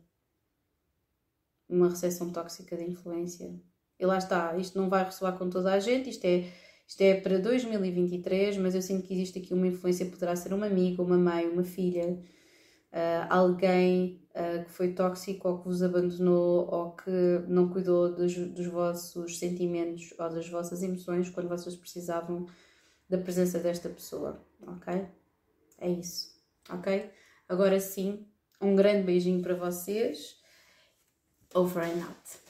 Uma 1.70 1.90
recessão 1.90 2.32
tóxica 2.32 2.76
de 2.76 2.84
influência. 2.84 3.54
E 4.00 4.06
lá 4.06 4.18
está, 4.18 4.58
isto 4.58 4.78
não 4.78 4.90
vai 4.90 5.04
ressoar 5.04 5.38
com 5.38 5.50
toda 5.50 5.72
a 5.72 5.80
gente, 5.80 6.10
isto 6.10 6.26
é, 6.26 6.52
isto 6.88 7.02
é 7.02 7.20
para 7.20 7.40
2023, 7.40 8.58
mas 8.58 8.76
eu 8.76 8.82
sinto 8.82 9.08
que 9.08 9.14
existe 9.14 9.40
aqui 9.40 9.54
uma 9.54 9.68
influência, 9.68 10.06
poderá 10.06 10.36
ser 10.36 10.54
uma 10.54 10.68
amiga, 10.68 11.02
uma 11.02 11.18
mãe, 11.18 11.48
uma 11.48 11.64
filha, 11.64 12.20
uh, 12.92 13.28
alguém 13.30 14.22
uh, 14.32 14.64
que 14.66 14.72
foi 14.72 14.94
tóxico 14.94 15.48
ou 15.48 15.60
que 15.60 15.66
vos 15.66 15.82
abandonou 15.82 16.68
ou 16.72 16.92
que 16.92 17.10
não 17.48 17.70
cuidou 17.70 18.14
dos, 18.14 18.36
dos 18.36 18.68
vossos 18.68 19.40
sentimentos 19.40 20.14
ou 20.20 20.30
das 20.30 20.48
vossas 20.48 20.84
emoções 20.84 21.30
quando 21.30 21.50
vocês 21.50 21.76
precisavam 21.76 22.46
da 23.10 23.18
presença 23.18 23.60
desta 23.60 23.90
pessoa, 23.90 24.44
ok? 24.66 25.06
É 25.80 25.90
isso, 25.90 26.36
ok? 26.70 27.10
Agora 27.48 27.80
sim, 27.80 28.26
um 28.62 28.76
grande 28.76 29.04
beijinho 29.04 29.42
para 29.42 29.56
vocês. 29.56 30.42
Over 31.56 31.84
and 31.84 32.02
out. 32.02 32.43